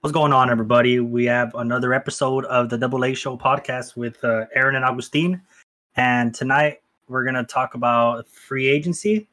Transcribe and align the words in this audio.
What's 0.00 0.12
going 0.14 0.32
on, 0.32 0.50
everybody? 0.50 0.98
We 1.00 1.26
have 1.26 1.54
another 1.54 1.92
episode 1.92 2.46
of 2.46 2.70
the 2.70 2.78
Double 2.78 3.04
A 3.04 3.12
Show 3.12 3.36
podcast 3.36 3.96
with 3.96 4.22
uh, 4.24 4.46
Aaron 4.54 4.76
and 4.76 4.84
Augustine. 4.84 5.42
And 5.96 6.34
tonight 6.34 6.80
we're 7.08 7.22
going 7.24 7.34
to 7.34 7.44
talk 7.44 7.74
about 7.74 8.26
free 8.26 8.66
agency. 8.68 9.28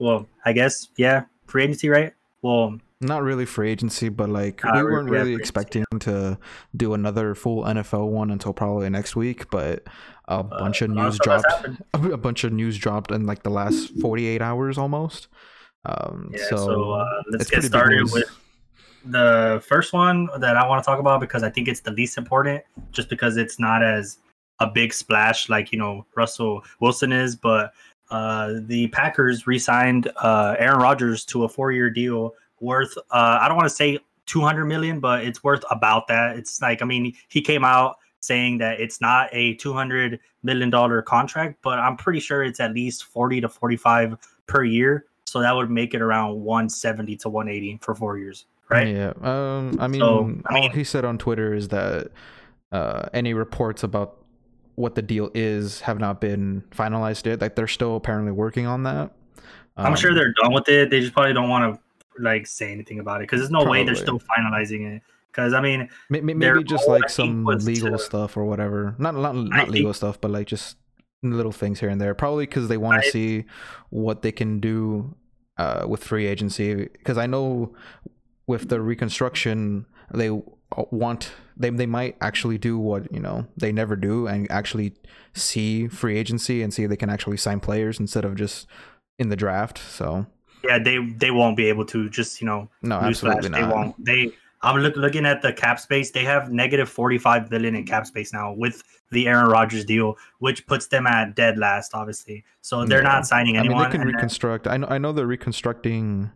Well, 0.00 0.28
I 0.44 0.52
guess, 0.54 0.88
yeah, 0.96 1.24
free 1.46 1.62
agency, 1.62 1.88
right? 1.88 2.14
Well, 2.42 2.78
Not 3.00 3.22
really 3.22 3.46
free 3.46 3.70
agency, 3.70 4.08
but 4.08 4.28
like 4.28 4.64
Uh, 4.64 4.72
we 4.74 4.82
we- 4.82 4.90
weren't 4.90 5.08
we 5.08 5.16
really 5.16 5.34
expecting 5.34 5.84
to 6.00 6.36
do 6.76 6.94
another 6.94 7.36
full 7.36 7.62
NFL 7.64 8.08
one 8.08 8.32
until 8.32 8.52
probably 8.52 8.90
next 8.90 9.14
week. 9.14 9.48
But 9.50 9.84
a 10.26 10.42
bunch 10.42 10.82
of 10.82 10.90
of 10.90 10.96
news 10.96 11.18
dropped. 11.22 11.46
A 11.94 12.16
bunch 12.16 12.42
of 12.42 12.52
news 12.52 12.76
dropped 12.76 13.12
in 13.12 13.24
like 13.24 13.44
the 13.44 13.50
last 13.50 13.92
forty-eight 14.00 14.42
hours 14.42 14.78
almost. 14.78 15.28
Um, 15.84 16.30
yeah, 16.32 16.44
so, 16.50 16.56
so, 16.56 16.90
uh, 16.92 17.22
let's 17.30 17.50
get 17.50 17.62
started 17.62 18.10
with 18.12 18.28
the 19.10 19.62
first 19.66 19.92
one 19.92 20.28
that 20.38 20.56
I 20.56 20.66
want 20.66 20.82
to 20.82 20.86
talk 20.86 20.98
about 20.98 21.20
because 21.20 21.42
I 21.42 21.50
think 21.50 21.68
it's 21.68 21.80
the 21.80 21.92
least 21.92 22.18
important, 22.18 22.62
just 22.92 23.08
because 23.08 23.36
it's 23.36 23.58
not 23.58 23.82
as 23.82 24.18
a 24.60 24.66
big 24.66 24.92
splash 24.92 25.48
like 25.48 25.72
you 25.72 25.78
know 25.78 26.06
Russell 26.16 26.62
Wilson 26.80 27.12
is. 27.12 27.36
But 27.36 27.72
uh, 28.10 28.54
the 28.66 28.88
Packers 28.88 29.46
re-signed 29.46 30.10
uh, 30.16 30.56
Aaron 30.58 30.80
Rodgers 30.80 31.24
to 31.26 31.44
a 31.44 31.48
four-year 31.48 31.90
deal 31.90 32.34
worth 32.60 32.96
uh, 33.10 33.38
I 33.40 33.48
don't 33.48 33.56
want 33.56 33.68
to 33.68 33.74
say 33.74 33.98
200 34.26 34.64
million, 34.64 35.00
but 35.00 35.24
it's 35.24 35.44
worth 35.44 35.64
about 35.70 36.06
that. 36.08 36.36
It's 36.36 36.60
like 36.60 36.82
I 36.82 36.84
mean 36.84 37.14
he 37.28 37.40
came 37.40 37.64
out 37.64 37.96
saying 38.20 38.58
that 38.58 38.80
it's 38.80 39.00
not 39.00 39.28
a 39.32 39.54
200 39.54 40.18
million 40.42 40.70
dollar 40.70 41.02
contract, 41.02 41.58
but 41.62 41.78
I'm 41.78 41.96
pretty 41.96 42.20
sure 42.20 42.42
it's 42.42 42.60
at 42.60 42.74
least 42.74 43.04
40 43.04 43.42
to 43.42 43.48
45 43.48 44.16
per 44.46 44.64
year. 44.64 45.06
So 45.26 45.40
that 45.40 45.54
would 45.54 45.70
make 45.70 45.94
it 45.94 46.00
around 46.00 46.40
170 46.40 47.16
to 47.16 47.28
180 47.28 47.78
for 47.82 47.94
four 47.94 48.18
years, 48.18 48.46
right? 48.70 48.88
Yeah. 48.88 49.12
Um. 49.22 49.76
I 49.80 49.88
mean, 49.88 50.00
So, 50.00 50.34
I 50.46 50.58
all 50.60 50.68
he 50.70 50.84
said 50.84 51.04
on 51.04 51.18
Twitter 51.18 51.54
is 51.54 51.68
that 51.68 52.08
uh, 52.72 53.08
any 53.12 53.34
reports 53.34 53.82
about 53.82 54.16
what 54.74 54.94
the 54.94 55.02
deal 55.02 55.30
is 55.34 55.80
have 55.82 55.98
not 55.98 56.20
been 56.20 56.62
finalized 56.70 57.26
yet. 57.26 57.40
Like 57.40 57.56
they're 57.56 57.66
still 57.66 57.96
apparently 57.96 58.32
working 58.32 58.66
on 58.66 58.84
that. 58.84 59.10
I'm 59.76 59.96
sure 59.96 60.10
Um, 60.10 60.16
they're 60.16 60.32
done 60.42 60.52
with 60.52 60.68
it. 60.68 60.90
They 60.90 61.00
just 61.00 61.12
probably 61.12 61.32
don't 61.32 61.48
want 61.48 61.74
to 61.74 61.80
like 62.22 62.46
say 62.46 62.72
anything 62.72 62.98
about 62.98 63.20
it 63.20 63.24
because 63.24 63.40
there's 63.40 63.50
no 63.50 63.64
way 63.64 63.84
they're 63.84 63.94
still 63.94 64.20
finalizing 64.20 64.96
it. 64.96 65.02
Because 65.30 65.52
I 65.54 65.60
mean, 65.60 65.88
May- 66.10 66.20
may- 66.20 66.34
Maybe 66.34 66.64
just 66.64 66.88
like 66.88 67.08
some 67.08 67.44
legal 67.44 67.92
to- 67.92 67.98
stuff 67.98 68.36
or 68.36 68.44
whatever. 68.44 68.94
Not 68.98 69.14
not 69.14 69.34
I 69.36 69.42
not 69.42 69.68
legal 69.70 69.92
think- 69.92 69.96
stuff, 69.96 70.20
but 70.20 70.30
like 70.30 70.46
just 70.46 70.76
little 71.22 71.52
things 71.52 71.80
here 71.80 71.88
and 71.90 72.00
there. 72.00 72.14
Probably 72.14 72.46
because 72.46 72.68
they 72.68 72.76
want 72.76 73.02
to 73.02 73.10
see 73.10 73.44
what 73.90 74.22
they 74.22 74.32
can 74.32 74.58
do 74.60 75.14
uh, 75.58 75.84
with 75.88 76.02
free 76.04 76.26
agency. 76.26 76.74
Because 76.74 77.18
I 77.18 77.26
know 77.26 77.74
with 78.48 78.68
the 78.70 78.80
reconstruction, 78.80 79.86
they 80.12 80.30
uh, 80.30 80.40
want 80.90 81.30
they 81.56 81.70
they 81.70 81.86
might 81.86 82.16
actually 82.20 82.58
do 82.58 82.76
what 82.78 83.12
you 83.12 83.20
know 83.20 83.46
they 83.56 83.70
never 83.70 83.94
do 83.94 84.26
and 84.26 84.50
actually 84.50 84.94
see 85.34 85.86
free 85.86 86.18
agency 86.18 86.62
and 86.62 86.74
see 86.74 86.82
if 86.82 86.90
they 86.90 86.96
can 86.96 87.10
actually 87.10 87.36
sign 87.36 87.60
players 87.60 88.00
instead 88.00 88.24
of 88.24 88.34
just 88.34 88.66
in 89.18 89.28
the 89.28 89.36
draft. 89.36 89.78
So 89.78 90.26
yeah, 90.64 90.78
they 90.78 90.98
they 90.98 91.30
won't 91.30 91.56
be 91.56 91.68
able 91.68 91.84
to 91.86 92.08
just 92.10 92.40
you 92.40 92.46
know 92.46 92.68
no, 92.82 92.96
absolutely 92.96 93.50
they 93.50 93.60
not. 93.60 93.74
won't. 93.74 94.04
They 94.04 94.32
I'm 94.62 94.76
look, 94.80 94.96
looking 94.96 95.24
at 95.24 95.40
the 95.42 95.52
cap 95.52 95.78
space. 95.78 96.10
They 96.10 96.24
have 96.24 96.50
negative 96.50 96.88
45 96.88 97.48
billion 97.48 97.74
in 97.76 97.84
cap 97.86 98.06
space 98.06 98.32
now 98.32 98.52
with 98.52 98.82
the 99.10 99.28
Aaron 99.28 99.46
Rodgers 99.50 99.84
deal, 99.84 100.16
which 100.40 100.66
puts 100.66 100.88
them 100.88 101.06
at 101.06 101.34
dead 101.36 101.58
last, 101.58 101.94
obviously. 101.94 102.44
So 102.60 102.84
they're 102.84 102.98
Yeah. 103.02 103.08
not 103.08 103.26
signing 103.26 103.56
I 103.56 103.62
mean, 103.62 103.70
anyone. 103.70 103.84
they 103.84 103.92
can 103.92 104.00
and 104.02 104.10
then- 104.10 104.16
reconstruct. 104.16 104.66
I 104.66 104.76
know. 104.78 104.86
I 104.90 104.98
know 104.98 105.12
they're 105.12 105.26
reconstructing 105.26 106.30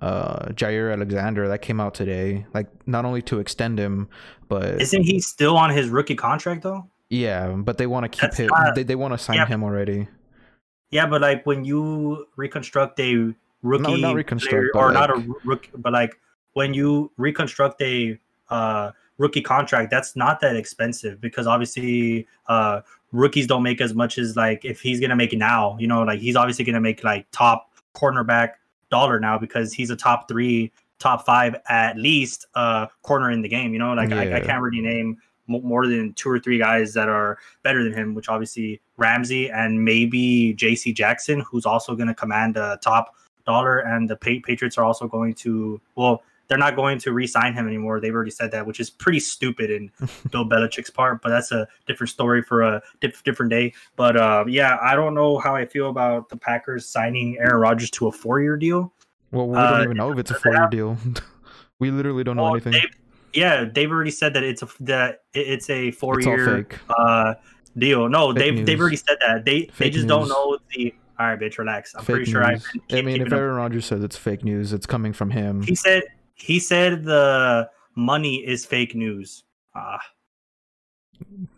uh 0.00 0.46
Jaire 0.52 0.92
Alexander. 0.92 1.46
That 1.48 1.60
came 1.62 1.78
out 1.80 1.94
today. 1.94 2.46
Like 2.54 2.68
not 2.86 3.04
only 3.04 3.22
to 3.22 3.38
extend 3.38 3.78
him, 3.78 4.08
but 4.48 4.80
isn't 4.80 5.02
he 5.02 5.20
still 5.20 5.56
on 5.56 5.70
his 5.70 5.88
rookie 5.90 6.14
contract 6.16 6.62
though? 6.62 6.88
yeah, 7.10 7.48
but 7.48 7.76
they 7.78 7.86
want 7.86 8.04
to 8.04 8.08
keep 8.08 8.20
That's 8.22 8.36
him. 8.38 8.48
not- 8.50 8.74
they 8.74 8.82
they 8.82 8.96
want 8.96 9.12
to 9.14 9.18
sign 9.18 9.36
yeah, 9.36 9.46
him 9.46 9.62
already. 9.62 10.08
Yeah, 10.90 11.06
but 11.06 11.20
like 11.20 11.44
when 11.46 11.64
you 11.64 12.26
reconstruct 12.36 12.98
a 13.00 13.32
rookie 13.62 14.00
not 14.00 14.14
reconstruct, 14.14 14.68
or 14.74 14.90
not 14.92 15.10
a 15.10 15.22
rookie, 15.44 15.70
but 15.76 15.92
like 15.92 16.18
when 16.54 16.74
you 16.74 17.10
reconstruct 17.16 17.80
a 17.82 18.18
uh, 18.48 18.90
rookie 19.18 19.42
contract, 19.42 19.90
that's 19.90 20.16
not 20.16 20.40
that 20.40 20.56
expensive 20.56 21.20
because 21.20 21.46
obviously 21.46 22.26
uh, 22.48 22.80
rookies 23.12 23.46
don't 23.46 23.62
make 23.62 23.80
as 23.80 23.94
much 23.94 24.18
as 24.18 24.36
like 24.36 24.64
if 24.64 24.80
he's 24.80 25.00
gonna 25.00 25.16
make 25.16 25.32
now. 25.32 25.76
You 25.78 25.86
know, 25.86 26.02
like 26.02 26.20
he's 26.20 26.36
obviously 26.36 26.64
gonna 26.64 26.80
make 26.80 27.04
like 27.04 27.26
top 27.30 27.70
cornerback 27.94 28.52
dollar 28.90 29.20
now 29.20 29.38
because 29.38 29.72
he's 29.72 29.90
a 29.90 29.96
top 29.96 30.28
three, 30.28 30.72
top 30.98 31.24
five 31.24 31.56
at 31.68 31.96
least 31.96 32.46
uh, 32.54 32.86
corner 33.02 33.30
in 33.30 33.42
the 33.42 33.48
game. 33.48 33.72
You 33.72 33.78
know, 33.78 33.94
like 33.94 34.12
I, 34.12 34.36
I 34.36 34.40
can't 34.40 34.62
really 34.62 34.80
name 34.80 35.18
mo- 35.50 35.60
more 35.60 35.86
than 35.86 36.14
two 36.14 36.30
or 36.30 36.38
three 36.38 36.58
guys 36.58 36.94
that 36.94 37.08
are 37.08 37.38
better 37.62 37.84
than 37.84 37.92
him, 37.92 38.14
which 38.14 38.28
obviously 38.28 38.80
Ramsey 38.96 39.50
and 39.50 39.84
maybe 39.84 40.54
JC 40.54 40.94
Jackson, 40.94 41.40
who's 41.40 41.66
also 41.66 41.94
going 41.94 42.08
to 42.08 42.14
command 42.14 42.56
a 42.56 42.78
top 42.82 43.14
dollar. 43.44 43.78
And 43.78 44.08
the 44.08 44.16
pa- 44.16 44.44
Patriots 44.44 44.78
are 44.78 44.84
also 44.84 45.08
going 45.08 45.34
to, 45.34 45.80
well, 45.96 46.22
they're 46.50 46.58
not 46.58 46.76
going 46.76 46.98
to 46.98 47.12
re 47.12 47.26
sign 47.26 47.54
him 47.54 47.66
anymore. 47.66 48.00
They've 48.00 48.12
already 48.14 48.32
said 48.32 48.50
that, 48.50 48.66
which 48.66 48.80
is 48.80 48.90
pretty 48.90 49.20
stupid 49.20 49.70
in 49.70 49.90
Bill 50.30 50.44
Belichick's 50.44 50.90
part, 50.90 51.22
but 51.22 51.30
that's 51.30 51.52
a 51.52 51.66
different 51.86 52.10
story 52.10 52.42
for 52.42 52.60
a 52.62 52.82
diff- 53.00 53.22
different 53.22 53.50
day. 53.50 53.72
But 53.96 54.16
uh, 54.18 54.44
yeah, 54.48 54.76
I 54.82 54.94
don't 54.94 55.14
know 55.14 55.38
how 55.38 55.54
I 55.56 55.64
feel 55.64 55.88
about 55.88 56.28
the 56.28 56.36
Packers 56.36 56.84
signing 56.86 57.38
Aaron 57.38 57.60
Rodgers 57.60 57.90
to 57.92 58.08
a 58.08 58.12
four 58.12 58.40
year 58.42 58.56
deal. 58.58 58.92
Well, 59.30 59.48
we 59.48 59.56
Uh, 59.56 59.70
don't 59.70 59.84
even 59.84 59.96
know 59.96 60.12
if 60.12 60.18
it's 60.18 60.30
a 60.32 60.34
four 60.40 60.52
year 60.52 60.60
have- 60.62 60.70
deal. 60.70 60.98
we 61.78 61.90
literally 61.90 62.24
don't 62.24 62.36
know 62.36 62.42
Well, 62.42 62.52
anything. 62.54 62.72
they've- 62.72 62.96
yeah, 63.32 63.64
they've 63.64 63.90
already 63.90 64.10
said 64.10 64.34
that 64.34 64.42
it's 64.42 64.62
a 64.62 64.68
that 64.80 65.22
it's 65.34 65.70
a 65.70 65.92
four-year 65.92 66.66
uh 66.98 67.34
deal. 67.78 68.08
No, 68.08 68.34
Fake 68.34 68.38
they've 68.56 68.66
they've 68.66 68.80
already 68.80 68.96
said 68.96 69.18
that. 69.24 69.44
They 69.44 69.60
they 69.60 69.66
Fake 69.72 69.92
just 69.92 70.08
don't 70.08 70.28
know 70.28 70.58
the. 70.74 70.92
All 71.16 71.26
right, 71.26 71.38
bitch, 71.38 71.56
relax. 71.58 71.94
I'm 71.94 72.02
fake 72.02 72.16
pretty 72.16 72.30
sure 72.32 72.42
I've 72.42 72.64
been 72.88 72.98
I 72.98 73.02
mean, 73.02 73.20
if. 73.22 73.32
Aaron 73.32 73.54
Rodgers 73.54 73.84
says 73.86 74.02
it's 74.02 74.16
fake 74.16 74.42
news, 74.42 74.72
it's 74.72 74.86
coming 74.86 75.12
from 75.12 75.30
him. 75.30 75.62
He 75.62 75.76
said 75.76 76.02
he 76.40 76.58
said 76.58 77.04
the 77.04 77.68
money 77.96 78.36
is 78.36 78.64
fake 78.64 78.94
news. 78.94 79.44
Ah. 79.74 80.00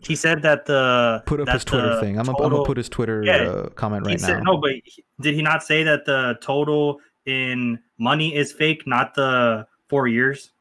he 0.01 0.15
said 0.15 0.41
that 0.41 0.65
the 0.65 1.23
Put 1.25 1.39
up 1.39 1.49
his 1.49 1.63
Twitter 1.65 1.99
thing. 1.99 2.19
I'm 2.19 2.25
gonna, 2.25 2.43
I'm 2.43 2.51
gonna 2.51 2.65
put 2.65 2.77
his 2.77 2.89
Twitter 2.89 3.23
Yeah, 3.23 3.43
uh, 3.43 3.69
comment 3.69 4.05
right 4.05 4.19
said, 4.19 4.43
now. 4.43 4.53
No, 4.53 4.57
but 4.57 4.71
he- 4.83 5.03
did 5.21 5.35
he 5.35 5.41
not 5.41 5.63
say 5.63 5.83
that 5.83 6.05
the 6.05 6.37
total 6.41 6.99
in 7.25 7.79
money 7.97 8.35
is 8.35 8.51
fake, 8.51 8.85
not 8.85 9.15
the 9.15 9.65
four 9.89 10.07
years? 10.07 10.51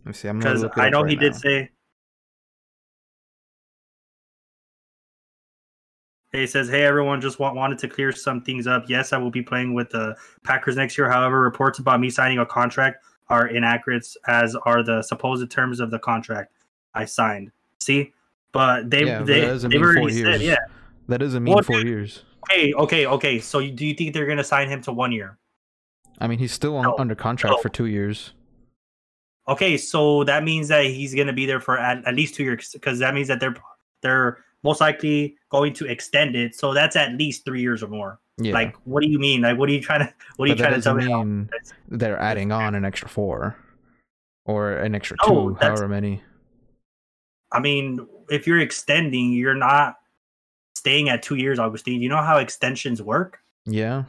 Let 0.00 0.06
me 0.06 0.12
see. 0.14 0.28
I'm 0.28 0.38
gonna 0.38 0.60
Because 0.60 0.78
I 0.78 0.90
know 0.90 1.02
right 1.02 1.10
he 1.10 1.16
did 1.16 1.34
say. 1.34 1.70
He 6.34 6.46
says, 6.48 6.68
"Hey 6.68 6.82
everyone, 6.82 7.20
just 7.20 7.38
want, 7.38 7.54
wanted 7.54 7.78
to 7.78 7.88
clear 7.88 8.10
some 8.10 8.42
things 8.42 8.66
up. 8.66 8.84
Yes, 8.88 9.12
I 9.12 9.18
will 9.18 9.30
be 9.30 9.42
playing 9.42 9.72
with 9.72 9.90
the 9.90 10.16
Packers 10.42 10.76
next 10.76 10.98
year. 10.98 11.08
However, 11.08 11.40
reports 11.40 11.78
about 11.78 12.00
me 12.00 12.10
signing 12.10 12.38
a 12.38 12.46
contract 12.46 13.04
are 13.28 13.46
inaccurate, 13.46 14.06
as 14.26 14.56
are 14.66 14.82
the 14.82 15.00
supposed 15.02 15.48
terms 15.50 15.78
of 15.80 15.90
the 15.92 15.98
contract 15.98 16.52
I 16.94 17.04
signed. 17.04 17.52
See, 17.80 18.12
but 18.52 18.90
they 18.90 19.04
Yeah, 19.06 19.22
they 19.22 19.40
that 19.40 19.46
doesn't 19.46 19.70
they've 19.70 19.80
mean 19.80 19.94
four 19.94 20.00
already 20.02 20.14
said, 20.22 20.40
years. 20.40 20.42
yeah. 20.42 20.56
That 21.08 21.18
doesn't 21.18 21.42
mean 21.44 21.54
Well, 21.54 21.62
four 21.62 21.76
dude- 21.78 21.86
years. 21.86 22.24
Okay, 22.50 22.74
okay, 22.74 23.06
okay. 23.06 23.38
So 23.38 23.60
you, 23.60 23.70
do 23.70 23.86
you 23.86 23.94
think 23.94 24.12
they're 24.12 24.26
gonna 24.26 24.44
sign 24.44 24.68
him 24.68 24.82
to 24.82 24.92
one 24.92 25.12
year? 25.12 25.38
I 26.20 26.26
mean, 26.26 26.38
he's 26.38 26.52
still 26.52 26.76
on, 26.76 26.82
No, 26.82 26.96
under 26.98 27.14
contract 27.14 27.56
no. 27.56 27.62
for 27.62 27.68
two 27.68 27.86
years. 27.86 28.34
Okay, 29.48 29.76
so 29.76 30.24
that 30.24 30.42
means 30.42 30.68
that 30.68 30.84
he's 30.86 31.14
going 31.14 31.26
to 31.26 31.32
be 31.34 31.44
there 31.44 31.60
for 31.60 31.76
at, 31.78 32.02
at 32.06 32.14
least 32.14 32.34
two 32.34 32.44
years 32.44 32.70
because 32.72 32.98
that 33.00 33.12
means 33.14 33.28
that 33.28 33.40
they're 33.40 33.54
they're 34.00 34.38
most 34.64 34.80
likely 34.80 35.36
going 35.50 35.72
to 35.74 35.84
extend 35.86 36.34
it. 36.34 36.54
So 36.56 36.74
that's 36.74 36.96
at 36.96 37.12
least 37.14 37.44
three 37.44 37.60
years 37.60 37.82
or 37.82 37.88
more. 37.88 38.18
Yeah. 38.38 38.52
Like, 38.54 38.74
what 38.84 39.02
do 39.02 39.08
you 39.08 39.18
mean? 39.20 39.42
Like, 39.42 39.56
what 39.58 39.68
are 39.68 39.72
you 39.72 39.80
trying 39.80 40.00
to 40.00 40.12
what 40.36 40.46
are 40.46 40.48
you 40.48 40.54
but 40.56 40.62
that 40.62 40.82
trying 40.82 41.00
to 41.00 41.06
tell 41.06 41.24
me? 41.24 41.46
they're 41.88 42.18
adding 42.18 42.50
on 42.50 42.74
an 42.74 42.84
extra 42.84 43.08
four 43.08 43.56
or 44.46 44.72
an 44.72 44.94
extra 44.96 45.16
No, 45.26 45.50
two, 45.50 45.54
however 45.60 45.86
many. 45.86 46.20
I 47.52 47.60
mean, 47.60 48.04
if 48.30 48.46
you're 48.46 48.58
extending, 48.58 49.32
you're 49.32 49.54
not 49.54 49.96
staying 50.74 51.08
at 51.08 51.22
two 51.22 51.36
years, 51.36 51.58
Augustine. 51.60 52.02
You 52.02 52.08
know 52.08 52.22
how 52.22 52.38
extensions 52.38 53.00
work? 53.00 53.38
Yeah. 53.66 54.04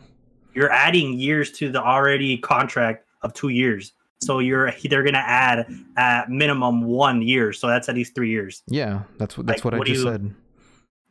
You're 0.55 0.71
adding 0.71 1.13
years 1.19 1.51
to 1.53 1.71
the 1.71 1.83
already 1.83 2.37
contract 2.37 3.05
of 3.21 3.33
two 3.33 3.49
years. 3.49 3.91
So 4.21 4.39
you're 4.39 4.73
they're 4.89 5.03
gonna 5.03 5.19
add 5.19 5.67
at 5.97 6.29
minimum 6.31 6.81
one 6.83 7.21
year. 7.21 7.53
So 7.53 7.67
that's 7.67 7.89
at 7.89 7.95
least 7.95 8.15
three 8.15 8.29
years. 8.31 8.63
Yeah. 8.67 9.03
That's 9.19 9.37
what 9.37 9.45
that's 9.45 9.59
Like, 9.59 9.65
what 9.65 9.73
I 9.75 9.77
what 9.77 9.85
do 9.87 9.93
just 9.93 10.05
you- 10.05 10.11
said. 10.11 10.33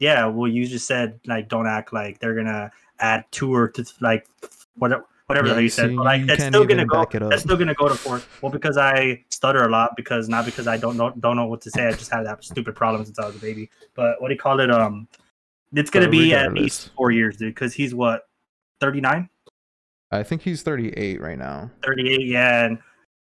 Yeah, 0.05 0.27
well, 0.27 0.51
you 0.51 0.67
just 0.67 0.87
said 0.87 1.19
like 1.27 1.49
don't 1.49 1.67
act 1.67 1.95
like 1.95 2.19
they're 2.19 2.35
gonna 2.35 2.71
add 2.99 3.25
two 3.31 3.55
or 3.55 3.69
th- 3.69 3.95
like 4.01 4.27
whatever 4.77 5.06
whatever 5.29 5.49
Yeah, 5.49 5.59
you 5.61 5.71
said. 5.71 5.97
But 5.97 6.05
like 6.05 6.27
that's 6.27 6.45
still 6.45 6.67
gonna 6.67 6.85
go. 6.85 6.99
back 7.01 7.15
it 7.15 7.23
up. 7.23 7.31
That's 7.31 7.43
still 7.43 7.56
gonna 7.56 7.73
go 7.73 7.89
to 7.89 7.95
four. 7.95 8.21
Well, 8.43 8.53
because 8.53 8.77
I 8.77 9.25
stutter 9.31 9.62
a 9.65 9.71
lot 9.71 9.97
because 9.97 10.29
not 10.29 10.45
because 10.45 10.67
I 10.67 10.77
don't 10.77 10.99
know 10.99 11.11
don't 11.21 11.37
know 11.37 11.47
what 11.47 11.62
to 11.62 11.71
say. 11.71 11.87
I 11.87 11.93
just 11.93 12.11
had 12.11 12.27
that 12.27 12.45
stupid 12.45 12.77
problem 12.77 13.03
since 13.06 13.19
I 13.19 13.25
was 13.27 13.37
a 13.37 13.39
baby. 13.39 13.71
But 13.95 14.21
what 14.21 14.29
do 14.29 14.35
you 14.35 14.41
call 14.41 14.61
it? 14.61 14.71
Um, 14.71 15.09
it's 15.73 15.91
gonna 15.91 16.06
But 16.06 16.12
be 16.12 16.35
at 16.35 16.53
least 16.53 16.91
four 16.97 17.11
years, 17.11 17.39
dude. 17.39 17.55
Because 17.55 17.73
he's 17.73 17.95
what 17.95 18.29
39, 18.81 19.31
I 20.11 20.23
think 20.23 20.43
he's 20.43 20.62
38 20.62 21.21
right 21.21 21.39
now. 21.39 21.71
38, 21.83 22.27
yeah, 22.27 22.67
and 22.67 22.79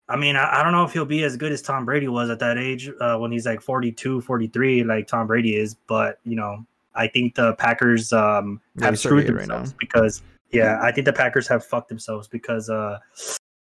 I 0.09 0.17
mean, 0.17 0.37
I, 0.37 0.61
I, 0.61 0.63
don't 0.63 0.73
know 0.73 0.85
if 0.85 0.93
he'll 0.93 1.05
be 1.05 1.25
as 1.25 1.37
good 1.37 1.53
as 1.53 1.63
Tom 1.63 1.85
Brady 1.85 2.09
was 2.09 2.31
at 2.31 2.39
that 2.39 2.59
age 2.59 2.91
uh, 3.01 3.17
when 3.19 3.33
he's 3.33 3.47
like 3.47 3.61
42, 3.61 4.21
43, 4.21 4.85
like 4.85 5.09
Tom 5.09 5.27
Brady 5.27 5.57
is. 5.57 5.75
But, 5.87 6.21
you 6.25 6.37
know, 6.37 6.65
I 6.95 7.09
think 7.09 7.35
the 7.35 7.55
Packers 7.55 8.13
um, 8.13 8.61
have 8.81 8.99
screwed 8.99 9.27
themselves 9.27 9.71
right 9.71 9.79
because, 9.79 10.23
yeah, 10.53 10.79
I 10.81 10.93
think 10.93 11.07
the 11.07 11.13
Packers 11.13 11.49
have 11.49 11.65
fucked 11.65 11.89
themselves 11.89 12.29
because 12.29 12.71
uh, 12.71 12.99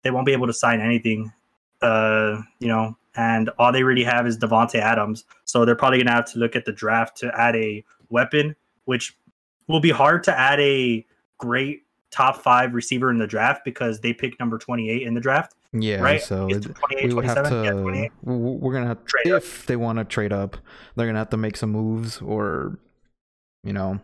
they 0.03 0.11
won't 0.11 0.27
be 0.27 0.33
able 0.33 0.47
to 0.47 0.53
sign 0.53 0.81
anything, 0.81 1.33
uh, 1.81 2.43
you 2.59 2.69
know, 2.69 2.97
and 3.17 3.49
all 3.59 3.73
they 3.73 3.83
really 3.83 4.05
have 4.05 4.27
is 4.27 4.39
Davante 4.39 4.79
Adams. 4.79 5.25
So 5.45 5.65
they're 5.65 5.77
probably 5.77 5.99
going 5.99 6.09
to 6.09 6.13
have 6.13 6.31
to 6.33 6.39
look 6.39 6.57
at 6.57 6.67
the 6.67 6.73
draft 6.73 7.17
to 7.19 7.33
add 7.41 7.57
a 7.57 7.83
weapon, 8.11 8.55
which 8.85 9.17
will 9.67 9.81
be 9.81 9.91
hard 9.91 10.23
to 10.25 10.39
add 10.39 10.61
a 10.61 11.07
great 11.39 11.83
top 12.11 12.37
five 12.37 12.75
receiver 12.75 13.11
in 13.11 13.19
the 13.19 13.27
draft 13.27 13.65
because 13.65 14.01
they 14.01 14.13
picked 14.13 14.39
number 14.39 14.59
28 14.59 15.03
in 15.03 15.15
the 15.15 15.21
draft. 15.21 15.55
Yeah, 15.75 16.01
right. 16.01 16.23
So 16.23 16.47
we 16.47 17.13
would 17.13 17.25
have 17.25 17.49
to. 17.49 17.65
Yeah, 17.65 18.09
we're 18.23 18.73
gonna 18.73 18.87
have 18.87 19.05
trade 19.05 19.27
if 19.27 19.63
up. 19.63 19.67
they 19.67 19.77
want 19.77 19.99
to 19.99 20.05
trade 20.05 20.33
up, 20.33 20.57
they're 20.95 21.07
gonna 21.07 21.19
have 21.19 21.31
to 21.31 21.37
make 21.37 21.57
some 21.57 21.73
moves 21.73 22.23
or, 22.23 22.79
you 23.65 23.73
know, 23.73 23.99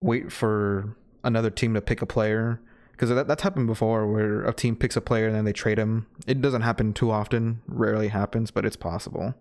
wait 0.00 0.32
for 0.32 0.96
another 1.22 1.50
team 1.50 1.74
to 1.74 1.80
pick 1.82 2.00
a 2.00 2.06
player 2.06 2.60
because 2.92 3.10
that, 3.10 3.28
that's 3.28 3.42
happened 3.42 3.66
before 3.66 4.10
where 4.10 4.44
a 4.44 4.54
team 4.54 4.74
picks 4.74 4.96
a 4.96 5.00
player 5.00 5.26
and 5.26 5.36
then 5.36 5.44
they 5.44 5.52
trade 5.52 5.78
him. 5.78 6.06
It 6.26 6.40
doesn't 6.40 6.62
happen 6.62 6.94
too 6.94 7.10
often, 7.10 7.60
rarely 7.66 8.08
happens, 8.08 8.50
but 8.50 8.64
it's 8.64 8.76
possible. 8.76 9.34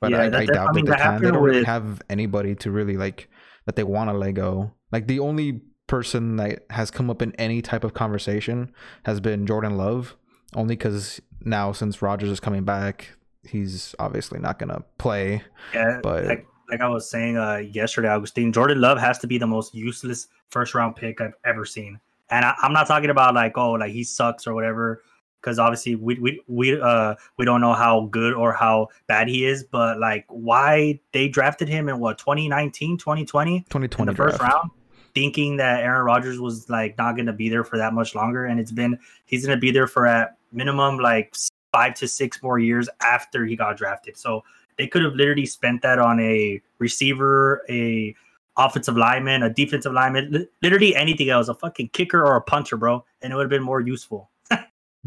But 0.00 0.12
yeah, 0.12 0.18
I, 0.18 0.38
I 0.38 0.46
doubt 0.46 0.68
I 0.68 0.72
mean, 0.72 0.84
that 0.84 0.98
they 0.98 1.02
can. 1.04 1.22
They 1.22 1.30
don't 1.32 1.42
really 1.42 1.64
have 1.64 2.00
anybody 2.08 2.54
to 2.56 2.70
really 2.70 2.96
like 2.96 3.28
that 3.66 3.74
they 3.74 3.82
want 3.82 4.10
to 4.10 4.16
let 4.16 4.34
go. 4.34 4.72
Like 4.92 5.08
the 5.08 5.18
only 5.18 5.62
person 5.88 6.36
that 6.36 6.64
has 6.70 6.90
come 6.90 7.10
up 7.10 7.22
in 7.22 7.32
any 7.36 7.60
type 7.60 7.82
of 7.82 7.94
conversation 7.94 8.72
has 9.04 9.18
been 9.20 9.46
Jordan 9.46 9.76
Love, 9.76 10.16
only 10.54 10.76
because 10.76 11.20
now 11.44 11.72
since 11.72 12.02
Rodgers 12.02 12.30
is 12.30 12.40
coming 12.40 12.64
back, 12.64 13.10
he's 13.44 13.94
obviously 13.98 14.38
not 14.38 14.58
gonna 14.58 14.82
play. 14.98 15.42
Yeah, 15.74 16.00
but 16.02 16.24
like, 16.24 16.46
like 16.70 16.80
I 16.80 16.88
was 16.88 17.08
saying 17.10 17.36
uh, 17.36 17.56
yesterday, 17.56 18.08
Augustine, 18.08 18.52
Jordan 18.52 18.80
Love 18.80 18.98
has 18.98 19.18
to 19.18 19.26
be 19.26 19.38
the 19.38 19.46
most 19.46 19.74
useless 19.74 20.28
first 20.50 20.74
round 20.74 20.96
pick 20.96 21.20
I've 21.20 21.34
ever 21.44 21.64
seen. 21.64 22.00
And 22.30 22.44
I, 22.44 22.54
am 22.62 22.72
not 22.72 22.86
talking 22.86 23.10
about 23.10 23.34
like 23.34 23.56
oh 23.56 23.72
like 23.72 23.92
he 23.92 24.04
sucks 24.04 24.46
or 24.46 24.54
whatever, 24.54 25.02
because 25.40 25.58
obviously 25.58 25.94
we 25.94 26.18
we 26.18 26.40
we 26.46 26.80
uh 26.80 27.14
we 27.36 27.44
don't 27.44 27.60
know 27.60 27.72
how 27.72 28.06
good 28.10 28.34
or 28.34 28.52
how 28.52 28.88
bad 29.06 29.28
he 29.28 29.44
is, 29.46 29.64
but 29.64 29.98
like 29.98 30.24
why 30.28 31.00
they 31.12 31.28
drafted 31.28 31.68
him 31.68 31.88
in 31.88 31.98
what 31.98 32.18
2019, 32.18 32.98
2020, 32.98 33.60
2020 33.60 34.10
in 34.10 34.14
the 34.14 34.16
first 34.16 34.40
round 34.40 34.70
thinking 35.14 35.56
that 35.56 35.82
Aaron 35.82 36.04
Rodgers 36.04 36.38
was 36.38 36.68
like 36.68 36.96
not 36.96 37.16
going 37.16 37.26
to 37.26 37.32
be 37.32 37.48
there 37.48 37.64
for 37.64 37.78
that 37.78 37.92
much 37.92 38.14
longer, 38.14 38.44
and 38.44 38.60
it's 38.60 38.72
been 38.72 38.98
he's 39.24 39.44
going 39.44 39.56
to 39.56 39.60
be 39.60 39.70
there 39.70 39.86
for 39.86 40.06
at 40.06 40.37
minimum 40.52 40.98
like 40.98 41.34
five 41.72 41.94
to 41.94 42.08
six 42.08 42.42
more 42.42 42.58
years 42.58 42.88
after 43.02 43.44
he 43.44 43.56
got 43.56 43.76
drafted. 43.76 44.16
So 44.16 44.42
they 44.76 44.86
could 44.86 45.02
have 45.02 45.14
literally 45.14 45.46
spent 45.46 45.82
that 45.82 45.98
on 45.98 46.20
a 46.20 46.60
receiver, 46.78 47.62
a 47.68 48.14
offensive 48.56 48.96
lineman, 48.96 49.42
a 49.42 49.50
defensive 49.50 49.92
lineman, 49.92 50.46
literally 50.62 50.94
anything 50.96 51.30
else, 51.30 51.48
a 51.48 51.54
fucking 51.54 51.90
kicker 51.90 52.24
or 52.24 52.36
a 52.36 52.42
punter, 52.42 52.76
bro, 52.76 53.04
and 53.22 53.32
it 53.32 53.36
would 53.36 53.42
have 53.42 53.50
been 53.50 53.62
more 53.62 53.80
useful. 53.80 54.30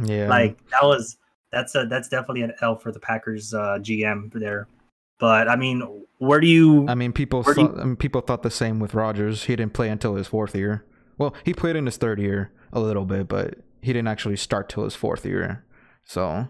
yeah, 0.04 0.28
like 0.28 0.58
that 0.70 0.84
was 0.84 1.18
that's 1.52 1.76
a 1.76 1.86
that's 1.86 2.08
definitely 2.08 2.44
an 2.44 2.54
L 2.62 2.76
for 2.76 2.92
the 2.92 3.00
Packers 3.00 3.54
uh, 3.54 3.78
GM 3.82 4.32
there. 4.34 4.68
But 5.20 5.48
I 5.48 5.56
mean, 5.56 6.06
where 6.18 6.40
do 6.40 6.48
you? 6.48 6.88
I 6.88 6.96
mean, 6.96 7.14
people 7.14 7.44
thought, 7.44 7.58
you, 7.58 7.76
I 7.80 7.84
mean, 7.84 7.96
people 7.96 8.22
thought 8.22 8.44
the 8.44 8.52
same 8.52 8.80
with 8.80 8.94
Rodgers. 8.94 9.44
He 9.44 9.56
didn't 9.56 9.74
play 9.74 9.90
until 9.90 10.16
his 10.16 10.28
fourth 10.28 10.56
year. 10.56 10.86
Well, 11.18 11.36
he 11.44 11.54
played 11.54 11.76
in 11.76 11.86
his 11.86 11.98
third 11.98 12.20
year 12.20 12.52
a 12.74 12.80
little 12.80 13.06
bit, 13.06 13.28
but 13.28 13.60
he 13.82 13.94
didn't 13.94 14.08
actually 14.08 14.38
start 14.38 14.70
till 14.70 14.84
his 14.84 14.96
fourth 14.96 15.26
year. 15.26 15.66
So, 16.04 16.48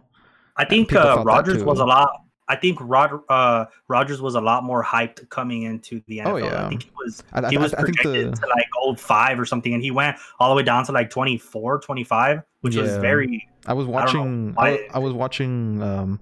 I 0.57 0.65
think 0.65 0.93
uh, 0.93 1.23
Rodgers 1.25 1.63
was 1.63 1.79
a 1.79 1.85
lot. 1.85 2.11
I 2.47 2.57
think 2.57 2.79
Rod, 2.81 3.21
uh, 3.29 3.65
Rodgers 3.87 4.21
was 4.21 4.35
a 4.35 4.41
lot 4.41 4.65
more 4.65 4.83
hyped 4.83 5.29
coming 5.29 5.63
into 5.63 6.01
the 6.07 6.17
NFL. 6.17 6.27
Oh, 6.27 6.35
yeah. 6.35 6.65
I 6.65 6.69
think 6.69 6.83
he 6.83 6.91
was 6.97 7.23
I, 7.31 7.49
he 7.49 7.57
was 7.57 7.73
I, 7.73 7.79
projected 7.79 8.33
the... 8.33 8.41
to 8.41 8.47
like 8.47 8.67
old 8.81 8.99
five 8.99 9.39
or 9.39 9.45
something, 9.45 9.73
and 9.73 9.81
he 9.81 9.89
went 9.89 10.17
all 10.37 10.49
the 10.49 10.55
way 10.55 10.63
down 10.63 10.83
to 10.85 10.91
like 10.91 11.09
24, 11.09 11.79
25, 11.79 12.41
which 12.59 12.75
yeah. 12.75 12.81
was 12.81 12.97
very. 12.97 13.47
I 13.65 13.73
was 13.73 13.85
watching. 13.85 14.53
I, 14.57 14.87
I, 14.93 14.99
was 14.99 15.13
watching. 15.13 15.81
Um, 15.81 16.19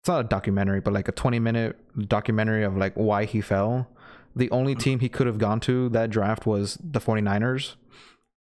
it's 0.00 0.08
not 0.08 0.20
a 0.20 0.28
documentary, 0.28 0.80
but 0.80 0.92
like 0.92 1.08
a 1.08 1.12
20 1.12 1.38
minute 1.38 1.78
documentary 2.08 2.64
of 2.64 2.76
like 2.76 2.92
why 2.94 3.24
he 3.24 3.40
fell. 3.40 3.88
The 4.34 4.50
only 4.50 4.74
team 4.74 5.00
he 5.00 5.08
could 5.08 5.26
have 5.26 5.38
gone 5.38 5.60
to 5.60 5.88
that 5.90 6.10
draft 6.10 6.44
was 6.44 6.76
the 6.82 7.00
49ers. 7.00 7.76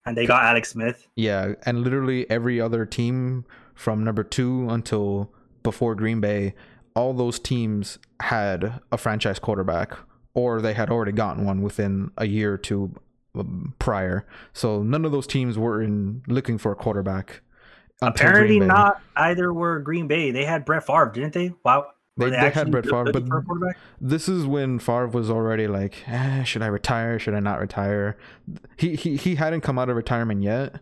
And 0.08 0.16
they 0.16 0.26
got 0.26 0.42
Alex 0.42 0.70
Smith. 0.70 1.06
Yeah. 1.16 1.54
And 1.64 1.82
literally 1.82 2.28
every 2.30 2.60
other 2.60 2.84
team 2.86 3.44
from 3.74 4.04
number 4.04 4.24
two 4.24 4.68
until 4.70 5.32
before 5.62 5.94
Green 5.94 6.20
Bay, 6.20 6.54
all 6.94 7.12
those 7.12 7.38
teams 7.38 7.98
had 8.20 8.80
a 8.90 8.98
franchise 8.98 9.38
quarterback 9.38 9.96
or 10.34 10.60
they 10.60 10.74
had 10.74 10.90
already 10.90 11.12
gotten 11.12 11.44
one 11.44 11.62
within 11.62 12.10
a 12.16 12.26
year 12.26 12.54
or 12.54 12.58
two 12.58 12.94
um, 13.34 13.74
prior. 13.78 14.26
So 14.52 14.82
none 14.82 15.04
of 15.04 15.12
those 15.12 15.26
teams 15.26 15.58
were 15.58 15.82
in 15.82 16.22
looking 16.26 16.58
for 16.58 16.72
a 16.72 16.76
quarterback 16.76 17.42
Apparently 18.00 18.60
not 18.60 19.00
either 19.16 19.52
were 19.52 19.80
Green 19.80 20.06
Bay. 20.06 20.30
They 20.30 20.44
had 20.44 20.64
Brett 20.64 20.86
Favre, 20.86 21.10
didn't 21.12 21.34
they? 21.34 21.52
Wow. 21.64 21.88
They, 22.18 22.30
they, 22.30 22.36
they 22.36 22.50
had 22.50 22.70
Brett 22.70 22.84
Favre, 22.84 23.12
but 23.12 23.24
this 24.00 24.28
is 24.28 24.44
when 24.44 24.78
Favre 24.78 25.06
was 25.08 25.30
already 25.30 25.68
like, 25.68 26.02
eh, 26.08 26.42
should 26.42 26.62
I 26.62 26.66
retire? 26.66 27.18
Should 27.18 27.34
I 27.34 27.40
not 27.40 27.60
retire? 27.60 28.18
He 28.76 28.96
he 28.96 29.16
he 29.16 29.36
hadn't 29.36 29.60
come 29.60 29.78
out 29.78 29.88
of 29.88 29.96
retirement 29.96 30.42
yet, 30.42 30.80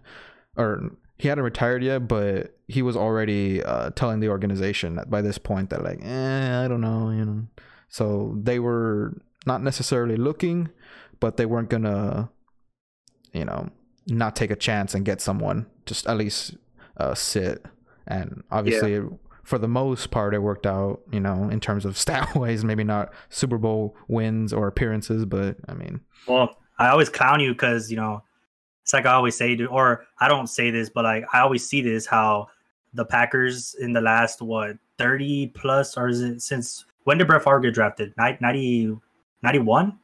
or 0.57 0.91
he 1.19 1.29
hadn't 1.29 1.45
retired 1.45 1.83
yet, 1.83 2.09
but 2.09 2.57
he 2.69 2.83
was 2.83 2.97
already 2.97 3.63
uh, 3.63 3.91
telling 3.91 4.21
the 4.21 4.29
organization 4.29 4.97
that 4.97 5.11
by 5.11 5.23
this 5.23 5.39
point 5.39 5.71
that 5.71 5.85
like, 5.85 6.01
eh, 6.03 6.65
I 6.65 6.69
don't 6.69 6.81
know, 6.81 7.11
you 7.11 7.25
know. 7.25 7.47
So 7.89 8.35
they 8.43 8.59
were 8.59 9.15
not 9.47 9.63
necessarily 9.63 10.17
looking, 10.17 10.71
but 11.21 11.37
they 11.37 11.47
weren't 11.47 11.71
gonna, 11.71 12.31
you 13.33 13.45
know, 13.45 13.71
not 14.07 14.37
take 14.37 14.51
a 14.51 14.57
chance 14.57 14.95
and 14.95 15.05
get 15.05 15.21
someone. 15.21 15.67
Just 15.87 16.07
at 16.07 16.17
least 16.17 16.57
uh, 16.97 17.15
sit. 17.15 17.65
And 18.07 18.43
obviously, 18.51 18.95
yeah. 18.95 19.09
For 19.47 19.59
the 19.59 19.69
most 19.69 20.11
part, 20.11 20.35
it 20.35 20.41
worked 20.41 20.67
out, 20.67 21.01
you 21.13 21.21
know, 21.21 21.49
in 21.49 21.61
terms 21.61 21.85
of 21.85 21.97
stat 22.05 22.35
wise, 22.35 22.65
maybe 22.65 22.83
not 22.83 23.13
Super 23.31 23.59
Bowl 23.59 23.97
wins 24.09 24.53
or 24.53 24.67
appearances, 24.67 25.25
but 25.25 25.57
I 25.69 25.75
mean. 25.75 26.01
Well, 26.27 26.57
I 26.79 26.89
always 26.89 27.09
clown 27.09 27.39
you 27.41 27.53
because, 27.53 27.89
you 27.91 27.97
know, 27.97 28.23
it's 28.83 28.93
like 28.93 29.07
I 29.07 29.13
always 29.13 29.37
say, 29.37 29.57
or 29.65 30.05
I 30.19 30.27
don't 30.29 30.49
say 30.49 30.71
this, 30.71 30.91
but 30.91 31.05
like 31.05 31.25
I 31.33 31.41
always 31.41 31.67
see 31.67 31.81
this 31.81 32.07
how 32.07 32.49
the 32.93 33.05
Packers 33.05 33.75
in 33.79 33.93
the 33.93 34.01
last, 34.01 34.43
what, 34.43 34.79
30 34.99 35.49
plus, 35.55 35.97
or 35.97 36.09
is 36.09 36.21
it 36.21 36.43
since 36.43 36.85
when 37.05 37.19
did 37.19 37.29
Brett 37.29 37.45
Favre 37.45 37.61
get 37.61 37.75
drafted? 37.75 38.13
90, 38.17 38.99
91? 39.43 39.99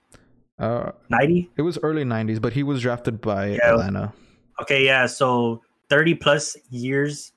Uh, 0.59 0.93
90? 1.09 1.51
It 1.57 1.63
was 1.63 1.79
early 1.83 2.05
90s, 2.05 2.41
but 2.41 2.53
he 2.53 2.63
was 2.63 2.81
drafted 2.81 3.21
by 3.21 3.49
yeah. 3.49 3.73
Atlanta. 3.73 4.13
Okay, 4.61 4.85
yeah. 4.85 5.07
So 5.07 5.63
30 5.89 6.15
plus 6.15 6.57
years 6.71 7.32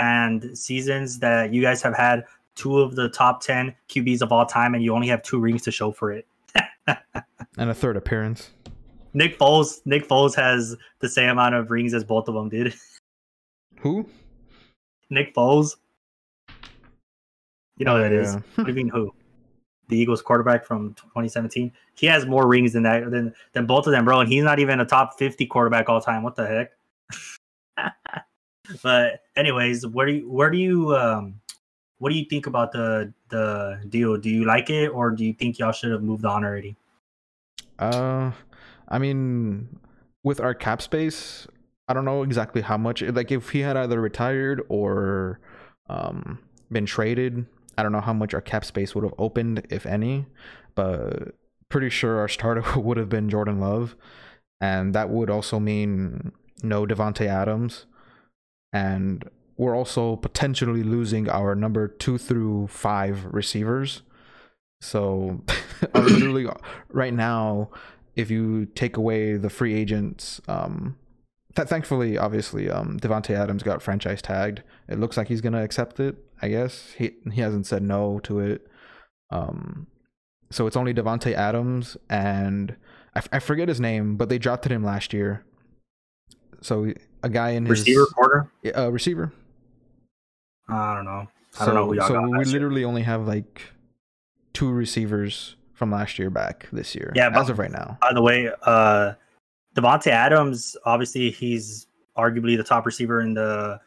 and 0.00 0.56
seasons 0.56 1.18
that 1.18 1.52
you 1.52 1.60
guys 1.60 1.82
have 1.82 1.94
had 1.94 2.24
two 2.54 2.80
of 2.80 2.96
the 2.96 3.10
top 3.10 3.42
10 3.42 3.74
QBs 3.88 4.22
of 4.22 4.32
all 4.32 4.46
time, 4.46 4.74
and 4.74 4.82
you 4.82 4.94
only 4.94 5.08
have 5.08 5.22
two 5.22 5.38
rings 5.38 5.62
to 5.62 5.70
show 5.70 5.92
for 5.92 6.10
it. 6.10 6.26
and 6.86 7.70
a 7.70 7.74
third 7.74 7.96
appearance. 7.96 8.50
Nick 9.12 9.38
Foles. 9.38 9.80
Nick 9.84 10.08
Foles 10.08 10.34
has 10.34 10.74
the 11.00 11.08
same 11.08 11.28
amount 11.28 11.54
of 11.54 11.70
rings 11.70 11.92
as 11.92 12.02
both 12.02 12.28
of 12.28 12.34
them 12.34 12.48
did. 12.48 12.74
Who? 13.80 14.08
Nick 15.10 15.34
Foles. 15.34 15.76
You 17.76 17.84
know 17.84 17.96
who 17.96 18.02
that 18.02 18.12
is. 18.12 18.34
Yeah. 18.34 18.40
what 18.54 18.64
do 18.64 18.70
you 18.70 18.76
mean 18.76 18.88
who? 18.88 19.12
The 19.88 19.98
Eagles 19.98 20.22
quarterback 20.22 20.64
from 20.64 20.94
2017. 20.94 21.72
He 21.94 22.06
has 22.06 22.24
more 22.24 22.46
rings 22.46 22.72
than 22.72 22.84
that 22.84 23.10
than 23.10 23.34
than 23.52 23.66
both 23.66 23.86
of 23.86 23.92
them, 23.92 24.04
bro. 24.04 24.20
And 24.20 24.28
he's 24.30 24.44
not 24.44 24.60
even 24.60 24.80
a 24.80 24.84
top 24.84 25.18
50 25.18 25.46
quarterback 25.46 25.88
all 25.88 26.00
time. 26.00 26.22
What 26.22 26.36
the 26.36 26.46
heck? 26.46 26.70
but 28.82 29.22
anyways, 29.36 29.86
where 29.86 30.06
do 30.06 30.12
you 30.12 30.30
where 30.30 30.50
do 30.50 30.58
you 30.58 30.94
um 30.96 31.40
what 31.98 32.10
do 32.10 32.16
you 32.16 32.24
think 32.24 32.46
about 32.46 32.72
the 32.72 33.12
the 33.28 33.80
deal? 33.88 34.16
Do 34.16 34.30
you 34.30 34.44
like 34.44 34.70
it 34.70 34.88
or 34.88 35.10
do 35.10 35.24
you 35.24 35.32
think 35.32 35.58
y'all 35.58 35.72
should 35.72 35.92
have 35.92 36.02
moved 36.02 36.24
on 36.24 36.44
already? 36.44 36.76
Uh 37.78 38.32
I 38.88 38.98
mean 38.98 39.80
with 40.22 40.40
our 40.40 40.54
cap 40.54 40.82
space, 40.82 41.46
I 41.88 41.94
don't 41.94 42.04
know 42.04 42.22
exactly 42.22 42.62
how 42.62 42.76
much 42.76 43.02
like 43.02 43.30
if 43.30 43.50
he 43.50 43.60
had 43.60 43.76
either 43.76 44.00
retired 44.00 44.62
or 44.68 45.40
um 45.88 46.38
been 46.70 46.86
traded, 46.86 47.46
I 47.76 47.82
don't 47.82 47.92
know 47.92 48.00
how 48.00 48.12
much 48.12 48.34
our 48.34 48.40
cap 48.40 48.64
space 48.64 48.94
would 48.94 49.04
have 49.04 49.14
opened 49.18 49.66
if 49.70 49.86
any, 49.86 50.26
but 50.74 51.34
pretty 51.68 51.90
sure 51.90 52.18
our 52.18 52.28
starter 52.28 52.64
would 52.80 52.96
have 52.96 53.08
been 53.08 53.28
Jordan 53.28 53.60
Love 53.60 53.96
and 54.60 54.94
that 54.94 55.08
would 55.08 55.30
also 55.30 55.58
mean 55.58 56.32
no 56.62 56.84
Davante 56.84 57.26
Adams, 57.26 57.86
and 58.72 59.28
we're 59.56 59.76
also 59.76 60.16
potentially 60.16 60.82
losing 60.82 61.28
our 61.28 61.54
number 61.54 61.88
two 61.88 62.18
through 62.18 62.68
five 62.68 63.26
receivers. 63.26 64.02
So, 64.80 65.42
literally, 65.94 66.46
right 66.88 67.12
now, 67.12 67.70
if 68.16 68.30
you 68.30 68.66
take 68.66 68.96
away 68.96 69.36
the 69.36 69.50
free 69.50 69.74
agents, 69.74 70.40
um, 70.48 70.96
th- 71.54 71.68
thankfully, 71.68 72.16
obviously, 72.16 72.70
um, 72.70 72.98
Davante 72.98 73.34
Adams 73.34 73.62
got 73.62 73.82
franchise 73.82 74.22
tagged. 74.22 74.62
It 74.88 74.98
looks 74.98 75.16
like 75.16 75.28
he's 75.28 75.40
gonna 75.40 75.62
accept 75.62 76.00
it. 76.00 76.16
I 76.40 76.48
guess 76.48 76.92
he 76.96 77.12
he 77.32 77.40
hasn't 77.40 77.66
said 77.66 77.82
no 77.82 78.18
to 78.20 78.40
it. 78.40 78.66
Um, 79.30 79.86
so 80.50 80.66
it's 80.66 80.76
only 80.76 80.92
Davante 80.92 81.32
Adams 81.32 81.96
and 82.08 82.76
I, 83.14 83.18
f- 83.18 83.28
I 83.32 83.38
forget 83.38 83.68
his 83.68 83.80
name, 83.80 84.16
but 84.16 84.28
they 84.28 84.38
drafted 84.38 84.72
him 84.72 84.84
last 84.84 85.12
year. 85.12 85.44
So 86.62 86.92
a 87.22 87.28
guy 87.28 87.50
in 87.50 87.64
his 87.66 87.80
Receiver 87.80 88.06
quarter. 88.06 88.50
Yeah, 88.62 88.72
uh, 88.72 88.88
receiver. 88.88 89.32
I 90.68 90.94
don't 90.94 91.04
know. 91.04 91.26
I 91.58 91.58
So, 91.58 91.66
don't 91.66 91.74
know 91.74 91.86
who 91.86 91.94
y'all 91.96 92.06
so 92.08 92.14
got 92.14 92.24
we 92.30 92.38
last 92.38 92.46
year. 92.48 92.52
literally 92.60 92.84
only 92.84 93.02
have 93.02 93.26
like 93.26 93.62
two 94.52 94.70
receivers 94.70 95.56
from 95.74 95.90
last 95.90 96.18
year 96.18 96.30
back 96.30 96.68
this 96.72 96.94
year. 96.94 97.12
Yeah, 97.16 97.30
but- 97.30 97.40
as 97.40 97.50
of 97.50 97.58
right 97.58 97.70
now. 97.72 97.98
By 98.00 98.12
the 98.12 98.22
way, 98.22 98.50
uh, 98.62 99.14
Davante 99.76 100.08
Adams, 100.08 100.76
obviously, 100.84 101.30
he's 101.30 101.86
arguably 102.16 102.56
the 102.56 102.62
top 102.64 102.86
receiver 102.86 103.20
in 103.20 103.34
the 103.34 103.80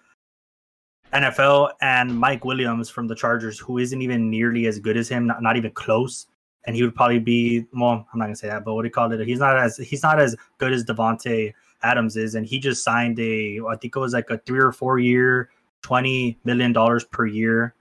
NFL, 1.13 1.72
and 1.82 2.18
Mike 2.18 2.44
Williams 2.44 2.89
from 2.89 3.08
the 3.08 3.15
Chargers, 3.15 3.60
who 3.60 3.77
isn't 3.77 4.01
even 4.01 4.30
nearly 4.32 4.65
as 4.65 4.80
good 4.80 4.98
as 4.98 5.08
him, 5.08 5.27
not, 5.27 5.42
not 5.44 5.58
even 5.58 5.72
close. 5.72 6.25
And 6.65 6.75
he 6.75 6.82
would 6.84 6.96
probably 6.96 7.20
be 7.20 7.65
well. 7.74 8.08
I'm 8.13 8.20
not 8.20 8.25
gonna 8.25 8.36
say 8.38 8.48
that, 8.48 8.63
but 8.63 8.74
what 8.74 8.84
do 8.84 8.88
you 8.88 8.92
call 8.94 9.12
it? 9.12 9.27
He's 9.27 9.39
not 9.39 9.58
as 9.60 9.75
he's 9.77 10.01
not 10.01 10.18
as 10.20 10.34
good 10.60 10.72
as 10.72 10.86
Davante 10.86 11.53
Adams 11.83 12.15
is, 12.17 12.35
and 12.35 12.45
he 12.45 12.59
just 12.59 12.83
signed 12.83 13.19
a 13.19 13.59
I 13.69 13.75
think 13.75 13.95
it 13.95 13.99
was 13.99 14.13
like 14.13 14.29
a 14.29 14.37
three 14.39 14.59
or 14.59 14.71
four 14.71 14.99
year, 14.99 15.49
twenty 15.81 16.37
million 16.43 16.73
dollars 16.73 17.03
per 17.03 17.25
year 17.25 17.75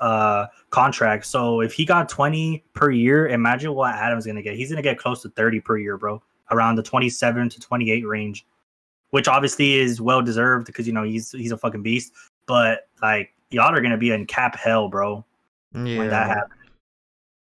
uh 0.00 0.46
contract. 0.70 1.24
So 1.24 1.60
if 1.60 1.72
he 1.72 1.84
got 1.84 2.08
20 2.08 2.64
per 2.74 2.90
year, 2.90 3.28
imagine 3.28 3.74
what 3.74 3.94
Adams 3.94 4.26
gonna 4.26 4.42
get. 4.42 4.56
He's 4.56 4.68
gonna 4.70 4.82
get 4.82 4.98
close 4.98 5.22
to 5.22 5.28
30 5.30 5.60
per 5.60 5.78
year, 5.78 5.96
bro. 5.96 6.20
Around 6.50 6.76
the 6.76 6.82
27 6.82 7.48
to 7.50 7.60
28 7.60 8.04
range, 8.06 8.44
which 9.10 9.28
obviously 9.28 9.74
is 9.74 10.00
well 10.00 10.20
deserved 10.20 10.66
because 10.66 10.86
you 10.86 10.92
know 10.92 11.04
he's 11.04 11.30
he's 11.30 11.52
a 11.52 11.56
fucking 11.56 11.82
beast. 11.82 12.12
But 12.46 12.88
like 13.02 13.32
y'all 13.50 13.72
are 13.72 13.80
gonna 13.80 13.96
be 13.96 14.10
in 14.10 14.26
cap 14.26 14.56
hell, 14.56 14.88
bro, 14.88 15.24
Yeah. 15.74 15.98
when 15.98 16.10
that 16.10 16.26
happens. 16.26 16.60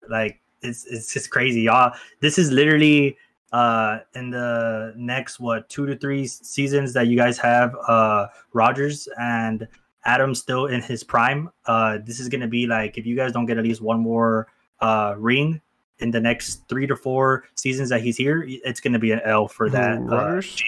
Like 0.09 0.41
it's 0.63 0.85
it's 0.87 1.13
just 1.15 1.31
crazy, 1.31 1.63
y'all. 1.63 1.95
This 2.21 2.37
is 2.37 2.51
literally 2.51 3.17
uh 3.53 3.99
in 4.15 4.31
the 4.31 4.93
next 4.97 5.41
what 5.41 5.69
two 5.69 5.85
to 5.87 5.97
three 5.97 6.27
seasons 6.27 6.93
that 6.93 7.07
you 7.09 7.17
guys 7.17 7.37
have 7.39 7.75
uh 7.89 8.27
Rodgers 8.53 9.09
and 9.19 9.67
Adams 10.05 10.39
still 10.39 10.67
in 10.67 10.81
his 10.81 11.03
prime. 11.05 11.51
Uh 11.67 11.99
this 12.05 12.21
is 12.21 12.29
gonna 12.29 12.47
be 12.49 12.67
like 12.67 12.97
if 12.99 13.07
you 13.07 13.17
guys 13.17 13.33
don't 13.33 13.47
get 13.47 13.59
at 13.59 13.65
least 13.65 13.81
one 13.81 14.01
more 14.01 14.47
uh 14.81 15.15
ring 15.19 15.61
in 15.99 16.11
the 16.11 16.21
next 16.21 16.67
three 16.69 16.87
to 16.87 16.97
four 16.97 17.45
seasons 17.57 17.89
that 17.91 18.01
he's 18.03 18.17
here, 18.17 18.45
it's 18.47 18.81
gonna 18.81 18.99
be 18.99 19.13
an 19.13 19.21
L 19.25 19.49
for 19.49 19.69
that. 19.71 19.99
Uh, 19.99 20.01
Rodgers? 20.03 20.57
GM. 20.57 20.67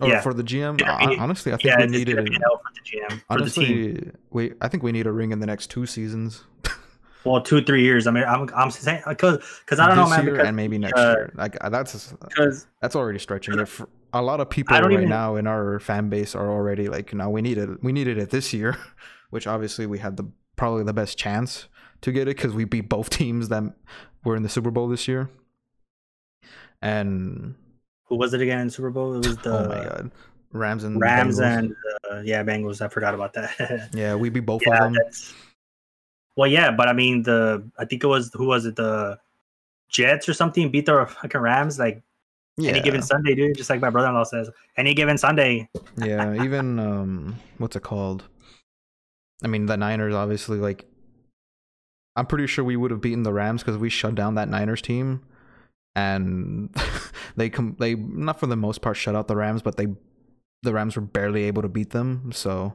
Oh, 0.00 0.06
yeah. 0.08 0.20
for 0.20 0.34
the 0.34 0.42
GM. 0.42 0.80
Yeah, 0.80 0.98
hon- 0.98 1.10
he- 1.12 1.16
honestly, 1.18 1.52
I 1.52 1.56
think 1.56 1.64
Yeah, 1.66 1.78
we 1.78 1.86
needed. 1.86 2.18
an 2.18 2.26
L 2.44 2.58
for 2.58 2.72
the 2.74 2.80
GM 2.80 3.08
for 3.28 3.38
the 3.40 3.48
team. 3.50 3.92
Honestly, 3.94 4.10
we 4.30 4.52
I 4.60 4.66
think 4.68 4.82
we 4.82 4.90
need 4.90 5.06
a 5.06 5.12
ring 5.12 5.30
in 5.30 5.38
the 5.38 5.46
next 5.46 5.70
two 5.70 5.86
seasons. 5.86 6.42
Well, 7.24 7.40
two 7.40 7.62
three 7.62 7.82
years. 7.82 8.06
I 8.06 8.10
mean, 8.10 8.24
I'm 8.24 8.48
I'm 8.54 8.70
saying 8.70 9.02
because 9.08 9.38
because 9.64 9.78
I 9.78 9.88
don't 9.88 9.96
this 9.96 10.10
know, 10.10 10.16
man. 10.16 10.24
year 10.24 10.34
Because 10.34 10.48
and 10.48 10.56
maybe 10.56 10.78
next 10.78 10.98
uh, 10.98 11.14
year. 11.16 11.32
Like 11.34 11.56
uh, 11.60 11.70
that's 11.70 12.14
that's 12.80 12.96
already 12.96 13.18
stretching 13.18 13.58
it. 13.58 13.68
For, 13.68 13.88
a 14.12 14.22
lot 14.22 14.40
of 14.40 14.48
people 14.48 14.78
right 14.78 14.92
even- 14.92 15.08
now 15.08 15.36
in 15.36 15.46
our 15.46 15.80
fan 15.80 16.08
base 16.08 16.34
are 16.34 16.50
already 16.50 16.88
like, 16.88 17.12
no, 17.12 17.28
we 17.30 17.42
needed 17.42 17.82
we 17.82 17.92
needed 17.92 18.18
it 18.18 18.30
this 18.30 18.52
year, 18.52 18.76
which 19.30 19.46
obviously 19.46 19.86
we 19.86 19.98
had 19.98 20.16
the 20.16 20.24
probably 20.56 20.84
the 20.84 20.92
best 20.92 21.18
chance 21.18 21.68
to 22.02 22.12
get 22.12 22.28
it 22.28 22.36
because 22.36 22.52
we 22.52 22.64
beat 22.64 22.88
both 22.88 23.10
teams 23.18 23.48
that 23.48 23.64
were 24.24 24.36
in 24.36 24.42
the 24.42 24.48
Super 24.48 24.70
Bowl 24.70 24.88
this 24.88 25.08
year. 25.08 25.30
And 26.80 27.54
who 28.04 28.16
was 28.16 28.34
it 28.34 28.40
again 28.40 28.60
in 28.60 28.70
Super 28.70 28.90
Bowl? 28.90 29.14
It 29.14 29.26
was 29.26 29.38
the 29.38 29.58
oh 29.64 29.68
my 29.68 29.82
god, 29.82 30.10
Rams 30.52 30.84
and 30.84 31.00
Rams 31.00 31.40
Bengals. 31.40 31.58
and 31.58 31.76
uh, 32.10 32.20
yeah, 32.20 32.44
Bengals. 32.44 32.82
I 32.82 32.88
forgot 32.88 33.14
about 33.14 33.32
that. 33.32 33.88
yeah, 33.94 34.14
we 34.14 34.28
beat 34.28 34.40
both 34.40 34.62
yeah, 34.66 34.84
of 34.84 34.92
them. 34.92 35.02
Well, 36.36 36.50
yeah, 36.50 36.70
but 36.70 36.88
I 36.88 36.92
mean 36.92 37.22
the 37.22 37.68
I 37.78 37.84
think 37.84 38.04
it 38.04 38.08
was 38.08 38.30
who 38.34 38.46
was 38.46 38.66
it 38.66 38.76
the 38.76 39.18
Jets 39.88 40.28
or 40.28 40.34
something 40.34 40.70
beat 40.70 40.86
the 40.86 41.06
fucking 41.06 41.40
Rams 41.40 41.78
like 41.78 42.02
Yeah, 42.56 42.70
any 42.70 42.80
given 42.80 43.02
Sunday, 43.02 43.34
dude. 43.34 43.56
Just 43.56 43.70
like 43.70 43.80
my 43.80 43.90
brother-in-law 43.90 44.24
says, 44.24 44.50
any 44.76 44.94
given 44.94 45.18
Sunday. 45.18 45.68
yeah. 45.96 46.42
Even 46.42 46.78
um, 46.78 47.36
what's 47.58 47.76
it 47.76 47.82
called? 47.82 48.24
I 49.42 49.46
mean, 49.46 49.66
the 49.66 49.76
Niners 49.76 50.14
obviously 50.14 50.58
like. 50.58 50.86
I'm 52.16 52.26
pretty 52.26 52.46
sure 52.46 52.64
we 52.64 52.76
would 52.76 52.92
have 52.92 53.00
beaten 53.00 53.24
the 53.24 53.32
Rams 53.32 53.62
because 53.62 53.76
we 53.76 53.90
shut 53.90 54.14
down 54.14 54.36
that 54.36 54.48
Niners 54.48 54.80
team, 54.80 55.22
and 55.96 56.74
they 57.36 57.50
come 57.50 57.76
they 57.78 57.96
not 57.96 58.38
for 58.38 58.46
the 58.46 58.56
most 58.56 58.82
part 58.82 58.96
shut 58.96 59.16
out 59.16 59.26
the 59.26 59.36
Rams, 59.36 59.62
but 59.62 59.76
they 59.76 59.88
the 60.62 60.72
Rams 60.72 60.96
were 60.96 61.02
barely 61.02 61.44
able 61.44 61.62
to 61.62 61.68
beat 61.68 61.90
them. 61.90 62.30
So, 62.32 62.74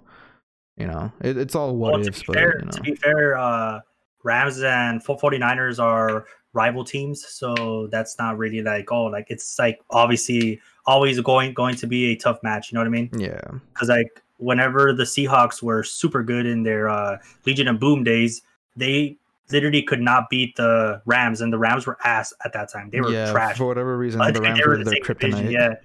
you 0.79 0.88
know, 0.88 1.12
it, 1.21 1.38
it's 1.38 1.55
all 1.55 1.75
what 1.75 1.93
well, 1.93 2.03
to 2.03 2.12
be 2.12 2.24
but 2.25 2.36
fair, 2.36 2.59
you 2.59 2.65
know, 2.65 2.71
to 2.71 2.81
be 2.81 2.95
fair, 2.95 3.38
uh, 3.38 3.81
Rams 4.24 4.62
and 4.63 5.03
49ers 5.03 5.79
are 5.79 6.25
rival 6.53 6.83
teams, 6.83 7.25
so 7.27 7.88
that's 7.91 8.17
not 8.17 8.38
really 8.38 8.62
like 8.62 8.91
oh, 8.91 9.05
like 9.05 9.27
it's 9.29 9.59
like 9.59 9.79
obviously 9.91 10.59
always 10.86 11.19
going 11.19 11.53
going 11.53 11.75
to 11.75 11.88
be 11.88 12.13
a 12.13 12.15
tough 12.15 12.39
match. 12.43 12.71
You 12.71 12.75
know 12.75 12.81
what 12.81 12.88
I 12.88 12.91
mean? 12.91 13.09
yeah, 13.17 13.41
because 13.74 13.89
like 13.89 14.24
whenever 14.38 14.93
the 14.93 15.03
Seahawks 15.03 15.62
were 15.62 15.83
super 15.83 16.24
good 16.24 16.45
in 16.45 16.63
their 16.63 16.89
uh, 16.89 17.17
Legion 17.45 17.67
and 17.67 17.79
Boom 17.79 18.03
days, 18.03 18.41
they 18.75 19.17
literally 19.51 19.81
could 19.81 20.01
not 20.01 20.29
beat 20.29 20.55
the 20.55 21.01
Rams, 21.05 21.41
and 21.41 21.51
the 21.51 21.57
Rams 21.57 21.86
were 21.86 21.98
ass 22.03 22.33
at 22.45 22.53
that 22.53 22.71
time. 22.71 22.89
They 22.89 23.01
were 23.01 23.12
yeah. 23.12 23.31
trash. 23.31 23.57
For 23.57 23.65
whatever 23.65 23.98
reason, 23.98 24.21
I 24.21 24.31
the 24.31 24.41
Rams 24.41 24.59
were 24.65 24.77
the 24.77 24.83
their 24.86 24.93
same 24.93 25.03
division, 25.03 25.48
kryptonite. 25.48 25.51
Yeah, 25.51 25.75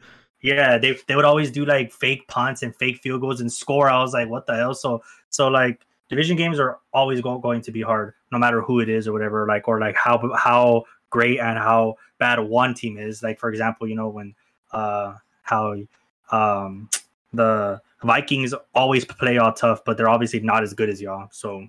yeah. 0.45 0.77
They 0.77 0.97
they 1.09 1.17
would 1.17 1.25
always 1.25 1.51
do 1.51 1.65
like 1.65 1.91
fake 1.91 2.29
punts 2.29 2.63
and 2.63 2.77
fake 2.77 2.99
field 2.99 3.23
goals 3.23 3.41
and 3.41 3.51
score. 3.51 3.89
I 3.89 3.99
was 4.03 4.13
like, 4.13 4.29
what 4.29 4.47
the 4.47 4.55
hell? 4.55 4.75
So 4.75 5.03
so 5.31 5.49
like 5.49 5.87
division 6.11 6.37
games 6.37 6.61
are 6.61 6.79
always 6.93 7.23
go- 7.23 7.39
going 7.39 7.63
to 7.63 7.73
be 7.73 7.81
hard, 7.81 8.13
no 8.31 8.39
matter 8.39 8.61
who 8.61 8.81
it 8.81 8.91
is 8.91 9.09
or 9.09 9.15
whatever. 9.15 9.47
Like 9.49 9.67
or 9.69 9.81
like 9.81 9.97
how 9.97 10.33
how 10.37 10.85
great 11.09 11.41
and 11.41 11.59
how 11.59 11.95
bad 12.19 12.39
one 12.41 12.75
team 12.75 12.99
is. 12.99 13.23
Like 13.23 13.39
for 13.39 13.49
example, 13.49 13.89
you 13.89 13.97
know 13.97 14.11
when 14.11 14.35
uh 14.73 15.15
how 15.43 15.77
um 16.31 16.91
the 17.33 17.81
Vikings 18.03 18.53
always 18.75 19.07
play 19.07 19.39
all 19.39 19.55
tough, 19.55 19.83
but 19.87 19.97
they're 19.97 20.11
obviously 20.11 20.41
not 20.41 20.63
as 20.63 20.75
good 20.75 20.91
as 20.91 21.01
y'all. 21.01 21.29
So 21.33 21.67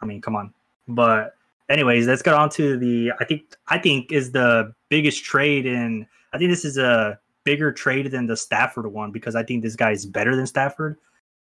I 0.00 0.06
mean, 0.06 0.22
come 0.22 0.34
on. 0.34 0.54
But 0.88 1.34
anyways, 1.68 2.06
let's 2.06 2.22
get 2.22 2.32
on 2.32 2.48
to 2.50 2.78
the 2.78 3.12
I 3.20 3.26
think 3.26 3.54
I 3.66 3.76
think 3.76 4.12
is 4.12 4.32
the 4.32 4.72
biggest 4.88 5.24
trade 5.24 5.66
in 5.66 6.06
I 6.32 6.38
think 6.38 6.50
this 6.50 6.64
is 6.64 6.78
a 6.78 7.18
bigger 7.44 7.72
trade 7.72 8.10
than 8.10 8.26
the 8.26 8.36
Stafford 8.36 8.86
one 8.86 9.10
because 9.10 9.34
I 9.34 9.42
think 9.42 9.62
this 9.62 9.76
guy 9.76 9.92
is 9.92 10.04
better 10.06 10.36
than 10.36 10.46
Stafford. 10.46 10.96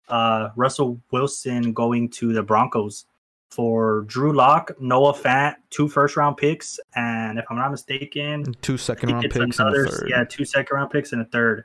Uh 0.10 0.50
Russell 0.56 1.00
Wilson 1.12 1.74
going 1.74 2.10
to 2.10 2.32
the 2.34 2.44
Broncos 2.44 3.06
for 3.52 4.02
Drew 4.02 4.34
Lock, 4.34 4.72
Noah 4.82 5.14
Fant, 5.14 5.56
two 5.70 5.88
first 5.88 6.18
round 6.18 6.36
picks, 6.38 6.80
and 6.96 7.40
if 7.40 7.46
I'm 7.50 7.58
not 7.58 7.72
mistaken, 7.72 8.54
Two 8.62 8.78
second 8.78 9.12
round 9.12 9.24
picks 9.24 9.36
and 9.38 9.54
a 9.54 9.62
another 9.64 9.88
third. 9.88 10.10
yeah, 10.10 10.24
two 10.28 10.46
second 10.46 10.75
round 10.75 10.92
picks 10.92 11.14
and 11.14 11.22
a 11.22 11.25
third. 11.25 11.64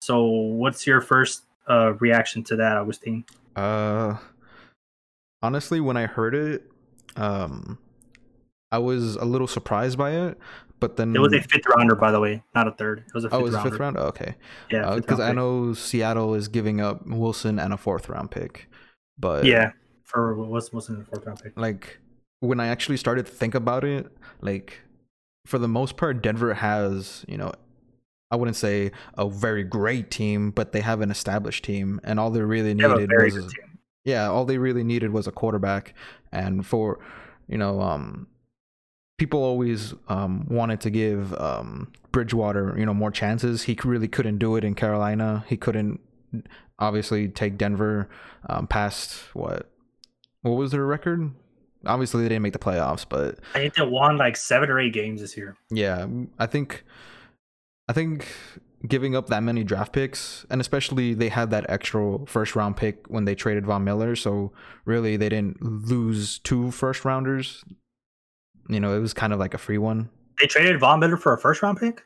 So 0.00 0.24
what's 0.24 0.86
your 0.86 1.00
first 1.00 1.42
uh 1.68 1.94
reaction 1.94 2.44
to 2.44 2.56
that, 2.56 2.76
Augustine? 2.76 3.24
Uh, 3.56 4.16
honestly, 5.42 5.80
when 5.80 5.96
I 5.96 6.06
heard 6.06 6.34
it, 6.34 6.70
um, 7.16 7.78
I 8.72 8.78
was 8.78 9.16
a 9.16 9.24
little 9.24 9.46
surprised 9.46 9.96
by 9.96 10.12
it, 10.12 10.38
but 10.80 10.96
then 10.96 11.14
It 11.14 11.20
was 11.20 11.32
a 11.32 11.40
fifth 11.40 11.66
rounder, 11.74 11.94
by 11.94 12.10
the 12.10 12.20
way, 12.20 12.42
not 12.54 12.68
a 12.68 12.72
third. 12.72 13.04
It 13.06 13.14
was 13.14 13.24
a 13.24 13.28
fifth 13.28 13.36
oh, 13.36 13.40
it 13.40 13.42
was 13.42 13.54
a 13.54 13.56
rounder. 13.58 13.70
fifth 13.70 13.80
round. 13.80 13.96
Oh, 13.98 14.02
okay, 14.06 14.34
Yeah, 14.70 14.94
because 14.96 15.18
round 15.18 15.30
I 15.30 15.34
know 15.34 15.72
Seattle 15.74 16.34
is 16.34 16.48
giving 16.48 16.80
up 16.80 17.06
Wilson 17.06 17.58
and 17.58 17.72
a 17.72 17.76
fourth 17.76 18.08
round 18.08 18.30
pick, 18.30 18.68
but 19.18 19.44
Yeah, 19.44 19.72
for 20.04 20.34
what's 20.34 20.72
what's 20.72 20.88
in 20.88 20.98
the 20.98 21.04
fourth 21.04 21.26
round 21.26 21.40
pick. 21.42 21.52
like 21.56 21.98
when 22.40 22.60
I 22.60 22.66
actually 22.66 22.96
started 22.96 23.26
to 23.26 23.32
think 23.32 23.54
about 23.54 23.84
it, 23.84 24.10
like 24.40 24.80
for 25.46 25.58
the 25.58 25.68
most 25.68 25.96
part, 25.96 26.22
Denver 26.22 26.54
has 26.54 27.24
you 27.28 27.36
know. 27.36 27.52
I 28.28 28.34
wouldn't 28.34 28.56
say 28.56 28.90
a 29.16 29.30
very 29.30 29.62
great 29.62 30.10
team, 30.10 30.50
but 30.50 30.72
they 30.72 30.80
have 30.80 31.00
an 31.00 31.12
established 31.12 31.64
team, 31.64 32.00
and 32.02 32.18
all 32.18 32.32
they 32.32 32.40
really 32.40 32.74
They 32.74 32.82
a 32.82 32.88
needed 32.88 33.08
very 33.08 33.30
was 33.30 33.54
yeah, 34.06 34.28
all 34.28 34.44
they 34.44 34.56
really 34.56 34.84
needed 34.84 35.12
was 35.12 35.26
a 35.26 35.32
quarterback. 35.32 35.92
And 36.32 36.64
for, 36.64 37.00
you 37.48 37.58
know, 37.58 37.80
um, 37.80 38.28
people 39.16 39.42
always 39.42 39.94
um, 40.08 40.46
wanted 40.48 40.80
to 40.82 40.90
give 40.90 41.32
um, 41.34 41.92
Bridgewater, 42.12 42.74
you 42.78 42.86
know, 42.86 42.94
more 42.94 43.10
chances. 43.10 43.62
He 43.62 43.78
really 43.84 44.08
couldn't 44.08 44.38
do 44.38 44.56
it 44.56 44.64
in 44.64 44.74
Carolina. 44.74 45.44
He 45.48 45.56
couldn't 45.56 46.00
obviously 46.78 47.28
take 47.28 47.58
Denver 47.58 48.08
um, 48.48 48.66
past 48.66 49.34
what? 49.34 49.70
What 50.42 50.52
was 50.52 50.72
their 50.72 50.84
record? 50.84 51.32
Obviously, 51.84 52.22
they 52.22 52.28
didn't 52.28 52.42
make 52.42 52.52
the 52.52 52.58
playoffs, 52.58 53.06
but 53.08 53.38
I 53.54 53.58
think 53.58 53.74
they 53.74 53.86
won 53.86 54.16
like 54.16 54.36
seven 54.36 54.70
or 54.70 54.80
eight 54.80 54.92
games 54.92 55.20
this 55.20 55.36
year. 55.36 55.56
yeah, 55.70 56.06
I 56.38 56.46
think, 56.46 56.84
I 57.88 57.92
think 57.92 58.26
giving 58.86 59.16
up 59.16 59.28
that 59.28 59.42
many 59.42 59.64
draft 59.64 59.92
picks, 59.92 60.46
and 60.50 60.60
especially 60.60 61.14
they 61.14 61.28
had 61.28 61.50
that 61.50 61.66
extra 61.68 62.18
first 62.26 62.56
round 62.56 62.76
pick 62.76 63.06
when 63.08 63.24
they 63.24 63.34
traded 63.34 63.66
Von 63.66 63.84
Miller, 63.84 64.16
so 64.16 64.52
really 64.84 65.16
they 65.16 65.28
didn't 65.28 65.62
lose 65.62 66.38
two 66.38 66.70
first 66.70 67.04
rounders. 67.04 67.64
You 68.68 68.80
know, 68.80 68.96
it 68.96 69.00
was 69.00 69.14
kind 69.14 69.32
of 69.32 69.38
like 69.38 69.54
a 69.54 69.58
free 69.58 69.78
one. 69.78 70.10
They 70.40 70.46
traded 70.46 70.78
Von 70.80 71.00
Miller 71.00 71.16
for 71.16 71.32
a 71.32 71.38
first 71.38 71.62
round 71.62 71.78
pick. 71.78 72.02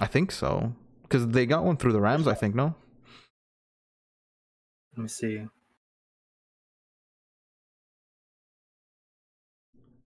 I 0.00 0.06
think 0.06 0.32
so, 0.32 0.74
because 1.02 1.28
they 1.28 1.46
got 1.46 1.64
one 1.64 1.76
through 1.76 1.92
the 1.92 2.00
Rams, 2.00 2.26
I 2.26 2.34
think. 2.34 2.54
No, 2.54 2.74
Let 4.96 5.02
me 5.02 5.08
see. 5.08 5.46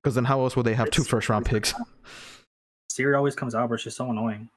because 0.02 0.14
then 0.14 0.24
how 0.26 0.40
else 0.40 0.54
would 0.56 0.64
they 0.64 0.74
have 0.74 0.90
two 0.90 1.02
It's- 1.02 1.10
first 1.10 1.28
round 1.28 1.44
picks? 1.46 1.74
Siri 2.90 3.14
always 3.14 3.34
comes 3.34 3.54
out, 3.54 3.68
but 3.68 3.74
it's 3.74 3.84
just 3.84 3.96
so 3.96 4.10
annoying. 4.10 4.48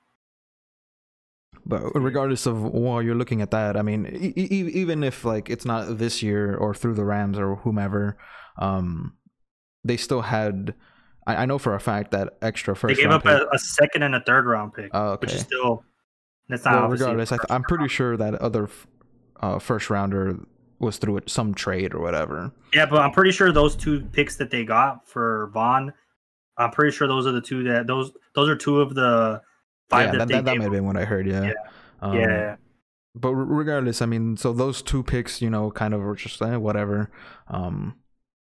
But 1.66 1.82
regardless 1.96 2.46
of 2.46 2.62
while 2.64 3.02
you're 3.02 3.16
looking 3.16 3.42
at 3.42 3.52
that, 3.52 3.78
I 3.78 3.82
mean, 3.84 4.06
e- 4.08 4.34
e- 4.36 4.72
even 4.74 5.04
if 5.04 5.24
like 5.26 5.50
it's 5.50 5.66
not 5.66 5.98
this 5.98 6.24
year 6.24 6.56
or 6.56 6.74
through 6.74 6.96
the 6.96 7.04
Rams 7.06 7.38
or 7.38 7.58
whomever, 7.58 8.18
um, 8.58 9.16
they 9.84 9.98
still 9.98 10.22
had. 10.22 10.74
I, 11.28 11.36
I 11.38 11.46
know 11.46 11.60
for 11.60 11.76
a 11.76 11.80
fact 11.80 12.12
that 12.12 12.38
extra 12.42 12.76
first. 12.76 12.96
They 12.96 13.04
gave 13.04 13.12
up 13.12 13.26
a, 13.26 13.46
a 13.54 13.60
second 13.60 14.04
and 14.04 14.16
a 14.16 14.22
third 14.22 14.46
round 14.46 14.74
pick, 14.74 14.90
Oh, 14.94 15.18
which 15.18 15.34
is 15.34 15.42
still 15.42 15.84
that's 16.50 16.66
not 16.66 16.82
Well, 16.82 16.90
regardless, 16.90 17.32
I 17.32 17.38
I'm 17.50 17.64
pretty 17.64 17.88
sure 17.88 18.18
that 18.18 18.36
other 18.36 18.70
uh, 19.40 19.60
first 19.60 19.90
rounder 19.90 20.40
was 20.80 20.98
through 20.98 21.18
it, 21.18 21.30
some 21.30 21.54
trade 21.54 21.94
or 21.94 22.02
whatever. 22.02 22.52
Yeah, 22.74 22.88
but 22.88 23.02
I'm 23.02 23.12
pretty 23.12 23.32
sure 23.32 23.52
those 23.52 23.76
two 23.76 24.02
picks 24.12 24.36
that 24.38 24.50
they 24.50 24.66
got 24.66 25.08
for 25.08 25.52
Von, 25.54 25.94
I'm 26.58 26.72
pretty 26.72 26.92
sure 26.96 27.08
those 27.08 27.28
are 27.28 27.32
the 27.32 27.42
two 27.42 27.64
that 27.64 27.88
those 27.88 28.12
those 28.36 28.50
are 28.50 28.56
two 28.56 28.82
of 28.82 28.96
the 28.96 29.42
five 29.90 30.08
yeah, 30.08 30.12
that, 30.12 30.18
that, 30.18 30.28
they 30.28 30.34
that, 30.36 30.46
that 30.46 30.58
might 30.58 30.64
have 30.64 30.72
been 30.72 30.86
what 30.86 30.98
I 30.98 31.06
heard. 31.06 31.28
Yeah. 31.28 31.44
Yeah. 31.44 31.54
Um, 32.02 32.18
yeah, 32.18 32.56
But 33.14 33.36
regardless, 33.36 34.02
I 34.02 34.08
mean, 34.08 34.36
so 34.36 34.54
those 34.54 34.82
two 34.82 35.04
picks, 35.04 35.42
you 35.42 35.52
know, 35.52 35.70
kind 35.70 35.94
of 35.94 36.02
were 36.02 36.16
just 36.16 36.42
eh, 36.42 36.56
whatever. 36.56 37.12
Um, 37.48 37.96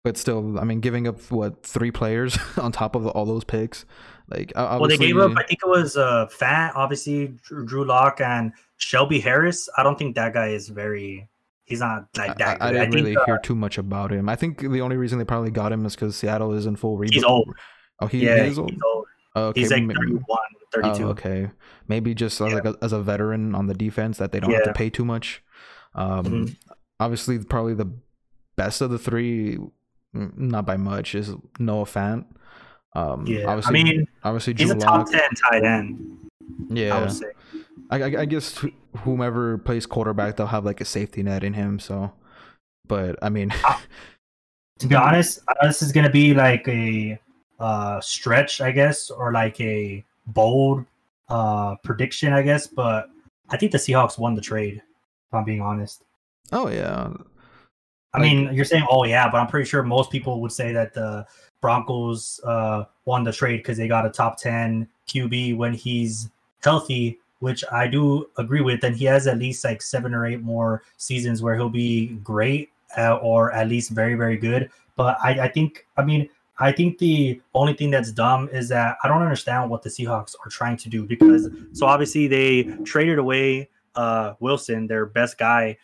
but 0.07 0.17
still, 0.17 0.59
I 0.61 0.63
mean, 0.65 0.79
giving 0.81 1.09
up 1.09 1.21
what 1.33 1.65
three 1.65 1.91
players 1.91 2.39
on 2.57 2.71
top 2.71 2.95
of 2.95 3.07
all 3.09 3.25
those 3.27 3.43
picks, 3.43 3.85
like 4.29 4.53
Well, 4.55 4.87
they 4.87 4.97
gave 4.97 5.19
up. 5.19 5.33
I 5.37 5.43
think 5.43 5.59
it 5.65 5.69
was 5.69 5.97
uh, 5.97 6.27
Fant, 6.31 6.73
obviously 6.77 7.35
Drew, 7.43 7.85
Lock 7.85 8.21
and 8.21 8.53
Shelby 8.77 9.19
Harris. 9.19 9.69
I 9.77 9.83
don't 9.83 9.99
think 9.99 10.15
that 10.15 10.33
guy 10.33 10.49
is 10.49 10.69
very. 10.69 11.29
He's 11.65 11.81
not 11.81 12.07
like 12.17 12.31
I, 12.31 12.35
that. 12.35 12.63
I 12.63 12.71
good. 12.71 12.73
didn't 12.79 12.93
think, 12.93 13.05
really 13.05 13.17
uh, 13.17 13.25
hear 13.27 13.39
too 13.39 13.57
much 13.57 13.79
about 13.79 14.13
him. 14.13 14.29
I 14.29 14.37
think 14.37 14.61
the 14.61 14.81
only 14.81 14.97
reason 14.97 15.19
they 15.19 15.25
probably 15.25 15.51
got 15.51 15.73
him 15.73 15.85
is 15.85 15.97
because 15.97 16.15
Seattle 16.15 16.53
is 16.53 16.67
in 16.67 16.77
full 16.77 16.97
rebuild. 16.97 17.15
he's 17.15 17.25
old. 17.25 17.53
Oh, 18.01 18.07
he, 18.07 18.25
yeah, 18.25 18.45
he 18.45 18.51
is 18.51 18.59
old. 18.61 18.71
he's 18.71 18.81
old. 18.95 19.07
Oh, 19.35 19.45
okay. 19.49 19.61
He's 19.61 19.71
like 19.73 19.83
m- 19.83 19.91
31, 19.91 20.25
32. 20.73 21.05
Oh, 21.05 21.09
okay. 21.09 21.51
Maybe 21.89 22.15
just 22.15 22.41
as 22.41 22.49
Yeah. 22.51 22.55
like 22.55 22.65
a, 22.67 22.77
as 22.83 22.93
a 22.93 23.03
veteran 23.03 23.55
on 23.57 23.67
the 23.67 23.75
defense 23.75 24.19
that 24.19 24.31
they 24.31 24.39
don't 24.39 24.53
have 24.53 24.63
to 24.65 24.73
pay 24.73 24.89
too 24.91 25.05
much. 25.05 25.43
Um, 25.97 26.25
Mhm. 26.25 26.57
obviously, 27.01 27.39
probably 27.41 27.75
the 27.75 27.91
best 28.57 28.81
of 28.81 28.91
the 28.91 28.99
three, 28.99 29.59
not 30.37 30.67
by 30.67 30.77
much, 30.77 31.15
is 31.15 31.35
Noah 31.59 31.85
Fant. 31.85 32.25
Um, 32.95 33.27
Yeah, 33.27 33.47
I 33.49 33.53
obviously, 33.53 33.85
mean, 33.85 34.07
obviously, 34.25 34.55
he's 34.57 34.71
Drew 34.71 34.77
a 34.79 34.81
top 34.81 34.99
Lock. 35.07 35.13
10 35.13 35.21
tight 35.51 35.65
end. 35.65 36.19
I 36.71 36.75
Yeah. 36.75 37.13
I, 37.91 38.03
I, 38.03 38.21
I 38.23 38.25
guess 38.25 38.65
whomever 38.99 39.59
plays 39.59 39.87
quarterback, 39.87 40.37
they'll 40.37 40.47
have 40.47 40.65
like 40.65 40.81
a 40.81 40.85
safety 40.85 41.23
net 41.23 41.45
in 41.45 41.53
him. 41.53 41.79
So, 41.79 42.13
but 42.87 43.17
I 43.23 43.29
mean, 43.29 43.53
To 44.81 44.87
be 44.87 44.95
honest, 44.95 45.41
this 45.63 45.81
is 45.81 45.91
gonna 45.91 46.11
be 46.11 46.35
like 46.35 46.69
a 46.69 47.19
uh, 47.59 47.99
stretch, 48.03 48.61
I 48.61 48.71
guess, 48.73 49.09
or 49.11 49.33
like 49.33 49.59
a 49.61 50.05
bold 50.27 50.85
uh, 51.31 51.77
prediction, 51.83 52.35
I 52.35 52.43
guess. 52.43 52.67
But 52.67 53.09
I 53.49 53.57
think 53.57 53.73
the 53.73 53.79
Seahawks 53.79 54.19
won 54.19 54.35
the 54.35 54.43
trade. 54.43 54.83
If 55.29 55.35
I'm 55.35 55.45
being 55.45 55.63
honest. 55.63 56.03
oh 56.53 56.69
yeah, 56.69 57.09
I 58.17 58.21
mean, 58.21 58.55
you're 58.55 58.65
saying, 58.65 58.87
oh 58.91 59.05
yeah, 59.05 59.31
but 59.31 59.39
I'm 59.39 59.47
pretty 59.47 59.69
sure 59.69 59.83
most 59.83 60.11
people 60.11 60.41
would 60.41 60.53
say 60.53 60.73
that 60.73 60.95
the 60.95 61.27
Broncos 61.61 62.41
uh, 62.45 62.85
won 63.05 63.25
the 63.25 63.33
trade 63.33 63.59
because 63.59 63.77
they 63.77 63.89
got 63.89 64.07
a 64.07 64.11
top 64.11 64.39
10 64.39 64.89
QB 65.07 65.57
when 65.57 65.75
he's 65.75 66.31
healthy, 66.65 67.19
which 67.41 67.63
I 67.71 67.87
do 67.87 68.29
agree 68.39 68.63
with. 68.63 68.83
And 68.85 68.97
he 68.97 69.05
has 69.05 69.27
at 69.27 69.39
least 69.39 69.65
like 69.65 69.83
seven 69.83 70.15
or 70.15 70.27
eight 70.27 70.43
more 70.43 70.83
seasons 70.97 71.43
where 71.43 71.55
he'll 71.57 71.69
be 71.69 72.07
great 72.25 72.71
uh, 72.97 73.17
or 73.17 73.53
at 73.53 73.69
least 73.69 73.91
very, 73.91 74.15
very 74.15 74.39
good. 74.39 74.71
But 74.97 75.19
I, 75.23 75.41
I 75.43 75.49
think, 75.49 75.87
I 75.99 76.03
mean, 76.03 76.29
I 76.59 76.73
think 76.73 76.97
the 76.97 77.41
only 77.55 77.75
thing 77.75 77.91
that's 77.91 78.11
dumb 78.11 78.49
is 78.51 78.71
that 78.71 78.97
I 79.05 79.09
don't 79.09 79.21
understand 79.21 79.69
what 79.69 79.83
the 79.83 79.91
Seahawks 79.91 80.35
are 80.45 80.49
trying 80.49 80.79
to 80.79 80.89
do 80.89 81.05
because 81.05 81.50
so 81.73 81.85
obviously 81.85 82.26
they 82.29 82.63
traded 82.85 83.19
away 83.19 83.69
uh, 83.95 84.35
Wilson, 84.41 84.87
their 84.87 85.07
best 85.07 85.39
guy, 85.39 85.76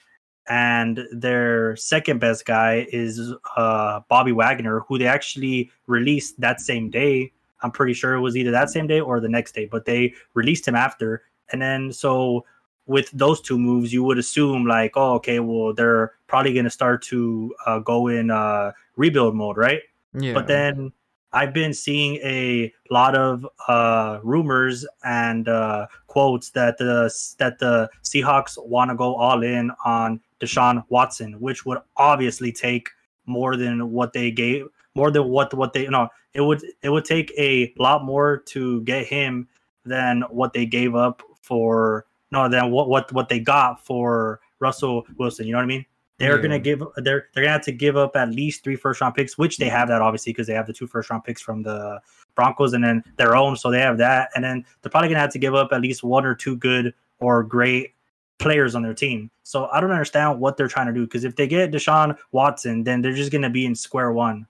and 0.48 1.06
their 1.12 1.76
second 1.76 2.18
best 2.18 2.44
guy 2.44 2.86
is 2.92 3.32
uh, 3.56 4.00
Bobby 4.08 4.32
Wagner, 4.32 4.80
who 4.80 4.98
they 4.98 5.06
actually 5.06 5.70
released 5.86 6.40
that 6.40 6.60
same 6.60 6.90
day. 6.90 7.32
I'm 7.62 7.70
pretty 7.70 7.94
sure 7.94 8.14
it 8.14 8.20
was 8.20 8.36
either 8.36 8.50
that 8.50 8.70
same 8.70 8.86
day 8.86 9.00
or 9.00 9.20
the 9.20 9.28
next 9.28 9.52
day, 9.52 9.66
but 9.66 9.84
they 9.84 10.14
released 10.34 10.66
him 10.66 10.74
after. 10.74 11.22
And 11.52 11.62
then 11.62 11.92
so 11.92 12.44
with 12.86 13.10
those 13.12 13.40
two 13.40 13.58
moves, 13.58 13.92
you 13.92 14.02
would 14.02 14.18
assume 14.18 14.66
like, 14.66 14.92
oh, 14.96 15.14
okay, 15.14 15.38
well 15.38 15.72
they're 15.72 16.14
probably 16.26 16.52
going 16.52 16.64
to 16.64 16.70
start 16.70 17.02
to 17.04 17.54
uh, 17.66 17.78
go 17.78 18.08
in 18.08 18.30
uh, 18.30 18.72
rebuild 18.96 19.34
mode, 19.34 19.56
right? 19.56 19.82
yeah. 20.14 20.34
But 20.34 20.46
then 20.46 20.92
I've 21.32 21.54
been 21.54 21.72
seeing 21.72 22.16
a 22.16 22.72
lot 22.90 23.14
of 23.14 23.46
uh, 23.66 24.18
rumors 24.22 24.86
and 25.04 25.48
uh, 25.48 25.86
quotes 26.06 26.50
that 26.50 26.76
the 26.78 27.10
that 27.38 27.58
the 27.58 27.88
Seahawks 28.02 28.58
want 28.66 28.90
to 28.90 28.96
go 28.96 29.14
all 29.14 29.42
in 29.42 29.70
on 29.84 30.20
Deshaun 30.42 30.84
Watson, 30.88 31.34
which 31.40 31.64
would 31.64 31.78
obviously 31.96 32.50
take 32.52 32.88
more 33.26 33.56
than 33.56 33.92
what 33.92 34.12
they 34.12 34.30
gave, 34.30 34.66
more 34.94 35.10
than 35.10 35.28
what 35.28 35.54
what 35.54 35.72
they 35.72 35.86
no, 35.86 36.08
it 36.34 36.40
would 36.40 36.62
it 36.82 36.90
would 36.90 37.04
take 37.04 37.32
a 37.38 37.72
lot 37.78 38.04
more 38.04 38.38
to 38.46 38.82
get 38.82 39.06
him 39.06 39.48
than 39.84 40.22
what 40.30 40.52
they 40.52 40.66
gave 40.66 40.94
up 40.94 41.22
for 41.40 42.06
no 42.30 42.48
than 42.48 42.70
what 42.70 42.88
what 42.88 43.12
what 43.12 43.28
they 43.28 43.38
got 43.38 43.84
for 43.84 44.40
Russell 44.58 45.06
Wilson. 45.16 45.46
You 45.46 45.52
know 45.52 45.58
what 45.58 45.64
I 45.64 45.66
mean? 45.66 45.86
They're 46.18 46.36
Yeah. 46.36 46.42
gonna 46.42 46.58
give 46.58 46.82
they're 46.96 47.28
they're 47.32 47.44
gonna 47.44 47.52
have 47.52 47.64
to 47.64 47.72
give 47.72 47.96
up 47.96 48.16
at 48.16 48.30
least 48.30 48.62
three 48.64 48.76
first 48.76 49.00
round 49.00 49.14
picks, 49.14 49.38
which 49.38 49.58
they 49.58 49.68
have 49.68 49.88
that 49.88 50.02
obviously 50.02 50.32
because 50.32 50.46
they 50.46 50.54
have 50.54 50.66
the 50.66 50.72
two 50.72 50.86
first 50.86 51.10
round 51.10 51.24
picks 51.24 51.40
from 51.40 51.62
the 51.62 52.00
Broncos 52.34 52.72
and 52.72 52.82
then 52.82 53.04
their 53.16 53.36
own, 53.36 53.56
so 53.56 53.70
they 53.70 53.80
have 53.80 53.98
that, 53.98 54.30
and 54.34 54.42
then 54.44 54.64
they're 54.80 54.90
probably 54.90 55.08
gonna 55.08 55.20
have 55.20 55.32
to 55.32 55.38
give 55.38 55.54
up 55.54 55.72
at 55.72 55.80
least 55.80 56.02
one 56.02 56.24
or 56.24 56.34
two 56.34 56.56
good 56.56 56.94
or 57.20 57.42
great 57.42 57.94
players 58.38 58.74
on 58.74 58.82
their 58.82 58.94
team. 58.94 59.30
So 59.42 59.68
I 59.72 59.80
don't 59.80 59.90
understand 59.92 60.40
what 60.40 60.56
they're 60.56 60.68
trying 60.68 60.86
to 60.88 60.92
do 60.92 61.02
because 61.06 61.24
if 61.24 61.36
they 61.36 61.46
get 61.46 61.70
Deshaun 61.72 62.16
Watson, 62.32 62.84
then 62.84 63.02
they're 63.02 63.12
just 63.14 63.32
gonna 63.32 63.50
be 63.50 63.66
in 63.66 63.74
square 63.74 64.12
one, 64.12 64.46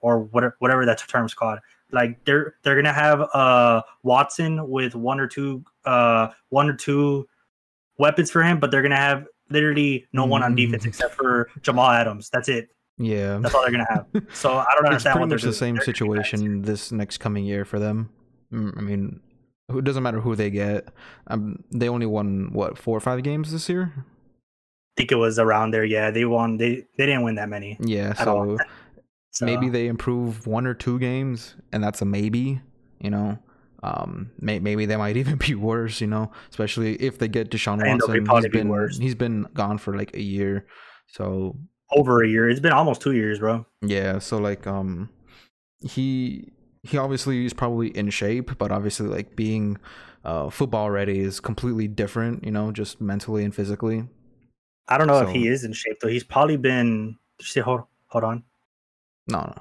or 0.00 0.20
whatever 0.20 0.56
whatever 0.60 0.86
that 0.86 0.98
term's 1.06 1.34
called. 1.34 1.58
Like 1.92 2.24
they're 2.24 2.54
they're 2.62 2.76
gonna 2.76 2.92
have 2.92 3.20
uh 3.34 3.82
Watson 4.02 4.68
with 4.68 4.94
one 4.94 5.20
or 5.20 5.26
two 5.26 5.64
uh 5.84 6.28
one 6.48 6.68
or 6.68 6.74
two 6.74 7.28
weapons 7.98 8.30
for 8.30 8.42
him, 8.42 8.58
but 8.60 8.70
they're 8.70 8.82
gonna 8.82 8.96
have 8.96 9.26
literally 9.50 10.06
no 10.12 10.24
one 10.26 10.42
on 10.42 10.54
defense 10.54 10.84
Mm. 10.84 10.88
except 10.88 11.14
for 11.14 11.48
Jamal 11.62 11.90
Adams. 11.90 12.28
That's 12.30 12.48
it. 12.48 12.68
yeah. 12.98 13.38
That's 13.38 13.54
all 13.54 13.62
they're 13.62 13.70
gonna 13.70 13.86
have. 13.88 14.06
So 14.32 14.56
I 14.58 14.64
don't 14.74 14.86
it's 14.86 14.86
understand 14.86 15.12
pretty 15.14 15.18
what 15.20 15.28
they're 15.28 15.36
much 15.36 15.42
the 15.42 15.46
doing. 15.46 15.52
same 15.54 15.74
They're 15.76 15.84
gonna 15.84 15.92
be 16.10 16.16
bad. 16.18 16.26
situation 16.26 16.62
this 16.62 16.90
next 16.92 17.18
coming 17.18 17.44
year 17.44 17.64
for 17.64 17.78
them. 17.78 18.10
Mm, 18.52 18.76
I 18.76 18.80
mean, 18.80 19.20
it 19.68 19.84
doesn't 19.84 20.02
matter 20.02 20.20
who 20.20 20.36
they 20.36 20.50
get. 20.50 20.88
Um, 21.26 21.64
they 21.72 21.88
only 21.88 22.06
won 22.06 22.50
what 22.52 22.78
four 22.78 22.96
or 22.96 23.00
five 23.00 23.22
games 23.22 23.52
this 23.52 23.68
year. 23.68 23.92
I 23.96 24.02
think 24.96 25.12
it 25.12 25.16
was 25.16 25.38
around 25.38 25.72
there. 25.72 25.84
Yeah, 25.84 26.10
they 26.10 26.24
won. 26.24 26.56
They 26.56 26.86
they 26.96 27.06
didn't 27.06 27.22
win 27.22 27.34
that 27.36 27.48
many. 27.48 27.76
Yeah, 27.80 28.14
so 28.14 28.58
So, 29.36 29.44
maybe 29.44 29.68
they 29.68 29.86
improve 29.86 30.46
one 30.46 30.66
or 30.66 30.72
two 30.72 30.98
games, 30.98 31.56
and 31.70 31.84
that's 31.84 32.00
a 32.00 32.06
maybe. 32.06 32.62
You 32.98 33.10
know, 33.10 33.38
um, 33.82 34.30
may, 34.40 34.58
maybe 34.60 34.86
they 34.86 34.96
might 34.96 35.16
even 35.18 35.36
be 35.36 35.54
worse. 35.54 36.00
You 36.00 36.06
know, 36.06 36.32
especially 36.48 36.94
if 36.94 37.18
they 37.18 37.28
get 37.28 37.50
Deshaun 37.50 37.84
I 37.84 37.92
Watson. 37.92 38.26
He's 38.26 38.44
be 38.44 38.48
been 38.48 38.68
worse. 38.70 38.96
he's 38.96 39.14
been 39.14 39.46
gone 39.52 39.76
for 39.76 39.94
like 39.94 40.16
a 40.16 40.22
year, 40.22 40.66
so 41.06 41.54
over 41.94 42.22
a 42.22 42.28
year. 42.28 42.48
It's 42.48 42.60
been 42.60 42.72
almost 42.72 43.02
two 43.02 43.12
years, 43.12 43.38
bro. 43.38 43.66
Yeah, 43.82 44.20
so 44.20 44.38
like 44.38 44.66
um 44.66 45.10
he 45.80 46.50
he 46.86 46.98
obviously 46.98 47.44
is 47.46 47.52
probably 47.52 47.88
in 47.96 48.10
shape, 48.10 48.56
but 48.58 48.70
obviously 48.72 49.08
like 49.08 49.36
being 49.36 49.78
uh 50.24 50.50
football 50.50 50.90
ready 50.90 51.20
is 51.20 51.40
completely 51.40 51.86
different, 51.88 52.44
you 52.44 52.50
know, 52.50 52.72
just 52.72 53.00
mentally 53.00 53.44
and 53.44 53.54
physically. 53.54 54.08
I 54.88 54.98
don't 54.98 55.06
know 55.08 55.20
So- 55.20 55.28
if 55.28 55.34
he 55.34 55.48
is 55.48 55.64
in 55.64 55.72
shape 55.72 55.98
though. 56.00 56.08
He's 56.08 56.24
probably 56.24 56.56
been. 56.56 57.16
Did 57.38 57.44
you 57.46 57.50
say 57.50 57.60
hold 57.60 57.82
hold 58.08 58.24
on? 58.24 58.44
No, 59.28 59.52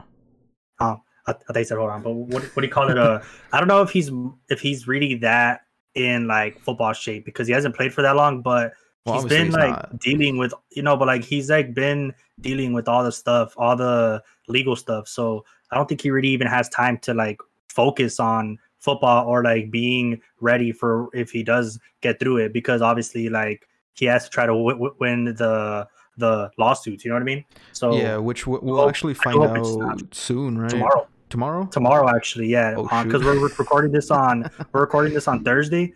no. 0.80 1.02
I, 1.28 1.32
I 1.32 1.34
thought 1.34 1.58
you 1.58 1.64
said 1.66 1.78
hold 1.78 1.90
on, 1.90 2.04
but 2.04 2.12
what 2.14 2.44
what 2.56 2.62
do 2.62 2.68
you 2.68 2.72
call 2.72 2.90
it? 2.90 2.98
Uh, 2.98 3.20
I 3.52 3.60
don't 3.60 3.68
know 3.68 3.82
if 3.82 3.90
he's 3.90 4.12
if 4.50 4.62
he's 4.62 4.88
really 4.88 5.16
that 5.16 5.62
in 5.96 6.28
like 6.28 6.60
football 6.60 6.94
shape 6.94 7.26
because 7.26 7.48
he 7.48 7.54
hasn't 7.54 7.76
played 7.76 7.94
for 7.94 8.02
that 8.04 8.16
long, 8.16 8.42
but 8.42 8.74
Well, 9.06 9.22
he's 9.22 9.26
been 9.30 9.46
he's 9.48 9.56
like 9.56 9.70
not. 9.70 10.00
dealing 10.00 10.38
with 10.38 10.54
you 10.72 10.82
know, 10.82 10.98
but 10.98 11.08
like 11.08 11.24
he's 11.24 11.50
like 11.50 11.74
been 11.74 12.14
dealing 12.42 12.74
with 12.74 12.88
all 12.88 13.04
the 13.04 13.12
stuff, 13.12 13.54
all 13.58 13.76
the 13.76 14.24
legal 14.48 14.76
stuff. 14.76 15.08
So 15.08 15.46
I 15.72 15.76
don't 15.76 15.88
think 15.88 16.02
he 16.02 16.10
really 16.10 16.30
even 16.30 16.48
has 16.48 16.70
time 16.70 16.98
to 17.00 17.14
like 17.14 17.40
focus 17.70 18.20
on 18.20 18.58
football 18.80 19.28
or 19.28 19.44
like 19.44 19.70
being 19.72 20.22
ready 20.40 20.72
for 20.72 21.10
if 21.14 21.32
he 21.32 21.44
does 21.44 21.80
get 22.02 22.20
through 22.20 22.38
it 22.38 22.54
because 22.54 22.82
obviously 22.82 23.30
like 23.30 23.68
he 23.94 24.06
has 24.06 24.26
to 24.26 24.30
try 24.30 24.46
to 24.46 24.54
w- 24.54 24.72
w- 24.72 24.96
win 25.00 25.26
the 25.26 25.88
the 26.18 26.50
lawsuits. 26.58 27.06
You 27.06 27.10
know 27.10 27.16
what 27.16 27.22
I 27.22 27.26
mean? 27.26 27.46
So 27.74 27.92
yeah, 27.98 28.18
which 28.18 28.48
we'll 28.48 28.88
actually 28.90 29.14
find 29.14 29.44
out 29.44 30.02
soon, 30.12 30.58
right? 30.58 30.72
tomorrow 30.72 31.08
Tomorrow? 31.30 31.66
tomorrow 31.66 32.16
actually 32.16 32.48
yeah 32.48 32.76
Oh, 32.78 32.84
because 33.04 33.24
we're 33.24 33.40
recording 33.40 33.92
this 33.92 34.10
on 34.24 34.50
we're 34.72 34.82
recording 34.82 35.14
this 35.14 35.28
on 35.28 35.44
thursday 35.44 35.92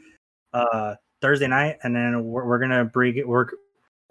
uh 0.53 0.95
Thursday 1.21 1.47
night, 1.47 1.77
and 1.83 1.95
then 1.95 2.23
we're, 2.25 2.45
we're 2.45 2.59
gonna 2.59 2.85
bring 2.85 3.15
it. 3.17 3.27
work. 3.27 3.55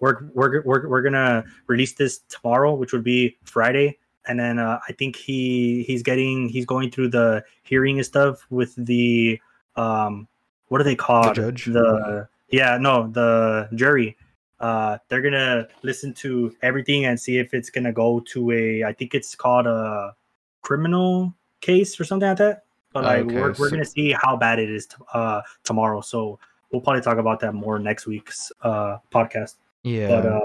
Work, 0.01 0.27
we're 0.33 0.63
we're 0.63 0.63
we're 0.65 0.89
we're 0.89 1.03
gonna 1.03 1.45
release 1.67 1.95
this 1.95 2.21
tomorrow, 2.29 2.73
which 2.75 2.93
would 2.93 3.03
be 3.03 3.37
Friday, 3.43 3.99
and 4.29 4.39
then 4.39 4.61
uh, 4.61 4.79
I 4.89 4.93
think 4.93 5.17
he 5.17 5.83
he's 5.89 6.05
getting 6.05 6.49
he's 6.49 6.65
going 6.67 6.91
through 6.93 7.09
the 7.09 7.45
hearing 7.65 7.99
and 7.99 8.07
stuff 8.07 8.47
with 8.49 8.75
the 8.77 9.41
um 9.75 10.29
what 10.69 10.81
are 10.81 10.85
they 10.85 10.95
called? 10.95 11.31
The 11.35 11.51
judge? 11.51 11.65
The 11.65 12.29
yeah, 12.51 12.79
no, 12.79 13.09
the 13.09 13.69
jury. 13.75 14.17
Uh, 14.61 14.99
they're 15.09 15.23
gonna 15.23 15.67
listen 15.83 16.15
to 16.15 16.55
everything 16.63 17.07
and 17.07 17.19
see 17.19 17.39
if 17.39 17.53
it's 17.53 17.71
gonna 17.71 17.93
go 17.93 18.21
to 18.21 18.53
a. 18.53 18.85
I 18.85 18.93
think 18.93 19.15
it's 19.17 19.35
called 19.35 19.67
a 19.67 20.15
criminal 20.63 21.35
case 21.61 21.99
or 22.01 22.05
something 22.05 22.29
like 22.29 22.39
that. 22.39 22.65
But 22.93 23.03
like 23.05 23.25
Okay, 23.25 23.35
we're, 23.35 23.49
we're 23.49 23.55
so- 23.55 23.71
gonna 23.71 23.85
see 23.85 24.13
how 24.13 24.37
bad 24.37 24.61
it 24.61 24.71
is 24.71 24.87
t- 24.87 24.97
uh 25.13 25.41
tomorrow. 25.65 26.01
So 26.03 26.39
we'll 26.73 26.81
probably 26.81 27.03
talk 27.03 27.19
about 27.19 27.41
that 27.41 27.55
more 27.55 27.79
next 27.79 28.07
week's 28.07 28.53
uh 28.63 28.99
podcast. 29.13 29.57
Yeah. 29.83 30.09
But 30.09 30.27
uh, 30.27 30.41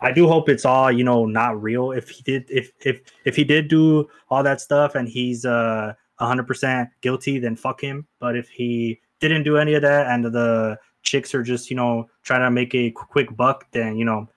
I 0.00 0.12
do 0.12 0.28
hope 0.28 0.48
it's 0.48 0.64
all 0.64 0.92
you 0.92 1.04
know 1.04 1.26
not 1.26 1.60
real. 1.60 1.92
If 1.92 2.08
he 2.08 2.22
did, 2.22 2.44
if 2.48 2.72
if 2.84 3.00
if 3.24 3.36
he 3.36 3.44
did 3.44 3.68
do 3.68 4.08
all 4.30 4.42
that 4.42 4.60
stuff 4.60 4.94
and 4.94 5.08
he's 5.08 5.44
uh 5.44 5.94
100% 6.20 6.88
guilty, 7.00 7.38
then 7.38 7.56
fuck 7.56 7.80
him. 7.80 8.06
But 8.18 8.36
if 8.36 8.48
he 8.48 9.00
didn't 9.20 9.44
do 9.44 9.56
any 9.56 9.74
of 9.74 9.82
that 9.82 10.06
and 10.08 10.24
the 10.24 10.78
chicks 11.02 11.34
are 11.34 11.42
just 11.42 11.70
you 11.70 11.76
know 11.76 12.08
trying 12.22 12.40
to 12.40 12.50
make 12.50 12.74
a 12.74 12.90
quick 12.90 13.36
buck, 13.36 13.66
then 13.72 13.96
you 13.96 14.04
know 14.04 14.28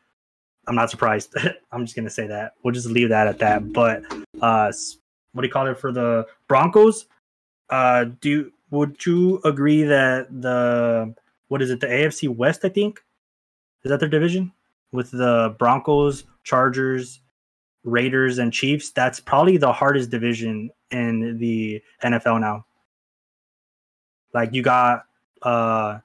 I'm 0.68 0.76
not 0.76 0.90
surprised. 0.90 1.36
I'm 1.72 1.86
just 1.86 1.96
gonna 1.96 2.10
say 2.10 2.28
that. 2.28 2.54
We'll 2.64 2.74
just 2.74 2.88
leave 2.88 3.10
that 3.10 3.28
at 3.28 3.40
that. 3.40 3.72
But 3.72 4.04
uh, 4.42 4.72
what 5.34 5.42
do 5.42 5.48
you 5.48 5.54
call 5.54 5.68
it 5.68 5.80
for 5.80 5.92
the 5.92 6.26
Broncos? 6.48 7.06
Uh, 7.70 8.06
do 8.20 8.52
would 8.72 9.06
you 9.06 9.40
agree 9.44 9.84
that 9.84 10.28
the 10.42 11.14
what 11.50 11.62
is 11.62 11.70
it 11.70 11.82
the 11.82 11.88
AFC 11.88 12.34
West? 12.34 12.66
I 12.66 12.70
think 12.70 13.04
is 13.84 13.90
that 13.90 14.00
their 14.00 14.10
division 14.10 14.52
with 14.92 15.12
the 15.12 15.56
Broncos, 15.60 16.24
Chargers, 16.44 17.20
Raiders, 17.84 18.38
and 18.38 18.52
Chiefs. 18.52 18.92
That's 18.92 19.20
probably 19.20 19.58
the 19.58 19.74
hardest 19.74 20.10
division 20.10 20.72
in 20.92 21.38
the 21.38 21.82
NFL 22.04 22.40
now. 22.40 22.66
Like 24.34 24.54
you 24.54 24.62
got 24.62 25.06
uh 25.42 26.00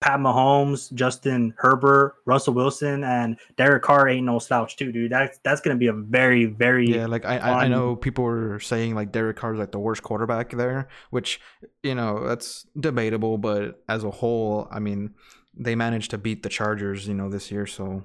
Pat 0.00 0.18
Mahomes, 0.18 0.92
Justin 0.94 1.52
Herbert, 1.58 2.16
Russell 2.24 2.54
Wilson, 2.54 3.04
and 3.04 3.36
Derek 3.56 3.82
Carr 3.82 4.08
ain't 4.08 4.24
no 4.24 4.38
slouch 4.38 4.76
too, 4.76 4.92
dude. 4.92 5.12
That's 5.12 5.38
that's 5.44 5.60
gonna 5.60 5.76
be 5.76 5.88
a 5.88 5.92
very, 5.92 6.46
very 6.46 6.86
yeah, 6.86 7.06
like 7.06 7.26
I, 7.26 7.36
I 7.36 7.64
I 7.64 7.68
know 7.68 7.96
people 7.96 8.24
were 8.24 8.58
saying 8.60 8.94
like 8.94 9.12
Derek 9.12 9.36
Carr's 9.36 9.58
like 9.58 9.72
the 9.72 9.78
worst 9.78 10.02
quarterback 10.02 10.50
there, 10.50 10.88
which 11.10 11.40
you 11.82 11.94
know 11.94 12.26
that's 12.26 12.66
debatable, 12.78 13.36
but 13.36 13.82
as 13.88 14.02
a 14.02 14.10
whole, 14.10 14.68
I 14.70 14.78
mean, 14.78 15.14
they 15.54 15.74
managed 15.74 16.12
to 16.12 16.18
beat 16.18 16.42
the 16.42 16.48
Chargers, 16.48 17.06
you 17.06 17.14
know, 17.14 17.28
this 17.28 17.50
year. 17.50 17.66
So 17.66 18.04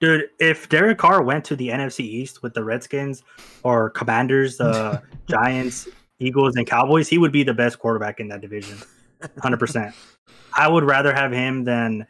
Dude, 0.00 0.30
if 0.38 0.68
Derek 0.68 0.96
Carr 0.96 1.22
went 1.22 1.44
to 1.46 1.56
the 1.56 1.68
NFC 1.68 2.00
East 2.00 2.42
with 2.42 2.54
the 2.54 2.62
Redskins 2.62 3.22
or 3.64 3.90
Commanders, 3.90 4.60
uh, 4.60 5.00
Giants, 5.28 5.88
Eagles, 6.20 6.54
and 6.56 6.66
Cowboys, 6.66 7.08
he 7.08 7.18
would 7.18 7.32
be 7.32 7.42
the 7.42 7.54
best 7.54 7.78
quarterback 7.80 8.20
in 8.20 8.28
that 8.28 8.40
division. 8.40 8.78
100%. 9.22 9.94
I 10.56 10.68
would 10.68 10.84
rather 10.84 11.12
have 11.12 11.32
him 11.32 11.64
than 11.64 12.06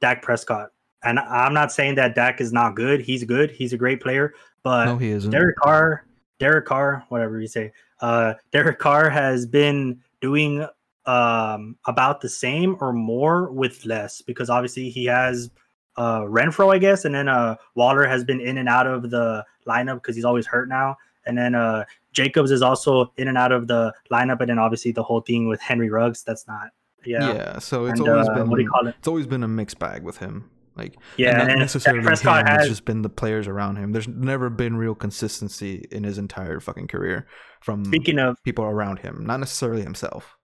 Dak 0.00 0.22
Prescott. 0.22 0.70
And 1.02 1.18
I'm 1.18 1.54
not 1.54 1.72
saying 1.72 1.94
that 1.94 2.14
Dak 2.14 2.40
is 2.40 2.52
not 2.52 2.74
good. 2.74 3.00
He's 3.00 3.24
good. 3.24 3.50
He's 3.50 3.72
a 3.72 3.76
great 3.76 4.00
player. 4.00 4.34
But 4.62 4.86
no, 4.86 4.98
he 4.98 5.10
isn't. 5.10 5.30
Derek 5.30 5.56
Carr, 5.56 6.04
Derek 6.38 6.66
Carr, 6.66 7.04
whatever 7.08 7.40
you 7.40 7.46
say, 7.46 7.72
uh, 8.00 8.34
Derek 8.52 8.78
Carr 8.78 9.08
has 9.08 9.46
been 9.46 10.00
doing 10.20 10.66
um, 11.06 11.76
about 11.86 12.20
the 12.20 12.28
same 12.28 12.76
or 12.80 12.92
more 12.92 13.50
with 13.50 13.84
less 13.86 14.20
because 14.20 14.50
obviously 14.50 14.90
he 14.90 15.06
has 15.06 15.50
uh, 15.96 16.20
Renfrow, 16.20 16.74
I 16.74 16.78
guess, 16.78 17.04
and 17.04 17.14
then 17.14 17.28
uh, 17.28 17.56
Waller 17.74 18.06
has 18.06 18.24
been 18.24 18.40
in 18.40 18.58
and 18.58 18.68
out 18.68 18.86
of 18.86 19.10
the 19.10 19.44
lineup 19.66 19.96
because 19.96 20.14
he's 20.14 20.24
always 20.24 20.46
hurt 20.46 20.68
now, 20.68 20.96
and 21.30 21.38
then 21.38 21.54
uh, 21.54 21.84
Jacobs 22.12 22.50
is 22.50 22.60
also 22.60 23.12
in 23.16 23.28
and 23.28 23.38
out 23.38 23.52
of 23.52 23.68
the 23.68 23.94
lineup, 24.12 24.40
and 24.40 24.50
then 24.50 24.58
obviously 24.58 24.92
the 24.92 25.02
whole 25.02 25.20
thing 25.22 25.48
with 25.48 25.60
Henry 25.62 25.88
Ruggs. 25.88 26.22
That's 26.24 26.46
not, 26.46 26.68
yeah. 27.06 27.32
yeah. 27.34 27.58
so 27.58 27.86
it's 27.86 28.00
And, 28.00 28.08
always 28.08 28.28
uh, 28.28 28.34
been 28.34 28.50
what 28.50 28.56
do 28.56 28.62
you 28.62 28.68
call 28.70 28.86
it? 28.88 28.94
it's 28.98 29.08
always 29.08 29.26
been 29.26 29.42
a 29.44 29.48
mixed 29.48 29.78
bag 29.78 30.02
with 30.02 30.18
him. 30.18 30.50
Like 30.76 30.96
Yeah, 31.16 31.30
and 31.30 31.38
not 31.38 31.50
and 31.50 31.60
necessarily 31.60 32.02
Prescott 32.02 32.42
him. 32.42 32.46
has 32.46 32.60
It's 32.60 32.68
just 32.68 32.84
been 32.84 33.02
the 33.02 33.08
players 33.08 33.46
around 33.48 33.76
him. 33.76 33.92
There's 33.92 34.08
never 34.08 34.50
been 34.50 34.76
real 34.76 34.94
consistency 34.94 35.86
in 35.90 36.04
his 36.04 36.16
entire 36.18 36.60
fucking 36.60 36.88
career 36.88 37.26
from 37.60 37.84
speaking 37.84 38.18
of 38.18 38.36
people 38.44 38.64
around 38.64 39.00
him, 39.00 39.24
not 39.26 39.40
necessarily 39.40 39.82
himself. 39.82 40.36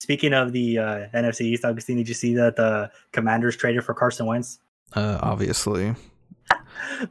speaking 0.00 0.32
of 0.34 0.52
the 0.52 0.78
uh, 0.78 1.06
NFC 1.14 1.42
East, 1.42 1.64
Augustine, 1.64 1.96
did 1.98 2.08
you 2.08 2.14
see 2.14 2.34
that 2.34 2.56
the 2.56 2.90
Commanders 3.12 3.56
traded 3.56 3.84
for 3.84 3.94
Carson 3.94 4.26
Wentz? 4.26 4.58
Uh, 4.94 5.18
obviously, 5.22 5.94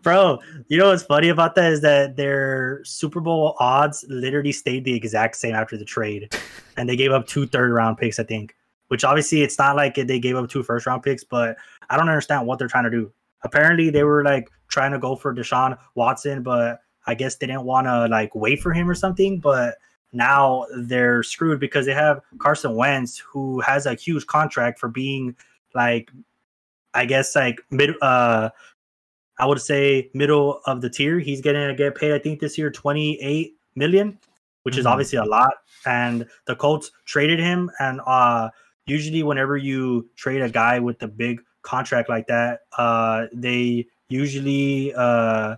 Bro, 0.04 0.39
you 0.67 0.78
know 0.78 0.89
what's 0.89 1.04
funny 1.04 1.30
about 1.30 1.56
that 1.56 1.71
is 1.71 1.82
that 1.82 2.15
their 2.15 2.82
Super 2.84 3.19
Bowl 3.19 3.56
odds 3.60 4.06
literally 4.08 4.52
stayed 4.52 4.84
the 4.84 4.93
exact 4.93 5.36
same 5.36 5.56
after 5.56 5.78
the 5.78 5.86
trade, 5.86 6.34
and 6.78 6.88
they 6.88 6.95
gave 6.95 7.12
up 7.12 7.28
two 7.28 7.47
third 7.47 7.71
round 7.71 7.97
picks, 7.97 8.19
I 8.19 8.23
think. 8.23 8.56
Which 8.89 9.04
obviously 9.04 9.43
it's 9.43 9.60
not 9.60 9.75
like 9.75 9.95
they 9.95 10.19
gave 10.19 10.36
up 10.36 10.49
two 10.49 10.63
first 10.63 10.86
round 10.86 11.04
picks, 11.04 11.23
but 11.23 11.58
I 11.89 11.97
don't 11.97 12.10
understand 12.10 12.47
what 12.47 12.60
they're 12.60 12.67
trying 12.67 12.86
to 12.86 12.89
do. 12.89 13.12
Apparently 13.43 13.89
they 13.89 14.04
were 14.04 14.23
like 14.23 14.49
trying 14.67 14.91
to 14.91 14.99
go 14.99 15.15
for 15.15 15.34
Deshaun 15.34 15.78
Watson, 15.95 16.43
but 16.43 16.82
I 17.06 17.13
guess 17.13 17.36
they 17.36 17.47
didn't 17.47 17.65
want 17.65 17.88
to 17.88 18.08
like 18.08 18.34
wait 18.34 18.62
for 18.62 18.73
him 18.73 18.89
or 18.89 18.95
something. 18.95 19.39
But 19.39 19.75
now 20.12 20.65
they're 20.75 21.21
screwed 21.23 21.60
because 21.60 21.86
they 21.86 21.93
have 21.93 22.21
Carson 22.39 22.75
Wentz, 22.75 23.17
who 23.19 23.60
has 23.62 23.86
a 23.86 23.93
huge 23.93 24.25
contract 24.25 24.80
for 24.80 24.89
being 24.89 25.36
like, 25.75 26.10
I 26.93 27.06
guess 27.06 27.36
like 27.36 27.62
mid 27.69 27.93
uh 28.02 28.49
I 29.39 29.45
would 29.45 29.62
say 29.62 30.10
middle 30.13 30.62
of 30.65 30.82
the 30.82 30.89
tier. 30.89 31.19
He's 31.19 31.41
going 31.41 31.56
to 31.56 31.73
get 31.73 31.95
paid, 31.95 32.12
I 32.12 32.19
think, 32.19 32.39
this 32.39 32.58
year 32.58 32.69
28 32.69 33.56
million, 33.75 34.19
which 34.63 34.78
is 34.78 34.86
Mhm. 34.86 34.91
obviously 34.91 35.17
a 35.17 35.23
lot. 35.25 35.54
And 35.86 36.28
the 36.45 36.56
Colts 36.56 36.91
traded 37.06 37.39
him. 37.39 37.71
And 37.80 38.02
uh, 38.06 38.49
usually, 38.86 39.23
whenever 39.23 39.56
you 39.56 40.10
trade 40.17 40.41
a 40.41 40.49
guy 40.49 40.80
with 40.80 41.02
a 41.04 41.08
big 41.08 41.41
contract 41.62 42.10
like 42.10 42.28
that, 42.28 42.62
uh, 42.78 43.28
they 43.34 43.88
usually 44.10 44.93
uh, 44.95 45.56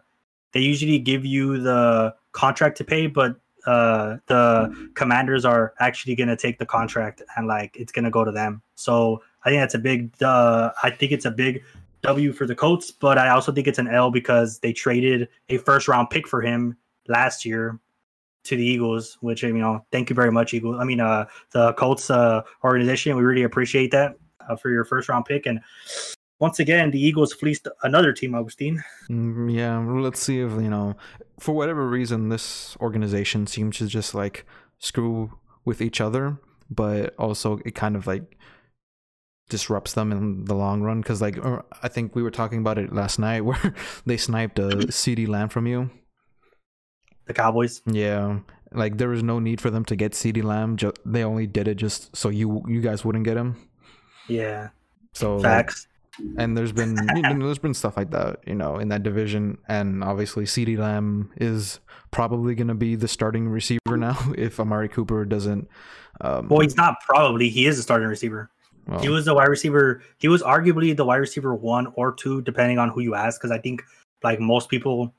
they 0.53 0.59
usually 0.59 0.99
give 0.99 1.25
you 1.25 1.59
the 1.59 2.13
contract 2.33 2.77
to 2.77 2.83
pay, 2.83 3.07
but 3.07 3.35
uh, 3.65 4.17
the 4.27 4.91
commanders 4.95 5.45
are 5.45 5.73
actually 5.79 6.15
going 6.15 6.27
to 6.27 6.35
take 6.35 6.59
the 6.59 6.65
contract 6.65 7.21
and 7.37 7.47
like 7.47 7.75
it's 7.77 7.91
going 7.91 8.03
to 8.05 8.11
go 8.11 8.23
to 8.25 8.31
them. 8.31 8.61
So 8.75 9.21
I 9.45 9.49
think 9.49 9.61
that's 9.61 9.75
a 9.75 9.79
big. 9.79 10.11
Uh, 10.21 10.71
I 10.83 10.89
think 10.89 11.11
it's 11.11 11.25
a 11.25 11.31
big 11.31 11.63
W 12.01 12.33
for 12.33 12.45
the 12.45 12.55
Colts, 12.55 12.91
but 12.91 13.17
I 13.17 13.29
also 13.29 13.51
think 13.51 13.67
it's 13.67 13.79
an 13.79 13.87
L 13.87 14.11
because 14.11 14.59
they 14.59 14.73
traded 14.73 15.29
a 15.49 15.57
first 15.57 15.87
round 15.87 16.09
pick 16.09 16.27
for 16.27 16.41
him 16.41 16.77
last 17.07 17.45
year 17.45 17.79
to 18.43 18.55
the 18.55 18.65
Eagles, 18.65 19.17
which 19.21 19.43
you 19.43 19.53
know, 19.53 19.85
thank 19.91 20.09
you 20.09 20.15
very 20.15 20.31
much, 20.31 20.53
Eagles. 20.53 20.77
I 20.79 20.83
mean, 20.83 20.99
uh, 20.99 21.25
the 21.51 21.73
Colts 21.73 22.09
uh, 22.09 22.41
organization, 22.63 23.15
we 23.15 23.23
really 23.23 23.43
appreciate 23.43 23.91
that 23.91 24.15
uh, 24.49 24.55
for 24.55 24.69
your 24.69 24.83
first 24.83 25.09
round 25.09 25.25
pick. 25.25 25.45
And 25.45 25.59
once 26.39 26.59
again, 26.59 26.89
the 26.89 26.99
Eagles 26.99 27.33
fleeced 27.33 27.67
another 27.83 28.13
team, 28.13 28.33
Augustine. 28.33 28.83
Mm, 29.09 29.53
yeah. 29.53 29.77
Let's 29.77 30.19
see 30.19 30.39
if 30.39 30.51
you 30.53 30.69
know, 30.69 30.95
for 31.39 31.53
whatever 31.53 31.87
reason, 31.87 32.29
this 32.29 32.75
organization 32.81 33.45
seems 33.45 33.77
to 33.77 33.87
just 33.87 34.15
like 34.15 34.45
screw 34.79 35.37
with 35.65 35.81
each 35.81 36.01
other, 36.01 36.37
but 36.69 37.13
also 37.19 37.59
it 37.63 37.75
kind 37.75 37.95
of 37.95 38.07
like 38.07 38.37
disrupts 39.51 39.93
them 39.93 40.11
in 40.11 40.45
the 40.45 40.55
long 40.55 40.81
run. 40.81 41.01
Because 41.01 41.21
like 41.21 41.37
uh, 41.45 41.61
I 41.83 41.87
think 41.89 42.15
we 42.15 42.23
were 42.23 42.31
talking 42.31 42.57
about 42.59 42.79
it 42.79 42.91
last 42.91 43.19
night, 43.19 43.41
where 43.45 43.75
they 44.07 44.17
sniped 44.17 44.57
a 44.57 44.69
CeeDee 44.89 45.27
Lamb 45.27 45.49
from 45.49 45.67
you. 45.67 45.91
The 47.27 47.33
Cowboys. 47.35 47.81
Yeah, 47.85 48.39
like 48.71 48.97
there 48.97 49.09
was 49.09 49.21
no 49.21 49.37
need 49.39 49.61
for 49.61 49.69
them 49.69 49.85
to 49.85 49.95
get 49.95 50.13
CeeDee 50.13 50.43
Lamb. 50.43 50.77
Ju- 50.77 50.93
they 51.05 51.23
only 51.23 51.45
did 51.45 51.67
it 51.67 51.75
just 51.75 52.15
so 52.15 52.29
you 52.29 52.63
you 52.67 52.81
guys 52.81 53.05
wouldn't 53.05 53.25
get 53.25 53.37
him. 53.37 53.55
Yeah, 54.27 54.69
So 55.13 55.35
like, 55.37 55.43
facts. 55.43 55.87
and 56.37 56.55
there's 56.55 56.71
been 56.71 56.95
you 57.15 57.21
know, 57.21 57.45
there's 57.45 57.57
been 57.59 57.73
stuff 57.73 57.97
like 57.97 58.11
that, 58.11 58.39
you 58.47 58.55
know, 58.55 58.77
in 58.77 58.87
that 58.89 59.03
division, 59.03 59.57
and 59.67 60.03
obviously 60.03 60.45
CeeDee 60.45 60.77
Lamb 60.77 61.31
is 61.37 61.79
probably 62.11 62.55
going 62.55 62.67
to 62.69 62.75
be 62.75 62.95
the 62.95 63.07
starting 63.07 63.49
receiver 63.49 63.97
now 63.97 64.17
if 64.37 64.59
Amari 64.59 64.87
Cooper 64.89 65.25
doesn't. 65.25 65.67
Um, 66.21 66.47
well, 66.49 66.59
he's 66.61 66.77
not 66.77 66.95
probably. 67.01 67.49
He 67.49 67.65
is 67.65 67.77
a 67.79 67.83
starting 67.83 68.07
receiver. 68.07 68.49
He 69.01 69.09
was 69.09 69.25
the 69.25 69.33
wide 69.33 69.47
receiver. 69.47 70.01
He 70.17 70.27
was 70.27 70.41
arguably 70.41 70.95
the 70.95 71.05
wide 71.05 71.17
receiver 71.17 71.55
one 71.55 71.87
or 71.95 72.11
two, 72.11 72.41
depending 72.41 72.77
on 72.77 72.89
who 72.89 73.01
you 73.01 73.15
ask. 73.15 73.39
Because 73.39 73.51
I 73.51 73.59
think 73.59 73.83
like 74.23 74.39
most 74.39 74.69
people 74.69 75.13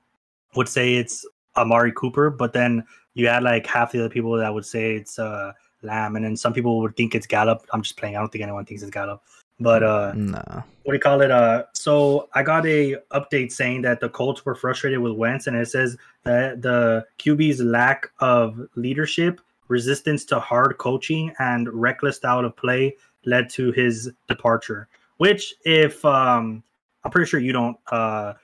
would 0.54 0.68
say 0.68 0.94
it's 0.94 1.26
Amari 1.56 1.92
Cooper, 1.92 2.30
but 2.30 2.52
then 2.52 2.84
you 3.14 3.28
had 3.28 3.42
like 3.42 3.66
half 3.66 3.92
the 3.92 4.00
other 4.00 4.08
people 4.08 4.32
that 4.36 4.52
would 4.52 4.66
say 4.66 4.96
it's 4.96 5.18
uh 5.18 5.52
Lamb, 5.82 6.16
and 6.16 6.24
then 6.24 6.36
some 6.36 6.52
people 6.52 6.80
would 6.80 6.96
think 6.96 7.14
it's 7.14 7.26
Gallup. 7.26 7.66
I'm 7.72 7.82
just 7.82 7.96
playing. 7.96 8.16
I 8.16 8.20
don't 8.20 8.30
think 8.30 8.42
anyone 8.42 8.64
thinks 8.64 8.82
it's 8.82 8.90
Gallup. 8.90 9.22
But 9.60 9.82
uh, 9.82 10.12
nah. 10.14 10.62
what 10.82 10.92
do 10.92 10.94
you 10.94 10.98
call 10.98 11.20
it? 11.20 11.30
Uh, 11.30 11.64
so 11.72 12.28
I 12.34 12.42
got 12.42 12.66
a 12.66 12.96
update 13.12 13.52
saying 13.52 13.82
that 13.82 14.00
the 14.00 14.08
Colts 14.08 14.44
were 14.44 14.54
frustrated 14.54 14.98
with 14.98 15.12
Wentz, 15.12 15.46
and 15.46 15.56
it 15.56 15.68
says 15.68 15.96
that 16.24 16.62
the 16.62 17.04
QB's 17.18 17.60
lack 17.60 18.10
of 18.20 18.60
leadership, 18.74 19.40
resistance 19.68 20.24
to 20.26 20.40
hard 20.40 20.78
coaching, 20.78 21.32
and 21.38 21.68
reckless 21.72 22.16
style 22.16 22.44
of 22.44 22.56
play 22.56 22.96
led 23.24 23.48
to 23.50 23.72
his 23.72 24.10
departure. 24.28 24.88
Which, 25.18 25.54
if 25.64 26.04
um, 26.04 26.62
I'm 27.04 27.10
pretty 27.10 27.28
sure 27.28 27.40
you 27.40 27.52
don't 27.52 27.76
uh, 27.90 28.34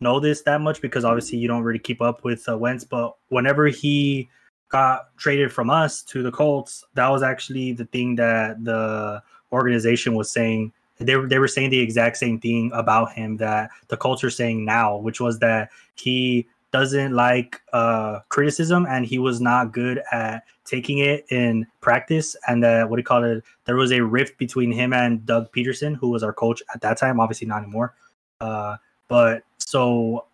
know 0.00 0.20
this 0.20 0.42
that 0.42 0.60
much 0.60 0.80
because 0.80 1.04
obviously 1.04 1.38
you 1.38 1.48
don't 1.48 1.62
really 1.62 1.78
keep 1.78 2.02
up 2.02 2.24
with 2.24 2.48
uh, 2.48 2.56
Wentz, 2.58 2.84
but 2.84 3.16
whenever 3.28 3.68
he 3.68 4.28
got 4.68 5.16
traded 5.16 5.52
from 5.52 5.70
us 5.70 6.02
to 6.02 6.22
the 6.22 6.32
Colts, 6.32 6.84
that 6.94 7.08
was 7.08 7.22
actually 7.22 7.72
the 7.72 7.84
thing 7.86 8.16
that 8.16 8.64
the 8.64 9.22
organization 9.52 10.14
was 10.14 10.30
saying. 10.30 10.72
They 10.98 11.16
were, 11.16 11.26
they 11.26 11.40
were 11.40 11.48
saying 11.48 11.70
the 11.70 11.80
exact 11.80 12.16
same 12.16 12.40
thing 12.40 12.70
about 12.72 13.12
him 13.12 13.36
that 13.38 13.70
the 13.88 13.96
Colts 13.96 14.22
are 14.22 14.30
saying 14.30 14.64
now, 14.64 14.96
which 14.96 15.20
was 15.20 15.40
that 15.40 15.70
he 15.96 16.46
doesn't 16.74 17.12
like 17.12 17.62
uh, 17.72 18.18
criticism 18.30 18.84
and 18.90 19.06
he 19.06 19.16
was 19.16 19.40
not 19.40 19.72
good 19.72 20.02
at 20.10 20.42
taking 20.64 20.98
it 20.98 21.24
in 21.30 21.64
practice. 21.80 22.34
And 22.48 22.64
that 22.64 22.90
what 22.90 22.96
do 22.96 23.00
you 23.00 23.04
call 23.04 23.22
it? 23.22 23.44
There 23.64 23.76
was 23.76 23.92
a 23.92 24.00
rift 24.00 24.38
between 24.38 24.72
him 24.72 24.92
and 24.92 25.24
Doug 25.24 25.52
Pederson, 25.52 25.94
who 25.94 26.08
was 26.08 26.24
our 26.24 26.32
coach 26.32 26.64
at 26.74 26.80
that 26.80 26.98
time, 26.98 27.20
obviously 27.20 27.46
not 27.46 27.62
anymore. 27.62 27.94
Uh, 28.40 28.76
but 29.06 29.44
so 29.58 30.26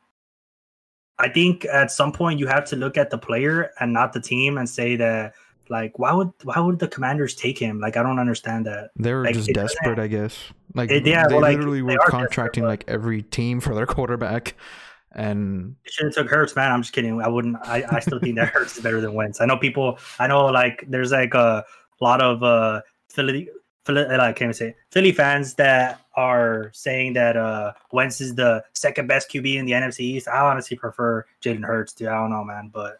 I 1.18 1.29
think 1.29 1.66
at 1.66 1.92
some 1.92 2.11
point 2.11 2.40
you 2.40 2.46
have 2.46 2.64
to 2.70 2.76
look 2.76 2.96
at 2.96 3.11
the 3.11 3.18
player 3.18 3.72
and 3.79 3.92
not 3.92 4.14
the 4.14 4.20
team 4.22 4.57
and 4.57 4.66
say 4.66 4.96
that 4.96 5.35
like 5.68 5.98
why 5.98 6.14
would 6.14 6.33
why 6.44 6.59
would 6.59 6.79
the 6.79 6.88
commanders 6.88 7.35
take 7.35 7.59
him? 7.59 7.81
Like 7.81 7.98
I 7.98 8.03
don't 8.03 8.18
understand 8.18 8.64
that. 8.64 8.92
They're 8.96 9.24
Like, 9.24 9.35
just 9.35 9.50
desperate, 9.53 9.98
I 9.98 10.07
guess. 10.07 10.38
Like 10.74 10.90
It- 10.90 11.07
yeah, 11.07 11.29
they 11.29 11.35
well, 11.35 11.42
literally 11.42 11.81
they 11.81 11.83
were 11.83 11.96
desperate, 11.98 12.11
contracting 12.11 12.64
like 12.64 12.85
every 12.88 13.20
team 13.20 13.61
for 13.61 13.74
their 13.74 13.87
quarterback, 13.87 14.55
and 15.12 15.74
They 15.84 15.90
should 15.90 16.06
have 16.06 16.14
took 16.14 16.28
Hurts, 16.28 16.54
man. 16.56 16.70
I'm 16.72 16.82
just 16.82 16.92
kidding. 16.92 17.20
I 17.20 17.28
wouldn't. 17.28 17.56
I, 17.62 17.84
I 17.90 18.00
still 18.00 18.18
think 18.20 18.36
that 18.36 18.48
Hurts 18.48 18.76
is 18.76 18.82
better 18.82 19.00
than 19.00 19.14
Wentz. 19.14 19.40
I 19.40 19.46
know 19.46 19.56
people. 19.56 19.98
I 20.18 20.26
know 20.26 20.46
like 20.46 20.84
there's 20.88 21.12
like 21.12 21.34
a 21.34 21.64
lot 22.00 22.22
of 22.22 22.42
uh 22.42 22.80
Philly, 23.10 23.48
Philly. 23.84 24.04
I 24.06 24.32
can't 24.32 24.42
even 24.42 24.54
say 24.54 24.68
it, 24.68 24.76
Philly 24.92 25.12
fans 25.12 25.54
that 25.54 26.00
are 26.16 26.70
saying 26.74 27.14
that 27.14 27.36
uh 27.36 27.72
Wentz 27.92 28.20
is 28.20 28.34
the 28.34 28.62
second 28.74 29.06
best 29.08 29.30
QB 29.30 29.54
in 29.56 29.66
the 29.66 29.72
NFC 29.72 30.00
East. 30.00 30.28
I 30.28 30.40
honestly 30.40 30.76
prefer 30.76 31.24
Jaden 31.42 31.64
Hurts, 31.64 31.92
dude. 31.92 32.08
I 32.08 32.14
don't 32.14 32.30
know, 32.30 32.44
man, 32.44 32.70
but 32.72 32.98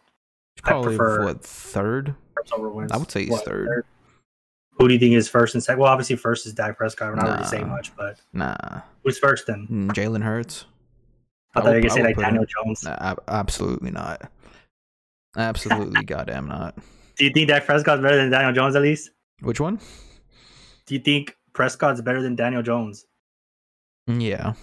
I 0.63 0.81
prefer- 0.81 1.23
what 1.23 1.43
third? 1.43 2.15
Over 2.53 2.69
Wentz. 2.69 2.91
I 2.91 2.97
would 2.97 3.11
say 3.11 3.21
he's 3.21 3.29
What, 3.31 3.45
third. 3.45 3.85
Who 4.73 4.87
do 4.87 4.93
you 4.95 4.99
think 4.99 5.13
is 5.13 5.29
first 5.29 5.53
and 5.53 5.63
second? 5.63 5.79
Well, 5.79 5.91
obviously 5.91 6.15
first 6.15 6.47
is 6.47 6.53
Dak 6.53 6.75
Prescott. 6.75 7.09
We're 7.09 7.15
not 7.17 7.29
really 7.29 7.45
saying 7.45 7.67
Nah. 7.67 7.75
much, 7.75 7.95
but 7.95 8.19
Nah, 8.33 8.81
who's 9.03 9.19
first 9.19 9.45
then? 9.45 9.67
Mm, 9.69 9.91
Jalen 9.91 10.23
Hurts. 10.23 10.65
I 11.55 11.59
thought 11.61 11.65
would- 11.65 11.69
you 11.71 11.75
were 11.75 11.81
gonna 11.89 11.89
say 11.91 12.03
like 12.03 12.17
Daniel 12.17 12.43
him- 12.43 12.49
Jones. 12.65 12.87
Absolutely 13.27 13.91
not. 13.91 14.31
Absolutely 15.37 16.03
goddamn 16.05 16.47
not. 16.47 16.75
Do 17.17 17.25
you 17.25 17.31
think 17.33 17.47
Dak 17.49 17.65
Prescott's 17.65 18.01
better 18.01 18.17
than 18.17 18.29
Daniel 18.29 18.53
Jones 18.53 18.75
at 18.75 18.81
least? 18.81 19.11
Which 19.41 19.59
one? 19.59 19.79
Do 20.85 20.93
you 20.95 20.99
think 20.99 21.37
Prescott's 21.53 22.01
better 22.01 22.21
than 22.21 22.35
Daniel 22.35 22.61
Jones? 22.63 23.05
Yeah, 24.07 24.53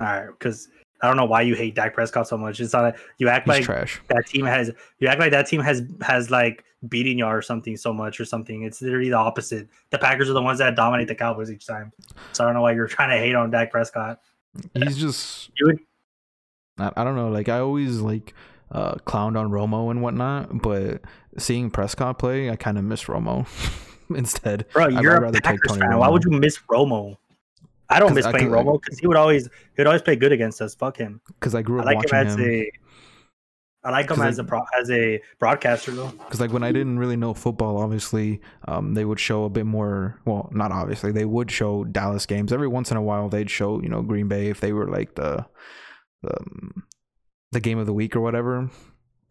All 0.00 0.06
right, 0.06 0.26
because 0.26 0.68
I 1.00 1.06
don't 1.06 1.16
know 1.16 1.24
why 1.24 1.42
you 1.42 1.54
hate 1.54 1.74
Dak 1.74 1.94
Prescott 1.94 2.28
so 2.28 2.36
much. 2.36 2.60
It's 2.60 2.72
not 2.72 2.82
like 2.82 2.96
you 3.18 3.28
act 3.28 3.46
he's 3.46 3.56
like 3.58 3.64
trash. 3.64 4.00
that 4.08 4.26
team 4.26 4.44
has 4.44 4.70
you 4.98 5.08
act 5.08 5.20
like 5.20 5.30
that 5.30 5.46
team 5.46 5.60
has 5.60 5.82
has 6.02 6.30
like 6.30 6.64
beating 6.88 7.18
you 7.18 7.24
or 7.24 7.40
something 7.40 7.76
so 7.76 7.92
much 7.92 8.20
or 8.20 8.24
something. 8.24 8.62
It's 8.64 8.82
literally 8.82 9.10
the 9.10 9.16
opposite. 9.16 9.68
The 9.90 9.98
Packers 9.98 10.28
are 10.28 10.32
the 10.32 10.42
ones 10.42 10.58
that 10.58 10.74
dominate 10.74 11.08
the 11.08 11.14
Cowboys 11.14 11.50
each 11.50 11.66
time. 11.66 11.92
So 12.32 12.44
I 12.44 12.48
don't 12.48 12.54
know 12.54 12.62
why 12.62 12.72
you're 12.72 12.88
trying 12.88 13.10
to 13.10 13.16
hate 13.16 13.34
on 13.36 13.50
Dak 13.50 13.70
Prescott. 13.70 14.20
He's 14.74 14.96
just 14.98 15.50
I, 16.78 16.90
I 16.96 17.04
don't 17.04 17.16
know. 17.16 17.28
Like 17.30 17.48
I 17.48 17.58
always 17.58 18.00
like 18.00 18.34
uh 18.70 18.94
clowned 19.06 19.38
on 19.38 19.50
Romo 19.50 19.90
and 19.90 20.02
whatnot, 20.02 20.62
but 20.62 21.02
seeing 21.38 21.70
Prescott 21.70 22.18
play, 22.18 22.50
I 22.50 22.56
kind 22.56 22.78
of 22.78 22.84
miss 22.84 23.04
Romo 23.04 23.46
instead. 24.16 24.66
bro, 24.72 24.84
I'd 24.86 25.02
you're 25.02 25.16
a 25.16 25.20
rather 25.20 25.40
take 25.40 25.60
Packers 25.62 25.76
fan. 25.78 25.98
Why 25.98 26.08
would 26.08 26.24
you 26.24 26.30
miss 26.30 26.58
Romo? 26.70 27.16
I 27.88 27.98
don't 28.00 28.14
miss 28.14 28.24
I 28.24 28.30
playing 28.30 28.54
I- 28.54 28.58
Romo 28.58 28.80
because 28.80 28.98
he 28.98 29.06
would 29.06 29.16
always 29.16 29.44
he 29.46 29.50
would 29.78 29.86
always 29.86 30.02
play 30.02 30.16
good 30.16 30.32
against 30.32 30.62
us. 30.62 30.74
Fuck 30.74 30.96
him. 30.96 31.20
Because 31.26 31.54
I 31.54 31.62
grew 31.62 31.78
I 31.78 31.80
up 31.80 31.86
like 31.86 31.96
him 31.96 32.00
watching 32.04 32.26
as 32.28 32.34
him. 32.34 32.64
I 33.84 33.90
like 33.90 34.08
him 34.10 34.16
'Cause 34.16 34.26
as 34.26 34.38
I- 34.38 34.42
a 34.42 34.46
pro, 34.46 34.62
as 34.80 34.90
a 34.90 35.20
broadcaster 35.40 35.90
though. 35.90 36.08
Because 36.08 36.40
like 36.40 36.52
when 36.52 36.62
I 36.62 36.70
didn't 36.70 36.98
really 37.00 37.16
know 37.16 37.34
football, 37.34 37.78
obviously, 37.78 38.40
um, 38.68 38.94
they 38.94 39.04
would 39.04 39.18
show 39.18 39.44
a 39.44 39.50
bit 39.50 39.66
more. 39.66 40.20
Well, 40.24 40.48
not 40.52 40.70
obviously, 40.70 41.10
they 41.12 41.24
would 41.24 41.50
show 41.50 41.84
Dallas 41.84 42.24
games 42.26 42.52
every 42.52 42.68
once 42.68 42.90
in 42.92 42.96
a 42.96 43.02
while. 43.02 43.28
They'd 43.28 43.50
show 43.50 43.80
you 43.82 43.88
know 43.88 44.02
Green 44.02 44.28
Bay 44.28 44.46
if 44.48 44.60
they 44.60 44.72
were 44.72 44.88
like 44.88 45.14
the 45.16 45.44
the 46.22 46.36
um, 46.38 46.84
the 47.50 47.60
game 47.60 47.78
of 47.78 47.86
the 47.86 47.92
week 47.92 48.14
or 48.14 48.20
whatever. 48.20 48.70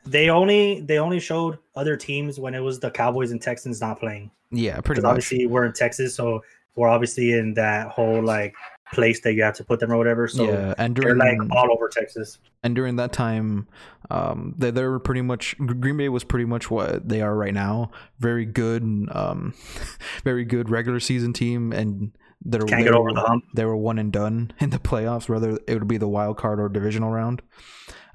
They 0.05 0.29
only 0.29 0.81
they 0.81 0.97
only 0.97 1.19
showed 1.19 1.57
other 1.75 1.95
teams 1.95 2.39
when 2.39 2.53
it 2.53 2.59
was 2.59 2.79
the 2.79 2.91
Cowboys 2.91 3.31
and 3.31 3.41
Texans 3.41 3.79
not 3.79 3.99
playing. 3.99 4.31
Yeah, 4.51 4.81
pretty 4.81 4.99
Because 4.99 5.03
much. 5.03 5.09
obviously 5.11 5.45
we're 5.45 5.65
in 5.65 5.73
Texas, 5.73 6.13
so 6.15 6.41
we're 6.75 6.89
obviously 6.89 7.31
in 7.33 7.53
that 7.53 7.87
whole 7.87 8.21
like 8.21 8.53
place 8.93 9.21
that 9.21 9.33
you 9.33 9.43
have 9.43 9.55
to 9.55 9.63
put 9.63 9.79
them 9.79 9.91
or 9.91 9.97
whatever. 9.97 10.27
So 10.27 10.43
yeah, 10.45 10.73
and 10.77 10.95
they're 10.95 11.13
during 11.15 11.39
like 11.39 11.51
all 11.55 11.71
over 11.71 11.87
Texas. 11.89 12.37
and 12.63 12.75
during 12.75 12.95
that 12.97 13.13
time, 13.13 13.67
um, 14.09 14.53
they 14.57 14.71
they 14.71 14.83
were 14.83 14.99
pretty 14.99 15.21
much 15.21 15.55
Green 15.57 15.97
Bay 15.97 16.09
was 16.09 16.23
pretty 16.23 16.45
much 16.45 16.69
what 16.71 17.07
they 17.07 17.21
are 17.21 17.35
right 17.35 17.53
now. 17.53 17.91
Very 18.19 18.45
good, 18.45 18.83
um, 19.11 19.53
very 20.23 20.43
good 20.45 20.69
regular 20.69 20.99
season 20.99 21.33
team, 21.33 21.71
and 21.71 22.11
they're 22.43 22.61
Can't 22.61 22.79
they 22.79 22.83
get 22.85 22.93
were- 22.93 22.99
over 22.99 23.13
the 23.13 23.21
hump. 23.21 23.43
they 23.55 23.65
were 23.65 23.77
one 23.77 23.99
and 23.99 24.11
done 24.11 24.51
in 24.59 24.71
the 24.71 24.79
playoffs, 24.79 25.29
whether 25.29 25.57
it 25.67 25.73
would 25.75 25.87
be 25.87 25.97
the 25.97 26.07
wild 26.07 26.37
card 26.37 26.59
or 26.59 26.67
divisional 26.69 27.11
round. 27.11 27.41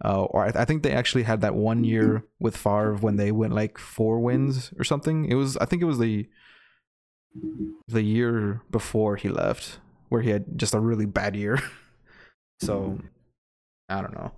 Uh, 0.04 0.24
or 0.24 0.44
I, 0.44 0.52
I 0.54 0.64
think 0.66 0.82
they 0.82 0.92
actually 0.92 1.22
had 1.22 1.40
that 1.40 1.54
one 1.54 1.82
year 1.82 2.22
with 2.38 2.54
Favre 2.54 2.96
when 2.96 3.16
they 3.16 3.32
went 3.32 3.54
like 3.54 3.78
four 3.78 4.20
wins 4.20 4.70
or 4.78 4.84
something. 4.84 5.24
It 5.24 5.36
was 5.36 5.56
I 5.56 5.64
think 5.64 5.80
it 5.80 5.86
was 5.86 5.98
the 5.98 6.28
the 7.88 8.02
year 8.02 8.62
before 8.70 9.16
he 9.16 9.28
left 9.30 9.78
where 10.08 10.22
he 10.22 10.30
had 10.30 10.44
just 10.56 10.74
a 10.74 10.80
really 10.80 11.06
bad 11.06 11.36
year. 11.36 11.58
so 12.60 12.98
I 13.88 14.00
don't 14.02 14.14
know. 14.14 14.32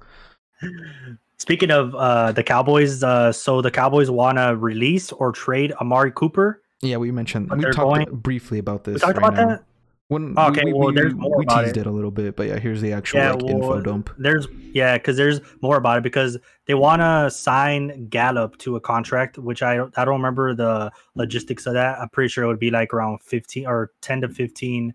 Speaking 1.38 1.70
of 1.70 1.94
uh, 1.94 2.32
the 2.32 2.42
Cowboys, 2.42 3.02
uh, 3.04 3.30
so 3.32 3.62
the 3.62 3.70
Cowboys 3.70 4.10
want 4.10 4.38
to 4.38 4.56
release 4.56 5.12
or 5.12 5.30
trade 5.32 5.72
Amari 5.80 6.10
Cooper. 6.12 6.62
Yeah, 6.82 6.96
we 6.96 7.10
mentioned 7.12 7.50
we 7.50 7.62
talked 7.62 7.76
going- 7.76 8.16
briefly 8.16 8.58
about 8.58 8.84
this. 8.84 8.94
We 8.94 9.00
talked 9.00 9.18
right 9.18 9.28
about 9.28 9.34
now. 9.34 9.48
that. 9.56 9.64
When, 10.08 10.38
Okay, 10.38 10.62
we, 10.64 10.72
we, 10.72 10.78
well, 10.78 10.88
we, 10.88 10.94
there's 10.94 11.14
more 11.14 11.36
we 11.36 11.44
teased 11.44 11.76
it. 11.76 11.80
it. 11.80 11.86
a 11.86 11.90
little 11.90 12.10
bit, 12.10 12.34
but 12.34 12.46
yeah, 12.46 12.58
here's 12.58 12.80
the 12.80 12.94
actual 12.94 13.18
Yeah, 13.18 13.32
like 13.32 13.42
well, 13.42 13.56
info 13.56 13.80
dump. 13.82 14.08
There's 14.16 14.46
yeah, 14.72 14.96
because 14.96 15.18
there's 15.18 15.40
more 15.60 15.76
about 15.76 15.98
it 15.98 16.02
because 16.02 16.38
they 16.64 16.72
want 16.72 17.02
to 17.02 17.30
sign 17.30 18.08
Gallup 18.08 18.56
to 18.58 18.76
a 18.76 18.80
contract, 18.80 19.36
which 19.36 19.62
I 19.62 19.74
I 19.98 20.04
don't 20.06 20.14
remember 20.16 20.54
the 20.54 20.90
logistics 21.14 21.66
of 21.66 21.74
that. 21.74 21.98
I'm 22.00 22.08
pretty 22.08 22.28
sure 22.28 22.44
it 22.44 22.46
would 22.46 22.58
be 22.58 22.70
like 22.70 22.94
around 22.94 23.20
15 23.20 23.66
or 23.66 23.92
10 24.00 24.22
to 24.22 24.28
15 24.30 24.94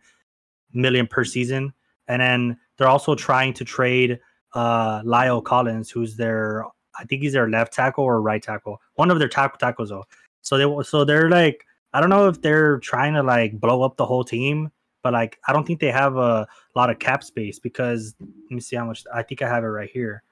million 0.73 1.07
per 1.07 1.23
season, 1.23 1.73
and 2.07 2.21
then 2.21 2.57
they're 2.77 2.87
also 2.87 3.15
trying 3.15 3.53
to 3.53 3.65
trade 3.65 4.19
uh 4.53 5.01
La'el 5.01 5.43
Collins, 5.43 5.89
who's 5.89 6.15
their 6.15 6.65
I 6.97 7.05
think 7.05 7.21
he's 7.23 7.33
their 7.33 7.49
left 7.49 7.73
tackle 7.73 8.03
or 8.03 8.21
right 8.21 8.41
tackle, 8.41 8.81
one 8.95 9.11
of 9.11 9.19
their 9.19 9.27
tackle 9.29 9.57
tackles 9.57 9.89
though. 9.89 10.05
So 10.41 10.57
they 10.57 10.83
so 10.83 11.05
they're 11.05 11.29
like 11.29 11.65
I 11.93 11.99
don't 12.01 12.09
know 12.09 12.27
if 12.27 12.41
they're 12.41 12.79
trying 12.79 13.13
to 13.13 13.23
like 13.23 13.59
blow 13.59 13.83
up 13.83 13.97
the 13.97 14.05
whole 14.05 14.23
team, 14.23 14.71
but 15.03 15.13
like 15.13 15.39
I 15.47 15.53
don't 15.53 15.65
think 15.65 15.79
they 15.79 15.91
have 15.91 16.17
a 16.17 16.47
lot 16.75 16.89
of 16.89 16.99
cap 16.99 17.23
space 17.23 17.59
because 17.59 18.15
let 18.19 18.51
me 18.51 18.59
see 18.59 18.75
how 18.75 18.85
much 18.85 19.03
I 19.13 19.23
think 19.23 19.41
I 19.41 19.49
have 19.49 19.63
it 19.63 19.67
right 19.67 19.89
here. 19.89 20.23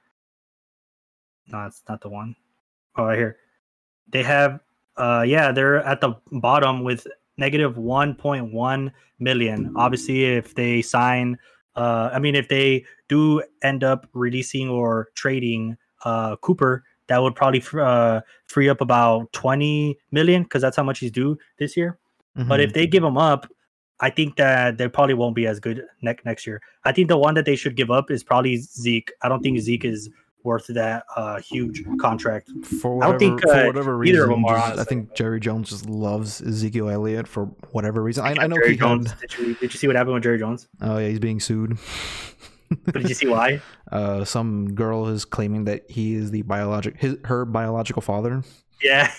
No, 1.48 1.64
it's 1.66 1.82
not 1.88 2.00
the 2.00 2.08
one. 2.08 2.34
Oh, 2.96 3.04
right 3.04 3.18
here. 3.18 3.36
They 4.08 4.22
have 4.22 4.60
uh 4.96 5.24
yeah, 5.26 5.52
they're 5.52 5.78
at 5.84 6.00
the 6.00 6.14
bottom 6.30 6.84
with 6.84 7.06
negative 7.36 7.76
1.1 7.76 8.92
million. 9.18 9.72
Obviously, 9.76 10.24
if 10.24 10.54
they 10.54 10.82
sign 10.82 11.38
uh 11.74 12.10
I 12.12 12.18
mean 12.18 12.34
if 12.34 12.48
they 12.48 12.84
do 13.08 13.42
end 13.62 13.82
up 13.82 14.06
releasing 14.12 14.68
or 14.68 15.08
trading 15.14 15.76
uh 16.04 16.36
Cooper, 16.36 16.84
that 17.08 17.18
would 17.22 17.34
probably 17.34 17.62
uh, 17.80 18.20
free 18.46 18.68
up 18.68 18.80
about 18.80 19.32
20 19.32 19.98
million 20.12 20.42
because 20.44 20.62
that's 20.62 20.76
how 20.76 20.82
much 20.82 20.98
he's 21.00 21.10
due 21.10 21.36
this 21.58 21.76
year. 21.76 21.98
But 22.34 22.60
Mhm. 22.60 22.64
if 22.64 22.72
they 22.72 22.86
give 22.86 23.04
him 23.04 23.16
up, 23.18 23.46
I 24.00 24.10
think 24.10 24.36
that 24.36 24.78
they 24.78 24.88
probably 24.88 25.14
won't 25.14 25.34
be 25.34 25.46
as 25.46 25.60
good 25.60 25.82
next 26.02 26.24
next 26.24 26.46
year. 26.46 26.60
I 26.84 26.92
think 26.92 27.08
the 27.08 27.18
one 27.18 27.34
that 27.34 27.44
they 27.44 27.56
should 27.56 27.76
give 27.76 27.90
up 27.90 28.10
is 28.10 28.22
probably 28.24 28.56
Zeke. 28.58 29.10
I 29.22 29.28
don't 29.28 29.42
think 29.42 29.58
Zeke 29.58 29.84
is 29.84 30.08
worth 30.44 30.66
that 30.68 31.04
uh, 31.16 31.40
huge 31.40 31.84
contract. 32.00 32.50
for 32.80 33.02
I 33.02 33.08
whatever, 33.08 33.12
don't 33.12 33.18
think, 33.18 33.40
for 33.42 33.54
uh, 33.54 33.66
whatever 33.66 33.96
reason, 33.96 34.14
either 34.14 34.24
of 34.24 34.30
them 34.30 34.44
are, 34.44 34.56
I 34.56 34.84
think 34.84 35.14
Jerry 35.14 35.40
Jones 35.40 35.70
just 35.70 35.88
loves 35.88 36.40
Ezekiel 36.40 36.88
Elliott 36.88 37.28
for 37.28 37.46
whatever 37.70 38.02
reason. 38.02 38.24
I, 38.24 38.34
I 38.42 38.46
know 38.46 38.56
Jerry 38.56 38.76
Jones. 38.76 39.10
had. 39.10 39.20
Did 39.20 39.38
you, 39.38 39.54
did 39.54 39.72
you 39.74 39.78
see 39.78 39.86
what 39.86 39.96
happened 39.96 40.14
with 40.14 40.22
Jerry 40.22 40.38
Jones? 40.38 40.68
Oh 40.80 40.98
yeah, 40.98 41.08
he's 41.08 41.20
being 41.20 41.40
sued. 41.40 41.78
But 42.84 42.94
did 42.94 43.08
you 43.08 43.14
see 43.14 43.28
why? 43.28 43.60
uh, 43.92 44.24
some 44.24 44.74
girl 44.74 45.08
is 45.08 45.24
claiming 45.24 45.64
that 45.64 45.90
he 45.90 46.14
is 46.14 46.30
the 46.30 46.42
biologic 46.42 46.98
his 46.98 47.16
her 47.24 47.44
biological 47.44 48.02
father. 48.02 48.42
Yeah, 48.82 49.12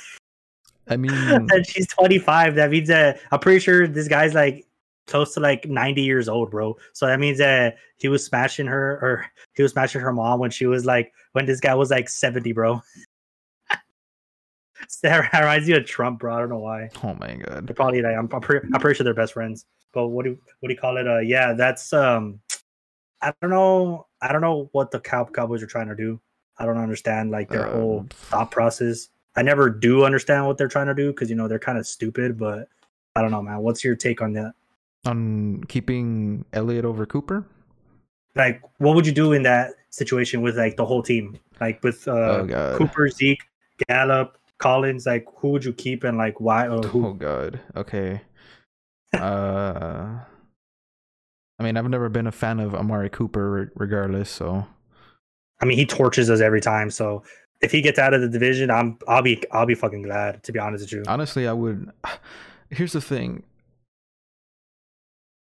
I 0.88 0.98
mean, 0.98 1.12
and 1.52 1.66
she's 1.66 1.88
25. 1.88 2.56
That 2.56 2.70
means 2.72 2.88
that 2.88 3.20
I'm 3.32 3.40
pretty 3.40 3.60
sure 3.60 3.88
this 3.88 4.08
guy's 4.08 4.34
like 4.34 4.66
close 5.08 5.34
to 5.34 5.40
like 5.40 5.66
90 5.68 6.02
years 6.02 6.30
old, 6.30 6.52
bro. 6.52 6.78
So 6.94 7.06
that 7.08 7.20
means 7.20 7.38
that 7.40 7.78
he 7.98 8.08
was 8.08 8.26
smashing 8.26 8.68
her, 8.68 8.94
or 9.02 9.26
he 9.56 9.64
was 9.64 9.72
smashing 9.74 10.02
her 10.02 10.14
mom 10.14 10.40
when 10.40 10.52
she 10.52 10.66
was 10.66 10.86
like 10.86 11.14
when 11.34 11.46
this 11.46 11.60
guy 11.60 11.76
was 11.76 11.92
like 11.92 12.10
70, 12.10 12.52
bro. 12.54 12.82
that 15.04 15.32
reminds 15.34 15.68
you 15.68 15.78
of 15.78 15.86
Trump, 15.86 16.20
bro. 16.20 16.36
I 16.36 16.40
don't 16.40 16.50
know 16.50 16.60
why. 16.60 16.90
Oh 17.04 17.14
my 17.16 17.36
god. 17.36 17.68
They're 17.68 17.76
probably 17.76 18.02
like 18.02 18.16
I'm, 18.16 18.30
I'm, 18.32 18.42
pretty, 18.42 18.68
I'm 18.74 18.82
pretty 18.82 18.98
sure 18.98 19.04
they're 19.04 19.14
best 19.14 19.34
friends. 19.34 19.66
But 19.94 20.08
what 20.08 20.26
do 20.26 20.38
what 20.60 20.70
do 20.70 20.74
you 20.74 20.80
call 20.80 20.98
it? 20.98 21.08
Uh, 21.08 21.20
yeah, 21.20 21.54
that's 21.54 21.94
um, 21.94 22.40
I 23.22 23.34
don't 23.42 23.52
know. 23.52 24.08
I 24.22 24.32
don't 24.32 24.42
know 24.42 24.70
what 24.72 24.92
the 24.92 25.00
Cow- 25.00 25.26
Cowboys 25.26 25.62
are 25.62 25.68
trying 25.68 25.90
to 25.90 25.96
do. 25.96 26.20
I 26.58 26.66
don't 26.66 26.78
understand 26.78 27.32
like 27.32 27.50
their 27.50 27.68
Uh, 27.68 27.72
whole 27.74 28.06
thought 28.10 28.52
process. 28.52 29.10
I 29.36 29.42
never 29.42 29.70
do 29.70 30.04
understand 30.06 30.46
what 30.46 30.58
they're 30.58 30.68
trying 30.68 30.88
to 30.88 30.94
do 30.94 31.12
because 31.12 31.30
you 31.30 31.36
know 31.36 31.48
they're 31.48 31.60
kind 31.60 31.78
of 31.78 31.88
stupid. 31.88 32.38
But 32.38 32.68
I 33.16 33.22
don't 33.22 33.32
know, 33.32 33.42
man. 33.42 33.60
What's 33.60 33.84
your 33.84 33.96
take 33.96 34.22
on 34.22 34.34
that? 34.34 34.54
On 35.06 35.64
keeping 35.66 36.46
Elliott 36.54 36.86
over 36.86 37.06
Cooper? 37.06 37.46
Like, 38.36 38.62
what 38.78 38.96
would 38.96 39.06
you 39.06 39.12
do 39.12 39.34
in 39.34 39.44
that 39.44 39.72
situation 39.90 40.42
with 40.42 40.58
like 40.58 40.78
the 40.78 40.86
whole 40.86 41.04
team, 41.04 41.38
like 41.60 41.84
with 41.84 42.08
uh, 42.08 42.12
oh. 42.12 42.76
Cooper, 42.78 43.10
Zeke, 43.10 43.44
Gallup, 43.88 44.38
Collins? 44.58 45.06
Like, 45.06 45.26
who 45.36 45.50
would 45.50 45.66
you 45.66 45.74
keep 45.74 46.04
and 46.04 46.18
like 46.18 46.40
why? 46.40 46.68
Or 46.68 46.82
who? 46.84 47.08
Oh 47.08 47.14
god. 47.14 47.60
Okay. 47.76 48.22
uh 49.14 50.20
I 51.60 51.64
mean, 51.64 51.78
I've 51.78 51.90
never 51.90 52.10
been 52.10 52.28
a 52.28 52.32
fan 52.32 52.60
of 52.60 52.74
Amari 52.74 53.10
Cooper 53.10 53.72
regardless, 53.76 54.30
so 54.30 54.66
I 55.62 55.66
mean, 55.66 55.78
he 55.78 55.86
torches 55.86 56.30
us 56.30 56.42
every 56.42 56.60
time. 56.60 56.90
So 56.90 57.24
if 57.62 57.72
he 57.72 57.82
gets 57.82 57.98
out 57.98 58.14
of 58.14 58.22
the 58.22 58.28
division, 58.28 58.70
I'm 58.70 58.98
I'll 59.08 59.22
be 59.22 59.42
I'll 59.52 59.66
be 59.66 59.76
fucking 59.76 60.02
glad. 60.02 60.44
To 60.44 60.52
be 60.52 60.60
honest 60.60 60.84
with 60.84 60.92
you, 60.92 61.04
honestly, 61.08 61.48
I 61.48 61.54
would 61.54 61.90
Here's 62.70 62.94
the 62.94 63.02
thing. 63.02 63.44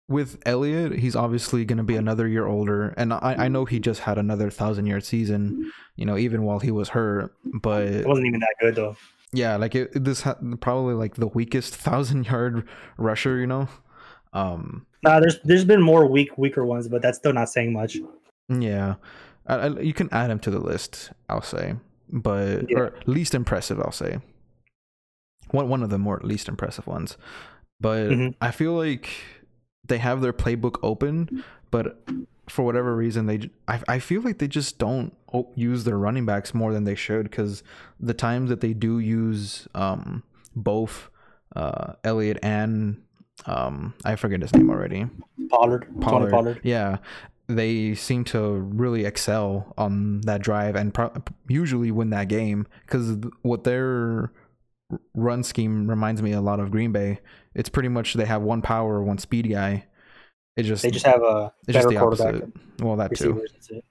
With 0.10 0.40
Elliott, 0.46 0.94
he's 1.00 1.18
obviously 1.18 1.66
going 1.66 1.80
to 1.80 1.84
be 1.84 1.98
another 1.98 2.28
year 2.30 2.46
older, 2.48 2.94
and 2.96 3.12
I, 3.12 3.36
I 3.40 3.48
know 3.50 3.66
he 3.66 3.78
just 3.80 4.02
had 4.02 4.18
another 4.18 4.50
thousand 4.50 4.86
yard 4.86 5.04
season, 5.04 5.70
you 5.98 6.06
know, 6.06 6.18
even 6.18 6.44
while 6.44 6.60
he 6.60 6.72
was 6.72 6.90
hurt. 6.90 7.34
But 7.44 7.84
it 7.84 8.08
wasn't 8.08 8.28
even 8.28 8.40
that 8.40 8.56
good 8.62 8.76
though. 8.76 8.96
yeah 9.34 9.58
like 9.58 9.76
it, 9.76 9.92
this 10.06 10.22
ha- 10.22 10.38
probably 10.62 10.94
like 10.94 11.16
the 11.16 11.28
weakest 11.28 11.76
thousand 11.76 12.26
yard 12.28 12.66
rusher 12.98 13.38
you 13.40 13.48
know 13.48 13.68
um 14.32 14.86
Nah, 15.04 15.20
there's 15.20 15.40
there's 15.44 15.66
been 15.66 15.82
more 15.82 16.06
weak 16.08 16.38
weaker 16.38 16.66
ones, 16.66 16.88
but 16.88 17.02
that's 17.02 17.18
still 17.18 17.34
not 17.34 17.50
saying 17.50 17.74
much. 17.74 17.98
yeah 18.48 18.96
I, 19.46 19.56
I, 19.56 19.80
you 19.82 19.94
can 19.94 20.08
add 20.14 20.30
him 20.32 20.40
to 20.40 20.50
the 20.52 20.60
list 20.60 21.12
i'll 21.28 21.42
say 21.42 21.76
but 22.10 22.70
Yeah. 22.70 22.78
or 22.80 22.94
least 23.06 23.36
impressive 23.36 23.80
i'll 23.82 23.92
say 23.92 24.20
one 25.52 25.68
one 25.68 25.84
of 25.84 25.90
the 25.90 25.98
more 25.98 26.22
least 26.24 26.48
impressive 26.48 26.88
ones 26.88 27.18
but 27.82 28.10
Mhm. 28.10 28.36
i 28.40 28.52
feel 28.52 28.74
like 28.74 29.10
they 29.88 29.98
have 29.98 30.22
their 30.22 30.34
playbook 30.34 30.78
open 30.84 31.44
but 31.72 32.02
for 32.50 32.64
whatever 32.64 32.96
reason 32.96 33.26
they—I 33.26 34.00
feel 34.00 34.22
like 34.22 34.38
they 34.38 34.48
just 34.48 34.78
don't 34.78 35.14
use 35.56 35.84
their 35.84 35.98
running 35.98 36.26
backs 36.26 36.54
more 36.54 36.72
than 36.72 36.86
they 36.86 36.96
should 36.96 37.24
because 37.24 37.62
the 38.00 38.14
times 38.14 38.50
that 38.50 38.62
they 38.62 38.74
do 38.74 39.00
use 39.00 39.68
um 39.76 40.24
both 40.56 41.10
uh 41.56 41.94
Elliott 42.04 42.40
and 42.42 43.02
um 43.46 43.94
i 44.04 44.16
forget 44.16 44.42
his 44.42 44.54
name 44.56 44.70
already 44.70 45.08
Pollard, 45.50 45.88
Pollard. 46.02 46.32
Pollard. 46.32 46.60
Yeah, 46.64 46.98
they 47.48 47.96
seem 47.96 48.24
to 48.26 48.40
really 48.42 49.06
excel 49.06 49.74
on 49.78 50.22
that 50.22 50.42
drive 50.42 50.76
and 50.76 50.94
pro- 50.94 51.14
usually 51.48 51.92
win 51.92 52.10
that 52.10 52.28
game 52.28 52.68
because 52.86 53.18
what 53.42 53.64
their 53.64 54.32
run 55.14 55.44
scheme 55.44 55.90
reminds 55.90 56.22
me 56.22 56.32
a 56.34 56.42
lot 56.42 56.60
of 56.60 56.72
Green 56.72 56.92
Bay. 56.92 57.20
It's 57.58 57.68
pretty 57.70 57.90
much 57.90 58.14
they 58.14 58.26
have 58.26 58.42
one 58.42 58.62
power, 58.62 59.04
one 59.04 59.18
speed 59.18 59.50
guy. 59.52 59.86
It 60.56 60.64
just 60.64 60.82
They 60.84 60.92
just 60.92 61.06
have 61.06 61.22
a 61.22 61.52
it's 61.68 61.74
just 61.74 61.88
better 61.88 61.90
the 61.94 62.00
quarterback. 62.00 62.36
opposite. 62.36 62.54
Well, 62.82 62.96
that 62.96 63.16
too. 63.16 63.34
Receivers, 63.34 63.52
that's 63.52 63.70
it. 63.72 63.86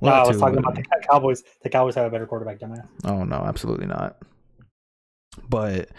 Well, 0.00 0.10
no, 0.12 0.16
that 0.16 0.24
I 0.24 0.26
was 0.28 0.36
too, 0.36 0.40
talking 0.40 0.54
but- 0.56 0.60
about 0.64 0.74
the 0.74 1.06
Cowboys. 1.10 1.42
The 1.62 1.68
Cowboys 1.70 1.94
have 1.94 2.06
a 2.06 2.10
better 2.10 2.26
quarterback 2.26 2.58
than 2.58 2.72
that. 2.74 2.88
Oh 3.04 3.22
no, 3.24 3.36
absolutely 3.36 3.86
not. 3.86 4.16
But 5.48 5.90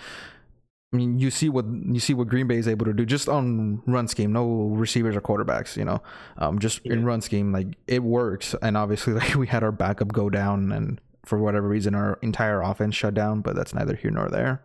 I 0.93 0.97
mean, 0.97 1.19
you 1.19 1.29
see 1.31 1.49
what 1.49 1.65
you 1.67 1.99
see 1.99 2.13
what 2.13 2.27
Green 2.27 2.47
Bay 2.47 2.57
is 2.57 2.67
able 2.67 2.85
to 2.85 2.93
do 2.93 3.05
just 3.05 3.27
on 3.27 3.81
run 3.85 4.07
scheme. 4.07 4.31
No 4.33 4.45
receivers 4.69 5.15
or 5.15 5.21
quarterbacks, 5.21 5.75
you 5.77 5.85
know. 5.85 6.01
Um, 6.37 6.59
just 6.59 6.79
in 6.85 7.05
run 7.05 7.21
scheme, 7.21 7.51
like 7.51 7.67
it 7.87 8.03
works. 8.03 8.55
And 8.61 8.77
obviously, 8.77 9.13
like 9.21 9.35
we 9.35 9.47
had 9.47 9.63
our 9.63 9.71
backup 9.71 10.09
go 10.13 10.29
down, 10.29 10.71
and 10.71 10.99
for 11.25 11.37
whatever 11.37 11.67
reason, 11.67 11.93
our 11.93 12.17
entire 12.21 12.61
offense 12.61 12.95
shut 12.95 13.13
down. 13.13 13.41
But 13.41 13.55
that's 13.55 13.73
neither 13.73 13.95
here 13.95 14.11
nor 14.11 14.29
there. 14.29 14.63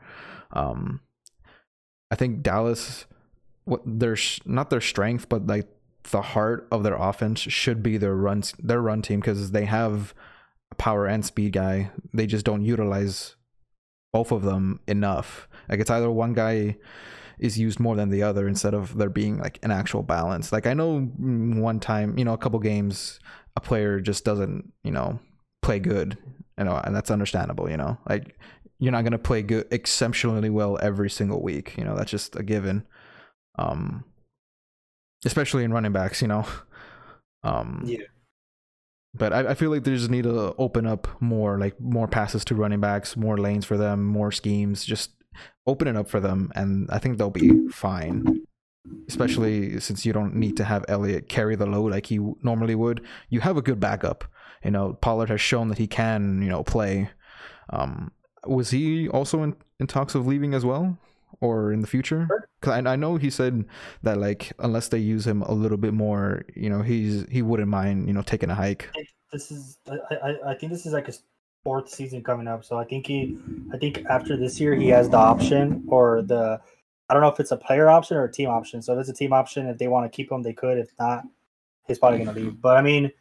Um, 0.53 1.01
I 2.13 2.15
think 2.15 2.43
Dallas, 2.43 3.07
what 3.65 3.81
their 3.87 4.19
not 4.45 4.69
their 4.69 4.83
strength, 4.83 5.31
but 5.31 5.47
like 5.47 5.67
the 6.11 6.21
heart 6.21 6.69
of 6.71 6.83
their 6.83 6.95
offense 6.95 7.41
should 7.41 7.83
be 7.83 7.97
their 7.97 8.15
runs, 8.15 8.53
their 8.59 8.83
run 8.83 9.01
team 9.01 9.21
because 9.21 9.53
they 9.53 9.65
have 9.65 10.13
a 10.71 10.75
power 10.75 11.07
and 11.07 11.25
speed 11.25 11.55
guy. 11.55 11.91
They 12.13 12.27
just 12.27 12.45
don't 12.45 12.67
utilize 12.67 13.37
both 14.13 14.31
of 14.31 14.43
them 14.43 14.81
enough. 14.87 15.49
Like 15.71 15.81
it's 15.81 15.91
either 15.91 16.11
one 16.11 16.35
guy 16.35 16.77
is 17.39 17.59
used 17.59 17.81
more 17.81 17.97
than 17.97 18.11
the 18.11 18.23
other 18.23 18.47
instead 18.47 18.75
of 18.75 18.99
there 18.99 19.09
being 19.09 19.39
like 19.39 19.59
an 19.63 19.71
actual 19.71 20.03
balance. 20.03 20.53
Like 20.53 20.67
I 20.67 20.75
know 20.75 21.01
one 21.01 21.81
time, 21.81 22.19
you 22.19 22.27
know, 22.27 22.35
a 22.35 22.39
couple 22.39 22.61
games 22.61 23.21
a 23.57 23.61
player 23.61 24.01
just 24.01 24.23
doesn't, 24.23 24.71
you 24.85 24.91
know, 24.91 25.19
play 25.63 25.79
good, 25.79 26.19
you 26.59 26.65
know, 26.65 26.77
and 26.85 26.95
that's 26.95 27.11
understandable, 27.11 27.71
you 27.71 27.79
know. 27.79 27.97
Like 28.07 28.39
you're 28.83 28.93
not 28.93 29.03
going 29.05 29.13
to 29.13 29.19
play 29.31 29.43
good 29.43 29.67
exceptionally 29.71 30.51
well 30.51 30.77
every 30.83 31.09
single 31.09 31.41
week, 31.41 31.77
you 31.79 31.85
know, 31.85 31.95
that's 31.97 32.11
just 32.11 32.35
a 32.37 32.43
given. 32.43 32.85
Um 33.59 34.05
especially 35.25 35.63
in 35.65 35.73
running 35.73 35.93
backs, 35.93 36.21
you 36.23 36.29
know. 36.29 36.45
Um 37.45 37.83
Yeah. 37.87 38.07
but 39.15 39.33
I, 39.33 39.51
I 39.51 39.55
feel 39.55 39.71
like 39.71 39.85
they 39.85 39.95
just 39.95 40.11
need 40.11 40.25
to 40.25 40.55
open 40.59 40.87
up 40.87 41.09
more, 41.21 41.59
like 41.59 41.81
more 41.81 42.09
passes 42.09 42.45
to 42.47 42.55
running 42.55 42.81
backs, 42.81 43.17
more 43.17 43.37
lanes 43.37 43.65
for 43.65 43.77
them, 43.77 44.05
more 44.05 44.31
schemes. 44.33 44.85
Just 44.85 45.11
open 45.67 45.89
it 45.89 45.97
up 45.97 46.09
for 46.09 46.21
them, 46.21 46.51
and 46.55 46.89
I 46.91 46.99
think 46.99 47.19
they'll 47.19 47.31
be 47.31 47.69
fine. 47.71 48.43
Especially 49.09 49.79
since 49.81 50.05
you 50.07 50.13
don't 50.13 50.35
need 50.37 50.57
to 50.57 50.65
have 50.65 50.85
Elliott 50.89 51.29
carry 51.29 51.57
the 51.57 51.67
load 51.67 51.91
like 51.93 52.07
he 52.07 52.19
normally 52.43 52.75
would. 52.75 53.01
You 53.29 53.41
have 53.41 53.57
a 53.57 53.63
good 53.63 53.81
backup. 53.81 54.25
You 54.65 54.71
know, 54.71 54.95
Pollard 54.95 55.31
has 55.31 55.41
shown 55.41 55.69
that 55.69 55.79
he 55.79 55.87
can, 55.87 56.43
you 56.43 56.49
know, 56.49 56.63
play. 56.63 57.11
Um, 57.71 58.13
was 58.47 58.71
he 58.71 59.09
also 59.09 59.43
in, 59.43 59.57
in 59.79 59.87
talks 59.87 60.15
of 60.15 60.27
leaving 60.27 60.55
as 60.55 60.65
well, 60.65 60.97
or 61.41 61.73
in 61.73 61.81
the 61.81 61.87
future? 61.87 62.29
Because 62.61 62.85
I, 62.85 62.93
I 62.93 62.97
know 62.97 63.17
he 63.17 63.31
said 63.31 63.65
that 64.03 64.19
like 64.19 64.53
unless 64.59 64.89
they 64.89 64.99
use 64.99 65.27
him 65.27 65.43
a 65.43 65.53
little 65.53 65.79
bit 65.79 65.95
more, 65.95 66.45
you 66.55 66.71
know, 66.71 66.83
he's 66.83 67.27
he 67.31 67.43
wouldn't 67.43 67.69
mind, 67.69 68.07
you 68.09 68.15
know, 68.15 68.23
taking 68.23 68.51
a 68.51 68.55
hike. 68.55 68.91
This 69.33 69.51
is 69.51 69.79
I, 69.89 70.15
I 70.15 70.51
I 70.51 70.55
think 70.55 70.73
this 70.73 70.87
is 70.87 70.93
like 70.93 71.09
a 71.09 71.13
fourth 71.65 71.89
season 71.89 72.23
coming 72.23 72.49
up. 72.49 72.65
So 72.65 72.79
I 72.79 72.85
think 72.85 73.07
he 73.07 73.39
I 73.73 73.79
think 73.79 74.05
after 74.07 74.37
this 74.37 74.61
year 74.61 74.75
he 74.75 74.89
has 74.89 75.09
the 75.09 75.17
option 75.17 75.85
or 75.89 76.23
the 76.23 76.61
I 77.09 77.15
don't 77.15 77.23
know 77.23 77.29
if 77.29 77.41
it's 77.41 77.51
a 77.51 77.57
player 77.57 77.89
option 77.89 78.17
or 78.17 78.25
a 78.25 78.33
team 78.33 78.49
option. 78.49 78.83
So 78.83 78.95
if 78.95 79.01
it's 79.01 79.09
a 79.09 79.15
team 79.15 79.33
option, 79.33 79.67
if 79.67 79.79
they 79.79 79.89
want 79.89 80.11
to 80.11 80.15
keep 80.15 80.31
him, 80.31 80.43
they 80.43 80.53
could. 80.53 80.79
If 80.79 80.91
not, 80.99 81.25
he's 81.87 81.99
probably 81.99 82.19
gonna 82.25 82.33
leave. 82.33 82.61
But 82.61 82.77
I 82.77 82.83
mean, 82.83 83.13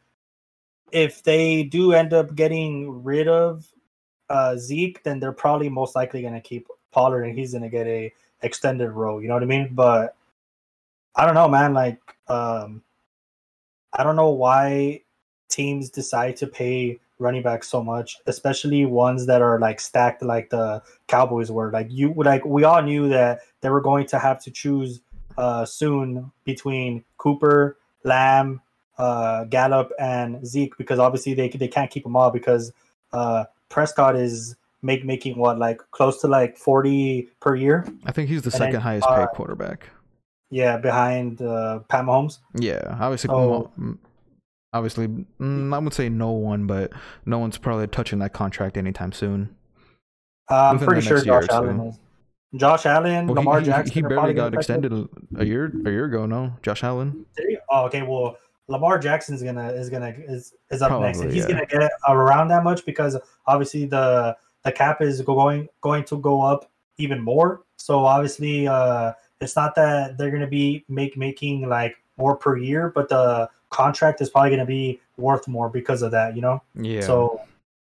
if 0.91 1.23
they 1.23 1.63
do 1.63 1.93
end 1.93 2.13
up 2.13 2.35
getting 2.35 3.03
rid 3.03 3.27
of 3.27 3.65
uh, 4.31 4.55
Zeke, 4.55 5.03
then 5.03 5.19
they're 5.19 5.33
probably 5.33 5.67
most 5.67 5.93
likely 5.93 6.21
gonna 6.21 6.39
keep 6.39 6.67
Pollard, 6.91 7.23
and 7.23 7.37
he's 7.37 7.51
gonna 7.53 7.69
get 7.69 7.85
a 7.85 8.13
extended 8.41 8.91
role. 8.91 9.21
You 9.21 9.27
know 9.27 9.33
what 9.33 9.43
I 9.43 9.47
mean? 9.47 9.69
But 9.73 10.15
I 11.15 11.25
don't 11.25 11.35
know, 11.35 11.49
man. 11.49 11.73
Like, 11.73 11.99
um, 12.29 12.81
I 13.91 14.03
don't 14.03 14.15
know 14.15 14.29
why 14.29 15.01
teams 15.49 15.89
decide 15.89 16.37
to 16.37 16.47
pay 16.47 16.99
running 17.19 17.43
backs 17.43 17.67
so 17.67 17.83
much, 17.83 18.19
especially 18.25 18.85
ones 18.85 19.25
that 19.25 19.41
are 19.41 19.59
like 19.59 19.81
stacked 19.81 20.23
like 20.23 20.49
the 20.49 20.81
Cowboys 21.07 21.51
were. 21.51 21.69
Like 21.69 21.87
you 21.89 22.13
like 22.15 22.45
we 22.45 22.63
all 22.63 22.81
knew 22.81 23.09
that 23.09 23.41
they 23.59 23.69
were 23.69 23.81
going 23.81 24.07
to 24.07 24.17
have 24.19 24.41
to 24.43 24.51
choose 24.51 25.01
uh 25.37 25.65
soon 25.65 26.31
between 26.45 27.03
Cooper, 27.17 27.77
Lamb, 28.05 28.61
uh 28.97 29.43
Gallup 29.45 29.91
and 29.99 30.45
Zeke 30.47 30.77
because 30.77 30.99
obviously 30.99 31.33
they 31.33 31.49
they 31.49 31.67
can't 31.67 31.91
keep 31.91 32.03
them 32.03 32.15
all 32.15 32.31
because 32.31 32.71
uh 33.11 33.43
Prescott 33.75 34.15
is 34.15 34.55
make 34.83 35.03
making 35.05 35.37
what 35.37 35.57
like 35.57 35.81
close 35.91 36.21
to 36.21 36.27
like 36.27 36.57
40 36.57 37.29
per 37.39 37.55
year. 37.55 37.85
I 38.05 38.11
think 38.11 38.29
he's 38.29 38.41
the 38.43 38.47
And 38.47 38.53
then, 38.53 38.59
second 38.67 38.81
highest 38.81 39.07
paid 39.07 39.13
uh, 39.23 39.27
quarterback. 39.27 39.89
Yeah, 40.51 40.77
behind 40.77 41.41
uh 41.41 41.79
Pat 41.87 42.03
Mahomes. 42.05 42.39
Yeah, 42.55 42.97
obviously, 42.99 43.29
mo- 43.29 43.71
obviously, 44.73 45.07
mm, 45.07 45.73
I 45.73 45.77
would 45.79 45.93
say 45.93 46.09
no 46.09 46.31
one, 46.31 46.67
but 46.67 46.91
no 47.25 47.39
one's 47.39 47.57
probably 47.57 47.87
touching 47.87 48.19
that 48.19 48.33
contract 48.33 48.77
anytime 48.77 49.13
soon. 49.13 49.55
Uh, 50.49 50.71
I'm 50.73 50.79
pretty 50.79 51.01
sure 51.01 51.23
Josh 51.23 51.45
Allen 51.49 51.77
so. 51.77 51.87
is. 51.89 51.99
Josh 52.59 52.85
Allen, 52.85 53.27
Well, 53.27 53.35
Lamar 53.35 53.59
he, 53.61 53.65
he- 53.67 53.71
Jackson. 53.71 53.93
he 53.93 54.03
are 54.03 54.09
barely 54.09 54.33
got 54.33 54.53
extended 54.53 54.91
a 55.37 55.45
year 55.45 55.71
a 55.85 55.89
year 55.89 56.05
ago. 56.05 56.25
No, 56.25 56.53
Josh 56.61 56.83
Allen. 56.83 57.25
Oh, 57.69 57.85
okay. 57.85 58.01
Well, 58.01 58.35
Lamar 58.67 58.99
Jackson's 58.99 59.43
gonna 59.43 59.69
is 59.71 59.89
gonna 59.89 60.13
is 60.17 60.53
is 60.69 60.81
up 60.81 61.01
next, 61.01 61.19
and 61.19 61.31
he's 61.31 61.43
yeah. 61.43 61.53
gonna 61.53 61.65
get 61.65 61.91
around 62.07 62.47
that 62.49 62.63
much 62.63 62.85
because 62.85 63.17
obviously 63.47 63.85
the 63.85 64.35
the 64.63 64.71
cap 64.71 65.01
is 65.01 65.21
going 65.21 65.67
going 65.81 66.03
to 66.05 66.17
go 66.19 66.41
up 66.41 66.69
even 66.97 67.19
more. 67.21 67.63
So 67.77 68.05
obviously, 68.05 68.67
uh, 68.67 69.13
it's 69.39 69.55
not 69.55 69.75
that 69.75 70.17
they're 70.17 70.31
gonna 70.31 70.47
be 70.47 70.85
make 70.87 71.17
making 71.17 71.67
like 71.67 71.95
more 72.17 72.35
per 72.35 72.57
year, 72.57 72.91
but 72.93 73.09
the 73.09 73.49
contract 73.69 74.21
is 74.21 74.29
probably 74.29 74.51
gonna 74.51 74.65
be 74.65 74.99
worth 75.17 75.47
more 75.47 75.69
because 75.69 76.01
of 76.01 76.11
that. 76.11 76.35
You 76.35 76.41
know. 76.41 76.61
Yeah. 76.75 77.01
So 77.01 77.41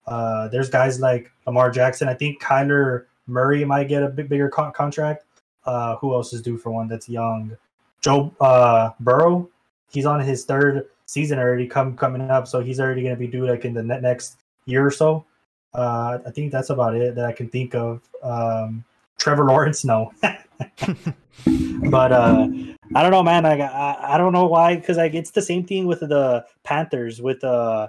Uh, 0.07 0.49
there's 0.49 0.69
guys 0.69 1.01
like 1.01 1.33
Lamar 1.47 1.71
Jackson. 1.71 2.09
I 2.09 2.15
think 2.15 2.39
Kyler 2.43 3.07
Murray 3.27 3.65
might 3.65 3.89
get 3.89 4.03
a 4.03 4.09
big 4.09 4.29
bigger 4.29 4.51
con- 4.51 4.71
contract. 4.73 5.25
Uh, 5.65 5.97
who 5.97 6.13
else 6.13 6.35
is 6.35 6.43
due 6.43 6.59
for 6.59 6.71
one 6.71 6.89
that's 6.89 7.09
young? 7.09 7.57
Joe 8.03 8.31
uh, 8.39 8.91
Burrow. 9.01 9.49
He's 9.95 10.07
on 10.07 10.21
his 10.21 10.45
third 10.45 10.89
season 11.07 11.39
already 11.39 11.69
come 11.69 11.97
coming 11.97 12.31
up, 12.31 12.49
so 12.49 12.61
he's 12.61 12.81
already 12.81 13.03
going 13.03 13.15
to 13.15 13.19
be 13.19 13.29
due 13.29 13.47
like 13.47 13.65
in 13.65 13.75
the 13.75 13.83
ne- 13.83 14.01
next 14.01 14.37
year 14.67 14.85
or 14.85 14.91
so. 14.91 15.25
Uh, 15.73 16.19
I 16.27 16.31
think 16.31 16.53
that's 16.53 16.71
about 16.71 16.97
it 16.97 17.15
that 17.15 17.25
I 17.25 17.33
can 17.33 17.49
think 17.49 17.75
of. 17.75 18.01
Um, 18.23 18.85
Trevor 19.19 19.45
Lawrence, 19.45 19.85
no. 19.85 20.13
but 20.21 22.13
uh, 22.13 22.49
I 22.95 23.03
don't 23.03 23.11
know, 23.11 23.23
man. 23.23 23.47
I 23.47 23.61
I, 23.61 24.15
I 24.15 24.19
don't 24.19 24.33
know 24.33 24.47
why 24.47 24.77
because 24.77 24.97
like 24.97 25.15
it's 25.15 25.31
the 25.31 25.43
same 25.43 25.65
thing 25.65 25.87
with 25.87 26.01
the 26.01 26.45
Panthers 26.65 27.23
with 27.23 27.43
uh 27.45 27.89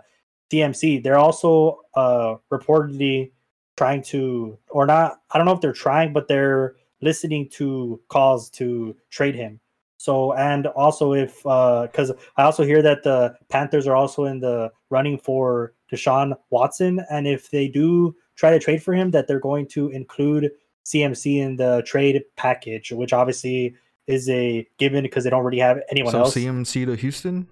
CMC. 0.51 1.03
They're 1.03 1.17
also 1.17 1.81
uh 1.95 2.35
reportedly 2.51 3.31
trying 3.77 4.01
to 4.03 4.57
or 4.69 4.85
not. 4.85 5.21
I 5.31 5.37
don't 5.37 5.45
know 5.45 5.53
if 5.53 5.61
they're 5.61 5.73
trying, 5.73 6.13
but 6.13 6.27
they're 6.27 6.75
listening 7.01 7.49
to 7.49 7.99
calls 8.07 8.49
to 8.51 8.95
trade 9.09 9.35
him. 9.35 9.59
So 10.05 10.33
and 10.33 10.67
also 10.67 11.13
if 11.13 11.37
because 11.41 12.11
uh, 12.11 12.15
I 12.37 12.43
also 12.43 12.63
hear 12.63 12.83
that 12.83 13.01
the 13.01 13.35
Panthers 13.49 13.87
are 13.87 13.95
also 13.95 14.25
in 14.25 14.39
the 14.39 14.71
running 14.91 15.17
for 15.17 15.73
Deshaun 15.91 16.35
Watson, 16.51 17.03
and 17.09 17.25
if 17.25 17.49
they 17.49 17.67
do 17.67 18.15
try 18.35 18.51
to 18.51 18.59
trade 18.59 18.83
for 18.83 18.93
him, 18.93 19.09
that 19.11 19.27
they're 19.27 19.39
going 19.39 19.67
to 19.69 19.89
include 19.89 20.51
CMC 20.85 21.37
in 21.37 21.55
the 21.55 21.81
trade 21.87 22.21
package, 22.35 22.91
which 22.91 23.13
obviously 23.13 23.73
is 24.05 24.29
a 24.29 24.67
given 24.77 25.01
because 25.03 25.23
they 25.23 25.31
don't 25.31 25.43
really 25.43 25.57
have 25.57 25.79
anyone 25.89 26.11
so 26.11 26.19
else. 26.19 26.35
CMC 26.35 26.85
to 26.85 26.93
Houston 26.95 27.47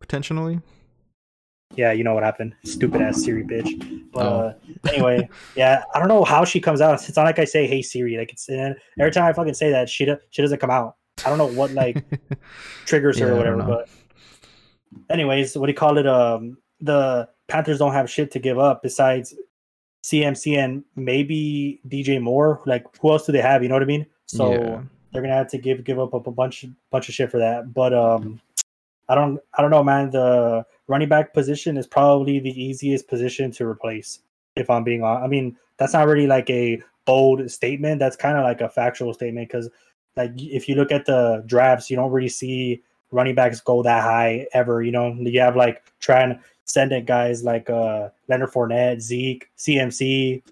potentially. 0.00 0.58
Yeah, 1.76 1.92
you 1.92 2.02
know 2.02 2.14
what 2.14 2.24
happened. 2.24 2.56
Stupid 2.64 3.00
ass 3.00 3.22
Siri 3.22 3.44
bitch. 3.44 3.70
But 4.12 4.26
Oh. 4.26 4.40
uh, 4.40 4.54
anyway, 4.88 5.28
yeah, 5.54 5.84
I 5.94 6.00
don't 6.00 6.08
know 6.08 6.24
how 6.24 6.44
she 6.44 6.60
comes 6.60 6.80
out. 6.80 6.94
It's 7.08 7.16
not 7.16 7.26
like 7.26 7.38
I 7.38 7.44
say 7.44 7.68
"Hey 7.68 7.80
Siri." 7.80 8.16
Like 8.18 8.32
it's 8.32 8.48
every 8.50 9.12
time 9.12 9.22
I 9.24 9.32
fucking 9.32 9.54
say 9.54 9.70
that, 9.70 9.88
she 9.88 10.04
do, 10.04 10.16
she 10.30 10.42
doesn't 10.42 10.58
come 10.58 10.70
out. 10.70 10.96
I 11.24 11.28
don't 11.28 11.38
know 11.38 11.46
what 11.46 11.72
like 11.72 12.04
triggers 12.86 13.18
her 13.18 13.26
Yeah, 13.28 13.32
or 13.32 13.36
whatever. 13.36 13.62
But 13.62 13.88
anyways, 15.10 15.56
what 15.56 15.66
do 15.66 15.72
you 15.72 15.76
call 15.76 15.98
it? 15.98 16.06
Um, 16.06 16.58
the 16.80 17.28
Panthers 17.48 17.78
don't 17.78 17.92
have 17.92 18.10
shit 18.10 18.30
to 18.32 18.38
give 18.38 18.58
up 18.58 18.82
besides 18.82 19.34
CMC 20.04 20.56
and 20.58 20.84
maybe 20.96 21.80
DJ 21.88 22.20
Moore. 22.20 22.60
Like 22.66 22.84
who 23.00 23.10
else 23.10 23.26
do 23.26 23.32
they 23.32 23.40
have? 23.42 23.62
You 23.62 23.68
know 23.68 23.74
what 23.76 23.82
I 23.82 23.86
mean? 23.86 24.06
So 24.26 24.52
Yeah. 24.52 24.82
they're 25.12 25.22
gonna 25.22 25.34
have 25.34 25.50
to 25.50 25.58
give 25.58 25.84
give 25.84 26.00
up 26.00 26.14
a 26.14 26.20
bunch 26.30 26.64
bunch 26.90 27.08
of 27.08 27.14
shit 27.14 27.30
for 27.30 27.38
that. 27.38 27.72
But 27.72 27.94
um, 27.94 28.40
I 29.08 29.14
don't 29.14 29.38
I 29.56 29.62
don't 29.62 29.70
know, 29.70 29.84
man. 29.84 30.10
The 30.10 30.64
running 30.88 31.08
back 31.08 31.32
position 31.34 31.76
is 31.76 31.86
probably 31.86 32.40
the 32.40 32.50
easiest 32.62 33.06
position 33.06 33.50
to 33.52 33.66
replace. 33.66 34.20
If 34.56 34.68
I'm 34.68 34.82
being 34.84 35.02
honest, 35.04 35.24
I 35.24 35.28
mean 35.28 35.56
that's 35.76 35.92
not 35.92 36.06
really 36.06 36.26
like 36.26 36.50
a 36.50 36.82
bold 37.04 37.48
statement. 37.50 37.98
That's 38.00 38.16
kind 38.16 38.36
of 38.36 38.44
like 38.44 38.60
a 38.60 38.68
factual 38.68 39.12
statement 39.14 39.48
because 39.48 39.68
like 40.16 40.32
if 40.36 40.68
you 40.68 40.74
look 40.74 40.92
at 40.92 41.06
the 41.06 41.42
drafts, 41.46 41.90
you 41.90 41.96
don't 41.96 42.10
really 42.12 42.28
see 42.28 42.82
running 43.10 43.34
backs 43.34 43.60
go 43.60 43.82
that 43.82 44.02
high 44.02 44.46
ever. 44.52 44.82
You 44.82 44.92
know, 44.92 45.12
you 45.14 45.40
have 45.40 45.56
like 45.56 45.82
transcendent 46.00 47.06
guys 47.06 47.44
like 47.44 47.68
uh 47.70 48.08
Leonard 48.28 48.50
Fournette, 48.50 49.00
Zeke, 49.00 49.48
CMC, 49.58 50.42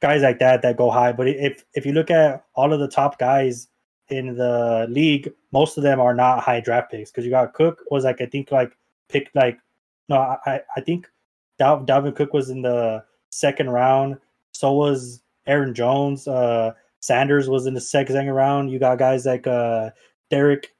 guys 0.00 0.22
like 0.22 0.38
that 0.40 0.62
that 0.62 0.76
go 0.76 0.90
high. 0.90 1.12
But 1.12 1.28
if 1.28 1.64
if 1.74 1.86
you 1.86 1.92
look 1.92 2.10
at 2.10 2.44
all 2.54 2.72
of 2.72 2.80
the 2.80 2.88
top 2.88 3.18
guys 3.18 3.68
in 4.08 4.36
the 4.36 4.86
league, 4.90 5.32
most 5.52 5.76
of 5.76 5.82
them 5.82 6.00
are 6.00 6.14
not 6.14 6.40
high 6.40 6.60
draft 6.60 6.90
picks 6.90 7.10
because 7.10 7.24
you 7.24 7.30
got 7.30 7.54
Cook 7.54 7.82
was 7.90 8.04
like 8.04 8.20
I 8.20 8.26
think 8.26 8.50
like 8.52 8.76
picked 9.08 9.34
like 9.34 9.58
no 10.08 10.16
I 10.46 10.60
I- 10.76 10.80
think 10.80 11.08
Dal- 11.58 11.84
Dalvin 11.84 12.16
Cook 12.16 12.32
was 12.32 12.50
in 12.50 12.62
the 12.62 13.04
second 13.30 13.70
round. 13.70 14.18
So 14.52 14.72
was 14.72 15.22
Aaron 15.46 15.74
Jones. 15.74 16.26
Uh, 16.26 16.72
Sanders 17.02 17.48
was 17.50 17.66
in 17.66 17.74
the 17.74 17.80
second 17.80 18.14
second 18.14 18.30
round. 18.32 18.70
You 18.70 18.78
got 18.78 18.98
guys 18.98 19.26
like 19.26 19.46
uh, 19.46 19.90
Derrick 20.30 20.74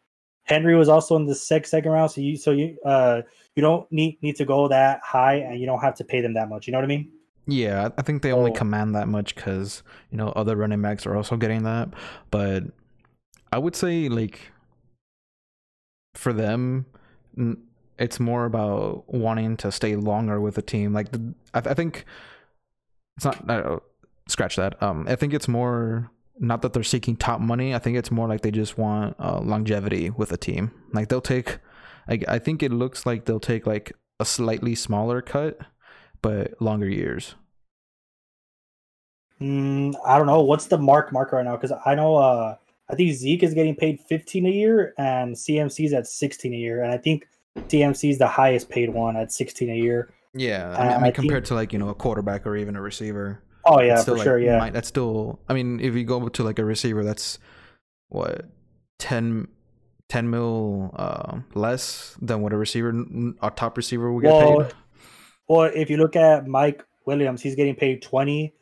Henry 0.45 0.75
was 0.77 0.89
also 0.89 1.17
in 1.17 1.27
the 1.27 1.35
sec- 1.35 1.67
second 1.67 1.91
round. 1.91 2.11
So 2.13 2.21
you 2.21 2.37
so 2.37 2.53
you 2.53 2.79
uh, 2.87 3.23
you 3.55 3.61
don't 3.61 3.91
need 3.93 4.19
need 4.23 4.37
to 4.37 4.45
go 4.45 4.69
that 4.69 5.01
high, 5.05 5.35
and 5.35 5.61
you 5.61 5.67
don't 5.67 5.81
have 5.81 5.97
to 5.97 6.05
pay 6.05 6.21
them 6.21 6.35
that 6.35 6.49
much. 6.49 6.67
You 6.67 6.73
know 6.73 6.79
what 6.79 6.85
I 6.85 6.89
mean? 6.89 7.11
Yeah, 7.47 7.89
I 7.89 7.93
I 7.99 8.03
think 8.03 8.23
they 8.23 8.33
only 8.33 8.53
Oh. 8.53 8.55
command 8.55 8.95
that 8.95 9.09
much 9.09 9.35
because 9.35 9.83
you 10.11 10.17
know 10.17 10.29
other 10.31 10.57
running 10.57 10.81
backs 10.81 11.07
are 11.07 11.17
also 11.17 11.37
getting 11.37 11.65
that. 11.65 11.89
But 12.31 12.65
I 13.53 13.59
would 13.59 13.75
say 13.77 14.09
like 14.09 14.53
for 16.15 16.33
them, 16.33 16.87
it's 17.99 18.21
more 18.21 18.45
about 18.45 19.13
wanting 19.13 19.57
to 19.59 19.73
stay 19.73 19.97
longer 19.97 20.41
with 20.41 20.55
the 20.55 20.63
team. 20.63 20.93
Like 20.93 21.11
the, 21.11 21.35
I, 21.53 21.59
I 21.59 21.75
think 21.75 22.05
it's 23.17 23.25
not. 23.25 23.51
Uh, 23.51 23.81
scratch 24.29 24.57
that. 24.57 24.83
Um, 24.83 25.07
I 25.09 25.17
think 25.17 25.35
it's 25.35 25.49
more 25.49 26.11
not 26.39 26.63
that 26.63 26.73
they're 26.73 26.83
seeking 26.83 27.17
top 27.17 27.41
money. 27.41 27.75
I 27.75 27.79
think 27.79 27.97
it's 27.97 28.11
more 28.11 28.29
like 28.29 28.41
they 28.41 28.51
just 28.51 28.79
want 28.79 29.17
uh, 29.19 29.41
longevity 29.41 30.11
with 30.11 30.33
a 30.33 30.37
team. 30.37 30.73
Like 30.93 31.09
they'll 31.09 31.21
take. 31.21 31.59
Like 32.09 32.25
I 32.29 32.39
think 32.39 32.63
it 32.63 32.73
looks 32.73 33.07
like 33.07 33.27
they'll 33.27 33.41
take 33.41 33.67
like 33.67 33.93
a 34.19 34.25
slightly 34.25 34.75
smaller 34.75 35.23
cut, 35.23 35.59
but 36.21 36.61
longer 36.61 36.89
years. 36.89 37.37
Mm, 39.41 39.95
I 40.05 40.19
don't 40.19 40.27
know 40.27 40.43
what's 40.43 40.67
the 40.67 40.79
mark 40.79 41.13
mark 41.13 41.33
right 41.33 41.45
now 41.45 41.57
because 41.57 41.73
I 41.85 41.95
know 41.95 42.17
uh, 42.17 42.57
I 42.89 42.95
think 42.95 43.13
Zeke 43.15 43.43
is 43.43 43.55
getting 43.55 43.75
paid 43.75 44.01
15 44.01 44.47
a 44.47 44.51
year 44.51 44.95
and 44.99 45.35
CMC's 45.35 45.93
at 45.93 46.07
16 46.07 46.53
a 46.53 46.57
year, 46.57 46.83
and 46.83 46.93
I 46.93 46.99
think 46.99 47.27
CMC 47.57 48.11
is 48.11 48.19
the 48.19 48.29
highest 48.29 48.69
paid 48.69 48.91
one 48.91 49.17
at 49.17 49.33
16 49.33 49.71
a 49.71 49.75
year. 49.75 50.13
Yeah, 50.35 50.75
I 50.77 50.83
mean, 50.83 50.93
I 50.93 50.95
mean 50.95 50.97
I 50.97 51.03
think- 51.03 51.15
compared 51.15 51.45
to 51.47 51.55
like 51.55 51.73
you 51.73 51.79
know 51.79 51.89
a 51.89 51.95
quarterback 51.95 52.47
or 52.47 52.57
even 52.57 52.77
a 52.77 52.81
receiver. 52.81 53.43
Oh 53.65 53.81
yeah, 53.81 53.97
still, 53.97 54.15
for 54.15 54.19
like, 54.19 54.25
sure. 54.25 54.39
Yeah, 54.39 54.59
might- 54.59 54.73
that's 54.73 54.89
still. 54.89 55.41
I 55.49 55.55
mean, 55.55 55.81
if 55.81 55.95
you 55.95 56.05
go 56.05 56.29
to 56.29 56.43
like 56.43 56.59
a 56.59 56.65
receiver, 56.65 57.05
that's 57.05 57.39
what 58.09 58.47
10, 58.99 59.49
10 60.09 60.31
mil 60.31 60.91
uh, 60.97 61.39
less 61.55 62.17
than 62.21 62.43
what 62.43 62.53
a 62.53 62.57
receiver, 62.57 62.93
a 63.41 63.51
top 63.51 63.77
receiver 63.77 64.13
will 64.13 64.21
get 64.21 64.33
Well, 64.33 64.65
paid. 64.65 64.75
Well, 65.49 65.71
if 65.75 65.91
you 65.91 65.97
look 65.97 66.17
at 66.17 66.47
Mike 66.47 66.85
Williams, 67.07 67.43
he's 67.43 67.55
getting 67.55 67.75
paid 67.75 68.03
20 68.03 68.55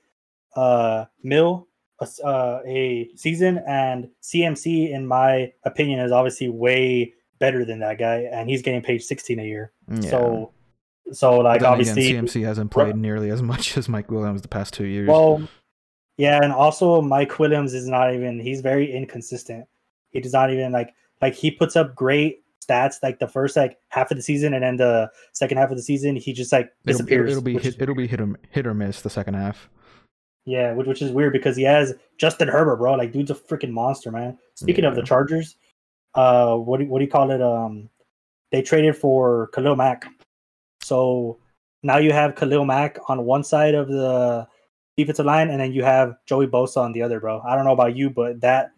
uh, 0.56 1.04
mil 1.22 1.68
a, 2.00 2.26
uh, 2.26 2.60
a 2.66 3.10
season, 3.16 3.62
and 3.66 4.08
CMC, 4.22 4.90
in 4.90 5.06
my 5.06 5.52
opinion, 5.64 6.00
is 6.00 6.12
obviously 6.12 6.48
way 6.48 7.14
better 7.38 7.64
than 7.64 7.80
that 7.80 7.98
guy, 7.98 8.28
and 8.32 8.48
he's 8.48 8.62
getting 8.62 8.82
paid 8.82 9.02
16 9.02 9.38
a 9.38 9.44
year. 9.44 9.72
Yeah. 9.88 10.10
So, 10.10 10.52
so 11.12 11.38
like 11.38 11.62
obviously, 11.62 12.10
again, 12.10 12.26
CMC 12.26 12.44
hasn't 12.44 12.70
played 12.70 12.96
nearly 12.96 13.30
as 13.30 13.42
much 13.42 13.76
as 13.78 13.88
Mike 13.88 14.10
Williams 14.10 14.42
the 14.42 14.48
past 14.48 14.74
two 14.74 14.86
years. 14.86 15.08
well, 15.08 15.42
yeah, 16.16 16.40
and 16.42 16.52
also 16.52 17.00
Mike 17.00 17.38
Williams 17.38 17.74
is 17.74 17.88
not 17.88 18.14
even. 18.14 18.38
He's 18.38 18.60
very 18.60 18.92
inconsistent. 18.92 19.66
He 20.10 20.20
does 20.20 20.32
not 20.32 20.52
even 20.52 20.72
like 20.72 20.94
like 21.22 21.34
he 21.34 21.50
puts 21.50 21.76
up 21.76 21.94
great 21.94 22.42
stats 22.64 22.96
like 23.02 23.18
the 23.18 23.28
first 23.28 23.56
like 23.56 23.78
half 23.88 24.10
of 24.10 24.16
the 24.16 24.22
season, 24.22 24.54
and 24.54 24.62
then 24.62 24.76
the 24.76 25.10
second 25.32 25.58
half 25.58 25.70
of 25.70 25.76
the 25.76 25.82
season 25.82 26.16
he 26.16 26.32
just 26.32 26.52
like 26.52 26.70
disappears. 26.84 27.32
it'll, 27.32 27.46
it'll 27.46 27.60
be 27.60 27.62
hit, 27.62 27.80
it'll 27.80 27.94
be 27.94 28.06
hit 28.06 28.20
or, 28.20 28.38
hit 28.50 28.66
or 28.66 28.74
miss 28.74 29.02
the 29.02 29.10
second 29.10 29.34
half. 29.34 29.68
Yeah, 30.46 30.72
which, 30.72 30.86
which 30.86 31.02
is 31.02 31.12
weird 31.12 31.32
because 31.32 31.56
he 31.56 31.62
has 31.64 31.94
Justin 32.18 32.48
Herbert, 32.48 32.76
bro. 32.76 32.94
Like, 32.94 33.12
dude's 33.12 33.30
a 33.30 33.34
freaking 33.34 33.70
monster, 33.70 34.10
man. 34.10 34.38
Speaking 34.54 34.84
of 34.84 34.96
the 34.96 35.02
Chargers, 35.02 35.56
uh, 36.14 36.56
what 36.56 36.80
do, 36.80 36.86
what 36.86 36.98
do 36.98 37.04
you 37.04 37.10
call 37.10 37.30
it? 37.30 37.42
Um, 37.42 37.88
they 38.50 38.62
traded 38.62 38.96
for 38.96 39.48
Khalil 39.48 39.76
Mack, 39.76 40.06
so 40.90 41.38
now 41.84 41.98
you 41.98 42.12
have 42.12 42.34
Khalil 42.34 42.64
Mack 42.64 42.98
on 43.08 43.24
one 43.24 43.44
side 43.44 43.76
of 43.76 43.86
the 43.86 44.48
defensive 44.96 45.24
line, 45.24 45.48
and 45.48 45.60
then 45.60 45.72
you 45.72 45.84
have 45.84 46.16
Joey 46.26 46.48
Bosa 46.48 46.78
on 46.78 46.92
the 46.92 47.02
other, 47.02 47.20
bro. 47.20 47.40
I 47.42 47.54
don't 47.54 47.64
know 47.64 47.72
about 47.72 47.96
you, 47.96 48.10
but 48.10 48.40
that 48.40 48.72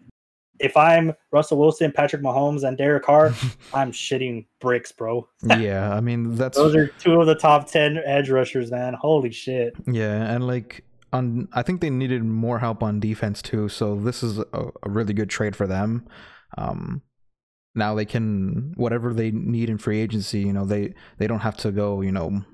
if 0.61 0.77
I'm 0.77 1.15
Russell 1.31 1.57
Wilson, 1.59 1.91
Patrick 1.91 2.23
Mahomes, 2.23 2.65
and 2.69 2.77
Derek 2.77 3.05
Carr, 3.05 3.35
I'm 3.75 3.93
shitting 3.93 4.45
bricks, 4.61 4.93
bro. 4.93 5.27
yeah, 5.43 5.95
I 5.95 6.03
mean 6.03 6.37
that's 6.37 6.59
Those 6.59 6.77
are 6.77 6.89
two 6.99 7.19
of 7.19 7.27
the 7.27 7.35
top 7.35 7.67
ten 7.67 7.99
edge 8.05 8.29
rushers, 8.29 8.71
man. 8.71 8.93
Holy 8.93 9.33
shit. 9.33 9.73
Yeah, 9.87 10.35
and 10.35 10.47
like 10.47 10.85
on, 11.15 11.49
I 11.55 11.63
think 11.63 11.81
they 11.81 11.89
needed 11.89 12.23
more 12.23 12.59
help 12.59 12.83
on 12.83 13.01
defense 13.01 13.41
too. 13.41 13.71
So 13.71 13.97
this 13.97 14.23
is 14.23 14.39
a, 14.39 14.71
a 14.83 14.91
really 14.91 15.15
good 15.15 15.31
trade 15.31 15.57
for 15.57 15.67
them. 15.67 16.07
Um, 16.59 17.01
now 17.75 17.95
they 17.95 18.05
can 18.05 18.75
whatever 18.77 19.15
they 19.15 19.31
need 19.31 19.71
in 19.71 19.79
free 19.79 20.01
agency. 20.01 20.41
You 20.41 20.53
know, 20.53 20.65
they 20.65 20.95
they 21.19 21.27
don't 21.27 21.41
have 21.41 21.57
to 21.59 21.73
go. 21.73 22.01
You 22.01 22.13
know, 22.13 22.45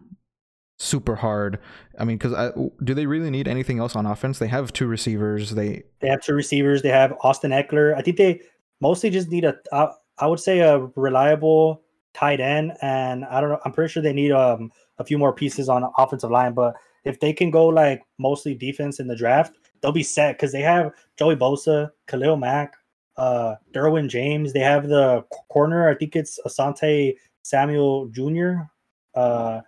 super 0.79 1.17
hard. 1.17 1.59
I 1.99 2.05
mean, 2.05 2.19
because 2.19 2.53
do 2.83 2.95
they 2.95 3.07
really 3.07 3.31
need 3.31 3.49
anything 3.49 3.79
else 3.79 3.97
on 3.97 4.07
offense? 4.07 4.39
They 4.39 4.49
have 4.49 4.73
two 4.73 4.87
receivers. 4.87 5.51
They 5.51 5.85
They 6.01 6.09
have 6.09 6.23
two 6.23 6.35
receivers. 6.35 6.83
They 6.83 6.91
have 6.91 7.15
Austin 7.23 7.51
Ekeler. 7.51 7.97
I 7.97 8.03
think 8.03 8.17
they 8.17 8.41
mostly 8.81 9.11
just 9.11 9.29
need 9.29 9.45
a, 9.45 9.57
I 10.19 10.27
would 10.27 10.41
say 10.41 10.61
a 10.61 10.79
reliable 10.97 11.83
tight 12.15 12.41
end, 12.41 12.73
and 12.83 13.25
I 13.25 13.41
don't 13.41 13.51
know. 13.51 13.61
I'm 13.65 13.73
pretty 13.73 13.93
sure 13.93 14.03
they 14.03 14.13
need 14.13 14.33
um 14.33 14.73
a 14.99 15.05
few 15.05 15.19
more 15.19 15.33
pieces 15.33 15.69
on 15.69 15.89
offensive 15.99 16.31
line. 16.31 16.55
But 16.55 16.75
if 17.05 17.21
they 17.21 17.33
can 17.33 17.51
go 17.51 17.67
like 17.67 18.03
mostly 18.19 18.55
defense 18.55 19.01
in 19.01 19.07
the 19.07 19.17
draft, 19.17 19.55
they'll 19.81 19.93
be 19.93 20.03
set 20.03 20.37
because 20.37 20.53
they 20.53 20.63
have 20.63 20.93
Joey 21.17 21.37
Bosa, 21.37 21.91
Khalil 22.07 22.37
Mack, 22.37 22.75
uh, 23.19 23.57
Derwin 23.75 24.09
James. 24.09 24.53
They 24.53 24.61
have 24.61 24.89
the 24.89 25.25
corner. 25.51 25.89
I 25.89 25.95
think 25.95 26.17
it's 26.17 26.39
Asante 26.47 27.17
Samuel 27.43 28.07
Jr. 28.09 28.53
Uh, 29.15 29.61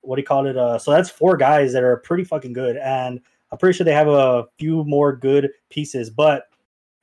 what 0.00 0.16
do 0.16 0.20
you 0.20 0.26
call 0.26 0.46
it? 0.46 0.56
Uh, 0.56 0.78
so 0.78 0.90
that's 0.90 1.08
four 1.08 1.36
guys 1.36 1.72
that 1.72 1.82
are 1.82 1.98
pretty 1.98 2.24
fucking 2.24 2.52
good, 2.52 2.76
and 2.76 3.20
I'm 3.50 3.58
pretty 3.58 3.76
sure 3.76 3.84
they 3.84 3.92
have 3.92 4.08
a 4.08 4.46
few 4.58 4.84
more 4.84 5.14
good 5.14 5.50
pieces. 5.70 6.10
But 6.10 6.44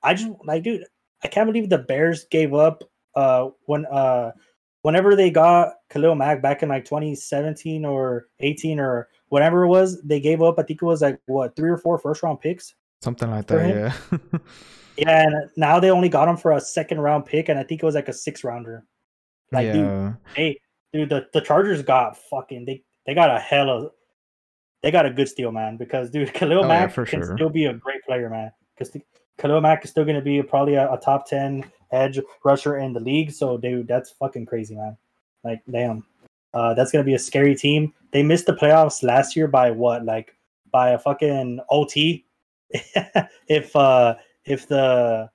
I 0.03 0.13
just 0.13 0.29
like, 0.43 0.63
dude, 0.63 0.83
I 1.23 1.27
can't 1.27 1.47
believe 1.47 1.69
the 1.69 1.79
Bears 1.79 2.25
gave 2.25 2.53
up 2.53 2.83
uh 3.15 3.49
when 3.65 3.85
uh 3.85 4.31
whenever 4.81 5.15
they 5.15 5.31
got 5.31 5.75
Khalil 5.89 6.15
Mack 6.15 6.41
back 6.41 6.61
in 6.61 6.69
like 6.69 6.83
2017 6.83 7.85
or 7.85 8.27
18 8.41 8.79
or 8.79 9.07
whatever 9.29 9.63
it 9.63 9.69
was, 9.69 10.01
they 10.03 10.19
gave 10.19 10.41
up. 10.41 10.59
I 10.59 10.63
think 10.63 10.81
it 10.81 10.85
was 10.85 11.01
like 11.01 11.19
what 11.25 11.55
three 11.55 11.69
or 11.69 11.77
four 11.77 11.97
first 11.97 12.21
round 12.21 12.41
picks, 12.41 12.75
something 13.01 13.31
like 13.31 13.47
that. 13.47 13.95
Yeah. 14.21 14.27
yeah, 14.97 15.23
and 15.23 15.49
now 15.57 15.79
they 15.79 15.91
only 15.91 16.09
got 16.09 16.27
him 16.27 16.37
for 16.37 16.53
a 16.53 16.61
second 16.61 16.99
round 16.99 17.25
pick, 17.25 17.49
and 17.49 17.59
I 17.59 17.63
think 17.63 17.81
it 17.81 17.85
was 17.85 17.95
like 17.95 18.09
a 18.09 18.13
six 18.13 18.43
rounder. 18.43 18.85
Like, 19.51 19.67
yeah. 19.67 19.73
dude, 19.73 20.17
hey, 20.35 20.59
dude, 20.93 21.09
the, 21.09 21.27
the 21.33 21.41
Chargers 21.41 21.81
got 21.81 22.17
fucking 22.17 22.65
they 22.65 22.83
they 23.05 23.13
got 23.13 23.29
a 23.29 23.39
hell 23.39 23.69
of 23.69 23.91
they 24.81 24.91
got 24.91 25.05
a 25.05 25.09
good 25.09 25.27
steal, 25.27 25.51
man. 25.51 25.77
Because 25.77 26.09
dude, 26.09 26.33
Khalil 26.33 26.63
oh, 26.63 26.67
Mack 26.67 26.95
yeah, 26.95 27.05
can 27.05 27.21
sure. 27.21 27.35
still 27.35 27.49
be 27.49 27.65
a 27.65 27.73
great 27.73 28.03
player, 28.03 28.29
man. 28.29 28.51
Because 28.77 28.95
Khalil 29.37 29.61
Mack 29.61 29.83
is 29.83 29.91
still 29.91 30.03
going 30.03 30.15
to 30.15 30.21
be 30.21 30.41
probably 30.41 30.75
a, 30.75 30.91
a, 30.91 30.97
top 30.99 31.27
ten 31.27 31.63
edge 31.91 32.19
rusher 32.43 32.77
in 32.77 32.93
the 32.93 32.99
league. 32.99 33.31
So, 33.31 33.57
dude, 33.57 33.87
that's 33.87 34.11
fucking 34.11 34.45
crazy, 34.45 34.75
man. 34.75 34.97
Like, 35.43 35.61
damn, 35.69 36.05
uh, 36.53 36.73
that's 36.73 36.91
going 36.91 37.03
to 37.03 37.07
be 37.07 37.15
a 37.15 37.19
scary 37.19 37.55
team. 37.55 37.93
They 38.11 38.23
missed 38.23 38.45
the 38.45 38.53
playoffs 38.53 39.03
last 39.03 39.35
year 39.35 39.47
by 39.47 39.71
what, 39.71 40.05
like, 40.05 40.35
by 40.71 40.89
a 40.91 40.99
fucking 40.99 41.59
OT. 41.69 42.25
if 43.47 43.75
uh 43.75 44.15
if 44.45 44.67
the 44.67 45.29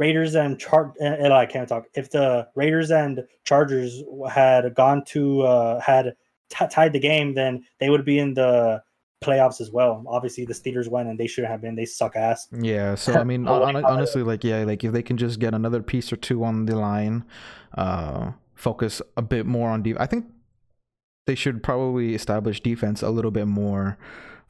Raiders 0.00 0.34
and 0.34 0.58
Char 0.58 0.94
and 0.98 1.32
I 1.32 1.44
can't 1.44 1.68
talk. 1.68 1.84
If 1.94 2.10
the 2.10 2.48
Raiders 2.54 2.90
and 2.90 3.22
Chargers 3.44 4.02
had 4.30 4.74
gone 4.74 5.04
to 5.08 5.42
uh, 5.42 5.80
had 5.80 6.16
t- 6.48 6.66
tied 6.70 6.94
the 6.94 6.98
game, 6.98 7.34
then 7.34 7.64
they 7.78 7.90
would 7.90 8.06
be 8.06 8.18
in 8.18 8.32
the 8.32 8.82
playoffs 9.22 9.60
as 9.60 9.70
well. 9.70 10.02
Obviously, 10.08 10.46
the 10.46 10.54
Steelers 10.54 10.88
went 10.88 11.10
and 11.10 11.20
they 11.20 11.26
shouldn't 11.26 11.50
have 11.50 11.60
been. 11.60 11.74
They 11.74 11.84
suck 11.84 12.16
ass. 12.16 12.48
Yeah. 12.50 12.94
So 12.94 13.12
I 13.20 13.24
mean, 13.24 13.46
honestly, 13.46 14.22
like 14.22 14.42
yeah, 14.42 14.64
like 14.64 14.82
if 14.82 14.92
they 14.92 15.02
can 15.02 15.18
just 15.18 15.38
get 15.38 15.52
another 15.52 15.82
piece 15.82 16.10
or 16.10 16.16
two 16.16 16.44
on 16.44 16.64
the 16.64 16.76
line, 16.76 17.24
uh, 17.76 18.32
focus 18.54 19.02
a 19.18 19.22
bit 19.22 19.44
more 19.44 19.68
on 19.68 19.82
deep. 19.82 19.98
I 20.00 20.06
think 20.06 20.26
they 21.26 21.34
should 21.34 21.62
probably 21.62 22.14
establish 22.14 22.62
defense 22.62 23.02
a 23.02 23.10
little 23.10 23.30
bit 23.30 23.46
more. 23.46 23.98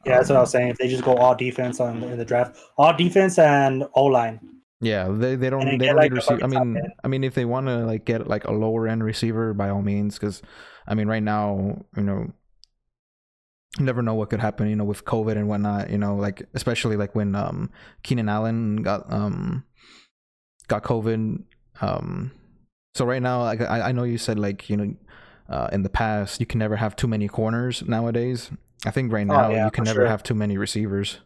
Yeah, 0.05 0.17
that's 0.17 0.31
what 0.31 0.37
I 0.37 0.41
was 0.41 0.51
saying. 0.51 0.69
If 0.69 0.79
they 0.79 0.89
just 0.89 1.05
go 1.05 1.17
all 1.17 1.35
defense 1.35 1.79
on 1.79 2.03
in 2.03 2.17
the 2.17 2.25
draft, 2.25 2.59
all 2.79 2.97
defense 2.97 3.39
and 3.39 3.85
O 3.95 4.05
line. 4.05 4.41
Yeah, 4.81 5.09
they, 5.11 5.37
they 5.37 5.51
don't 5.51 5.79
they 5.79 5.87
don't 5.87 5.97
like 5.97 6.11
need 6.11 6.17
receive. 6.17 6.43
I 6.43 6.47
mean, 6.47 6.81
I 7.05 7.09
mean, 7.09 7.23
if 7.23 7.35
they 7.35 7.45
want 7.45 7.67
to 7.67 7.85
like 7.85 8.07
get 8.07 8.27
like 8.27 8.45
a 8.45 8.53
lower 8.53 8.89
end 8.89 9.05
receiver, 9.05 9.53
by 9.53 9.69
all 9.69 9.83
means, 9.83 10.19
because 10.19 10.41
I 10.87 10.95
mean, 10.95 11.07
right 11.07 11.23
now, 11.23 11.85
you 11.97 12.03
know, 12.03 12.33
you 13.79 13.85
never 13.85 14.01
know 14.01 14.15
what 14.15 14.31
could 14.31 14.41
happen, 14.41 14.71
you 14.71 14.77
know, 14.77 14.85
with 14.85 15.05
COVID 15.05 15.37
and 15.37 15.49
whatnot. 15.49 15.91
You 15.91 15.99
know, 15.99 16.17
like 16.17 16.43
especially 16.55 16.97
like 16.97 17.15
when 17.15 17.35
um 17.35 17.71
Keenan 18.03 18.31
Allen 18.31 18.77
got 18.77 19.13
um 19.13 19.65
got 20.67 20.83
COVID. 20.83 21.43
Um, 21.83 22.33
so 22.95 23.05
right 23.05 23.21
now, 23.21 23.43
like 23.43 23.61
I 23.61 23.89
I 23.89 23.93
know 23.93 24.05
you 24.05 24.17
said 24.17 24.39
like 24.39 24.71
you 24.71 24.79
know, 24.79 24.95
uh, 25.51 25.69
in 25.73 25.83
the 25.83 25.91
past 25.91 26.41
you 26.41 26.47
can 26.47 26.59
never 26.59 26.77
have 26.77 26.97
too 26.97 27.07
many 27.07 27.29
corners 27.29 27.83
nowadays. 27.87 28.51
I 28.87 28.91
think 28.91 29.13
right 29.13 29.27
oh, 29.29 29.33
now 29.33 29.49
oh, 29.49 29.51
yeah, 29.51 29.65
you 29.67 29.71
can 29.71 29.85
never 29.85 30.01
sure. 30.01 30.09
have 30.09 30.23
too 30.23 30.35
many 30.35 30.57
receivers. 30.57 31.19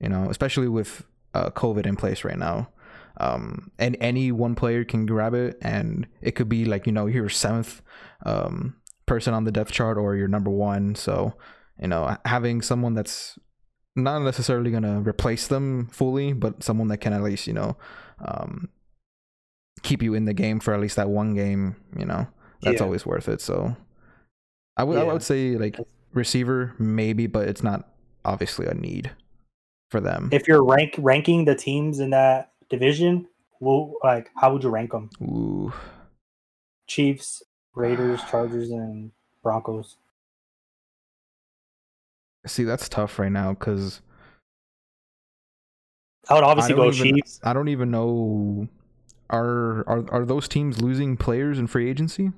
You 0.00 0.08
know, 0.08 0.28
especially 0.30 0.68
with 0.68 1.04
uh, 1.32 1.50
COVID 1.50 1.86
in 1.86 1.96
place 1.96 2.24
right 2.24 2.38
now 2.38 2.68
um, 3.18 3.70
and 3.78 3.96
any 4.00 4.32
one 4.32 4.54
player 4.54 4.84
can 4.84 5.06
grab 5.06 5.34
it, 5.34 5.58
and 5.60 6.06
it 6.20 6.32
could 6.32 6.48
be 6.48 6.64
like 6.64 6.86
you 6.86 6.92
know 6.92 7.06
your 7.06 7.28
seventh 7.28 7.82
um, 8.24 8.76
person 9.06 9.34
on 9.34 9.44
the 9.44 9.52
depth 9.52 9.72
chart 9.72 9.98
or 9.98 10.16
your 10.16 10.28
number 10.28 10.50
one. 10.50 10.94
So 10.94 11.34
you 11.80 11.88
know 11.88 12.16
having 12.24 12.62
someone 12.62 12.94
that's 12.94 13.38
not 13.94 14.20
necessarily 14.20 14.70
gonna 14.70 15.00
replace 15.00 15.46
them 15.46 15.88
fully, 15.92 16.32
but 16.32 16.62
someone 16.62 16.88
that 16.88 16.98
can 16.98 17.12
at 17.12 17.22
least 17.22 17.46
you 17.46 17.52
know 17.52 17.76
um, 18.26 18.70
keep 19.82 20.02
you 20.02 20.14
in 20.14 20.24
the 20.24 20.34
game 20.34 20.58
for 20.58 20.72
at 20.72 20.80
least 20.80 20.96
that 20.96 21.10
one 21.10 21.34
game. 21.34 21.76
You 21.96 22.06
know 22.06 22.26
that's 22.62 22.80
yeah. 22.80 22.84
always 22.84 23.04
worth 23.04 23.28
it. 23.28 23.40
So 23.40 23.76
I 24.76 24.84
would 24.84 24.96
yeah. 24.96 25.04
I 25.04 25.12
would 25.12 25.22
say 25.22 25.56
like 25.56 25.76
receiver 26.12 26.74
maybe, 26.78 27.26
but 27.26 27.48
it's 27.48 27.62
not 27.62 27.88
obviously 28.24 28.66
a 28.66 28.74
need 28.74 29.12
for 29.90 30.00
them. 30.00 30.28
If 30.32 30.48
you're 30.48 30.64
rank 30.64 30.94
ranking 30.98 31.44
the 31.44 31.54
teams 31.54 32.00
in 32.00 32.10
that 32.10 32.52
division, 32.68 33.28
well, 33.60 33.94
like 34.02 34.30
how 34.36 34.52
would 34.52 34.62
you 34.62 34.70
rank 34.70 34.92
them? 34.92 35.10
Ooh. 35.22 35.72
Chiefs, 36.86 37.42
Raiders, 37.74 38.20
Chargers, 38.30 38.70
and 38.70 39.12
Broncos. 39.42 39.96
See, 42.46 42.64
that's 42.64 42.88
tough 42.88 43.18
right 43.18 43.30
now 43.30 43.54
because 43.54 44.00
I 46.28 46.34
would 46.34 46.44
obviously 46.44 46.74
I 46.74 46.76
go 46.76 46.90
even, 46.90 47.14
Chiefs. 47.16 47.40
I 47.42 47.52
don't 47.52 47.68
even 47.68 47.90
know 47.90 48.68
are 49.30 49.88
are 49.88 50.04
are 50.10 50.24
those 50.24 50.48
teams 50.48 50.80
losing 50.80 51.16
players 51.16 51.58
in 51.58 51.66
free 51.66 51.88
agency? 51.88 52.32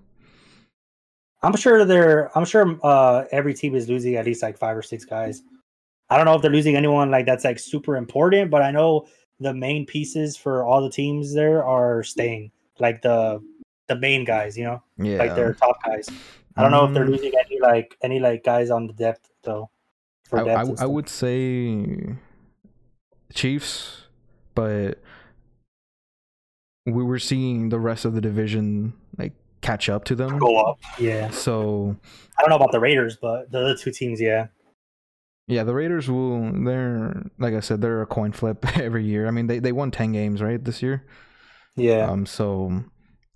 I'm 1.44 1.56
sure 1.56 1.84
they're. 1.84 2.36
I'm 2.36 2.44
sure 2.44 2.78
uh, 2.82 3.24
every 3.30 3.52
team 3.52 3.74
is 3.74 3.88
losing 3.88 4.16
at 4.16 4.24
least 4.24 4.42
like 4.42 4.56
five 4.56 4.76
or 4.76 4.82
six 4.82 5.04
guys. 5.04 5.42
I 6.08 6.16
don't 6.16 6.24
know 6.24 6.34
if 6.34 6.42
they're 6.42 6.50
losing 6.50 6.76
anyone 6.76 7.10
like 7.10 7.26
that's 7.26 7.44
like 7.44 7.58
super 7.58 7.96
important, 7.96 8.50
but 8.50 8.62
I 8.62 8.70
know 8.70 9.06
the 9.40 9.52
main 9.52 9.84
pieces 9.84 10.36
for 10.36 10.64
all 10.64 10.82
the 10.82 10.90
teams 10.90 11.34
there 11.34 11.64
are 11.64 12.02
staying, 12.02 12.50
like 12.78 13.02
the 13.02 13.42
the 13.88 13.96
main 13.96 14.24
guys, 14.24 14.56
you 14.56 14.64
know, 14.64 14.82
yeah, 14.96 15.18
like 15.18 15.34
their 15.34 15.52
top 15.54 15.76
guys. 15.84 16.08
I 16.56 16.62
don't 16.62 16.70
know 16.70 16.86
if 16.86 16.94
they're 16.94 17.04
mm. 17.04 17.10
losing 17.10 17.32
any 17.38 17.60
like 17.60 17.96
any 18.02 18.20
like 18.20 18.42
guys 18.42 18.70
on 18.70 18.86
the 18.86 18.92
depth 18.94 19.30
though. 19.42 19.70
I, 20.32 20.40
I, 20.40 20.64
I 20.80 20.86
would 20.86 21.08
say 21.08 22.14
Chiefs, 23.34 24.02
but 24.54 24.98
we 26.86 27.02
were 27.04 27.18
seeing 27.18 27.68
the 27.68 27.78
rest 27.78 28.04
of 28.04 28.14
the 28.14 28.20
division 28.20 28.94
catch 29.64 29.88
up 29.88 30.04
to 30.04 30.14
them. 30.14 30.38
Go 30.38 30.56
up, 30.56 30.78
yeah. 30.98 31.30
So 31.30 31.96
I 32.38 32.42
don't 32.42 32.50
know 32.50 32.56
about 32.56 32.72
the 32.72 32.80
Raiders, 32.80 33.16
but 33.20 33.50
the 33.50 33.60
other 33.60 33.76
two 33.76 33.90
teams, 33.90 34.20
yeah. 34.20 34.48
Yeah, 35.46 35.64
the 35.64 35.74
Raiders 35.74 36.08
will. 36.08 36.52
They're 36.64 37.24
like 37.38 37.54
I 37.54 37.60
said, 37.60 37.80
they're 37.80 38.02
a 38.02 38.06
coin 38.06 38.32
flip 38.32 38.64
every 38.78 39.04
year. 39.04 39.26
I 39.26 39.30
mean, 39.30 39.46
they 39.46 39.58
they 39.58 39.72
won 39.72 39.90
ten 39.90 40.12
games 40.12 40.42
right 40.42 40.62
this 40.62 40.82
year. 40.82 41.04
Yeah. 41.76 42.10
Um. 42.10 42.26
So 42.26 42.84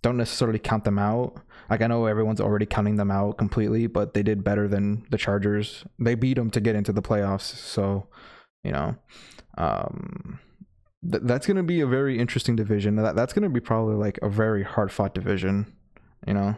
don't 0.02 0.16
necessarily 0.16 0.58
count 0.58 0.84
them 0.84 0.98
out. 0.98 1.42
Like 1.68 1.82
I 1.82 1.86
know 1.86 2.06
everyone's 2.06 2.40
already 2.40 2.66
counting 2.66 2.96
them 2.96 3.10
out 3.10 3.36
completely, 3.36 3.86
but 3.86 4.14
they 4.14 4.22
did 4.22 4.44
better 4.44 4.68
than 4.68 5.06
the 5.10 5.18
Chargers. 5.18 5.84
They 5.98 6.14
beat 6.14 6.34
them 6.34 6.50
to 6.50 6.60
get 6.60 6.76
into 6.76 6.92
the 6.92 7.02
playoffs. 7.02 7.42
So, 7.42 8.06
you 8.64 8.72
know, 8.72 8.96
um, 9.58 10.38
th- 11.10 11.24
that's 11.24 11.46
going 11.46 11.58
to 11.58 11.62
be 11.62 11.80
a 11.80 11.86
very 11.86 12.18
interesting 12.18 12.56
division. 12.56 12.96
That 12.96 13.16
that's 13.16 13.34
going 13.34 13.42
to 13.42 13.50
be 13.50 13.60
probably 13.60 13.96
like 13.96 14.18
a 14.22 14.30
very 14.30 14.62
hard 14.62 14.90
fought 14.92 15.14
division. 15.14 15.74
You 16.26 16.34
know. 16.34 16.56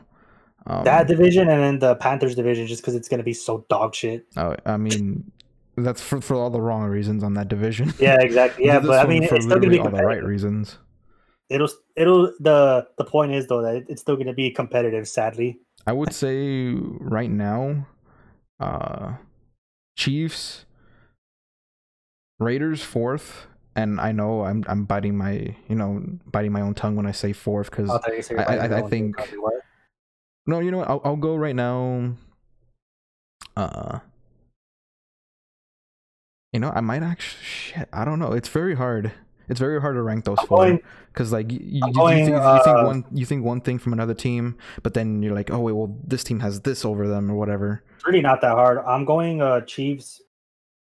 Um, 0.67 0.85
that 0.85 1.09
division 1.09 1.49
and 1.49 1.63
then 1.63 1.79
the 1.79 1.95
Panthers 1.97 2.35
division, 2.35 2.67
just 2.67 2.83
because 2.83 2.95
it's 2.95 3.09
going 3.09 3.19
to 3.19 3.25
be 3.25 3.33
so 3.33 3.65
dog 3.69 3.95
shit. 3.95 4.27
Oh, 4.37 4.55
I 4.67 4.77
mean, 4.77 5.33
that's 5.77 6.01
for, 6.01 6.21
for 6.21 6.35
all 6.35 6.51
the 6.51 6.61
wrong 6.61 6.85
reasons 6.85 7.23
on 7.23 7.35
that 7.35 7.49
division. 7.49 7.93
Yeah, 7.99 8.19
exactly. 8.21 8.67
Yeah, 8.67 8.81
but 8.81 9.05
I 9.05 9.09
mean, 9.09 9.23
it's 9.23 9.45
still 9.45 9.59
going 9.59 9.63
to 9.63 9.69
be 9.71 9.79
all 9.79 9.91
the 9.91 10.05
right 10.05 10.23
reasons. 10.23 10.79
It'll 11.49 11.69
it'll 11.97 12.33
the 12.39 12.87
the 12.97 13.05
point 13.05 13.33
is 13.33 13.49
though 13.49 13.63
that 13.63 13.87
it's 13.89 14.01
still 14.01 14.15
going 14.15 14.29
to 14.29 14.33
be 14.33 14.51
competitive. 14.51 15.09
Sadly, 15.09 15.59
I 15.87 15.93
would 15.93 16.15
say 16.15 16.75
right 16.75 17.31
now, 17.31 17.89
uh, 18.61 19.15
Chiefs, 19.97 20.65
Raiders 22.39 22.83
fourth, 22.83 23.47
and 23.77 24.01
I 24.01 24.13
know 24.13 24.45
I'm 24.45 24.65
I'm 24.69 24.85
biting 24.85 25.17
my 25.17 25.55
you 25.69 25.75
know 25.75 26.03
biting 26.27 26.53
my 26.53 26.61
own 26.61 26.75
tongue 26.75 26.97
when 26.97 27.07
I 27.07 27.13
say 27.13 27.33
fourth 27.33 27.71
because 27.71 27.91
I, 27.91 28.43
I, 28.43 28.57
I, 28.57 28.79
I 28.79 28.83
think 28.83 29.17
no 30.47 30.61
you 30.61 30.71
know 30.71 30.79
what 30.79 30.89
I'll 30.89 31.01
I'll 31.05 31.17
go 31.17 31.37
right 31.37 31.57
now. 31.57 32.15
Uh, 33.57 33.99
you 36.53 36.61
know, 36.61 36.73
I 36.75 36.81
might 36.81 37.03
actually. 37.03 37.43
Shit, 37.45 37.89
I 37.93 38.05
don't 38.05 38.19
know. 38.19 38.33
It's 38.33 38.49
very 38.49 38.75
hard. 38.75 39.13
It's 39.49 39.61
very 39.61 39.81
hard 39.81 39.97
to 39.97 40.03
rank 40.03 40.25
those 40.25 40.39
I'm 40.39 40.47
four 40.47 40.81
because, 41.13 41.33
like, 41.33 41.51
you, 41.51 41.59
you, 41.61 41.93
going, 41.93 42.19
you, 42.21 42.25
think, 42.27 42.37
uh, 42.37 42.55
you, 42.59 42.65
think, 42.65 42.87
one 42.87 43.05
you 43.13 43.27
think 43.27 43.45
one 43.45 43.61
thing 43.61 43.79
from 43.79 43.93
another 43.93 44.15
team, 44.15 44.57
but 44.85 44.95
then 44.95 45.23
you're 45.23 45.35
like, 45.35 45.51
oh 45.51 45.59
wait, 45.59 45.73
well 45.73 45.97
this 46.05 46.23
team 46.23 46.39
has 46.41 46.61
this 46.61 46.85
over 46.85 47.09
them 47.09 47.31
or 47.31 47.35
whatever. 47.35 47.83
It's 47.97 48.07
really 48.07 48.21
not 48.21 48.41
that 48.43 48.53
hard. 48.53 48.79
I'm 48.79 49.05
going 49.05 49.43
uh 49.43 49.63
Chiefs, 49.63 50.23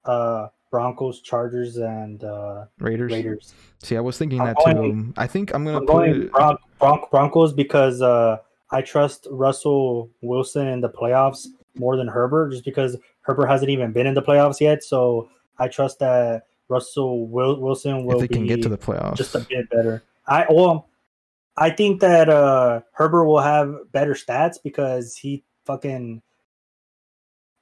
uh 0.04 0.48
Broncos, 0.70 1.20
Chargers, 1.20 1.76
and 1.76 2.22
uh 2.24 2.66
Raiders. 2.78 3.12
Raiders. 3.12 3.54
See, 3.82 3.96
I 3.96 4.00
was 4.00 4.18
thinking 4.18 4.40
I'm 4.40 4.48
that 4.48 4.56
going, 4.64 5.06
too. 5.06 5.14
I 5.16 5.26
think 5.26 5.54
I'm 5.54 5.64
gonna 5.64 5.78
I'm 5.78 5.86
put 5.86 5.92
going 5.92 6.28
Bron- 6.28 6.56
Bron- 6.78 7.02
Broncos 7.10 7.52
because 7.52 8.02
uh 8.02 8.38
I 8.70 8.82
trust 8.82 9.26
Russell 9.30 10.10
Wilson 10.22 10.66
in 10.66 10.80
the 10.80 10.88
playoffs 10.88 11.46
more 11.76 11.96
than 11.96 12.08
Herbert, 12.08 12.50
just 12.50 12.64
because 12.64 12.96
Herbert 13.22 13.46
hasn't 13.46 13.70
even 13.70 13.92
been 13.92 14.06
in 14.06 14.14
the 14.14 14.22
playoffs 14.22 14.60
yet. 14.60 14.82
So 14.82 15.28
I 15.58 15.68
trust 15.68 16.00
that 16.00 16.44
Russell 16.68 17.28
Wilson 17.28 18.04
will 18.04 18.20
if 18.22 18.28
they 18.28 18.34
can 18.34 18.46
get 18.46 18.62
to 18.62 18.68
the 18.68 18.78
playoffs 18.78 19.16
just 19.16 19.34
a 19.34 19.40
bit 19.40 19.70
better. 19.70 20.02
I 20.26 20.46
well, 20.50 20.88
I 21.56 21.70
think 21.70 22.00
that 22.00 22.28
uh 22.28 22.80
Herbert 22.92 23.24
will 23.26 23.40
have 23.40 23.74
better 23.92 24.14
stats 24.14 24.56
because 24.62 25.16
he 25.16 25.44
fucking 25.64 26.22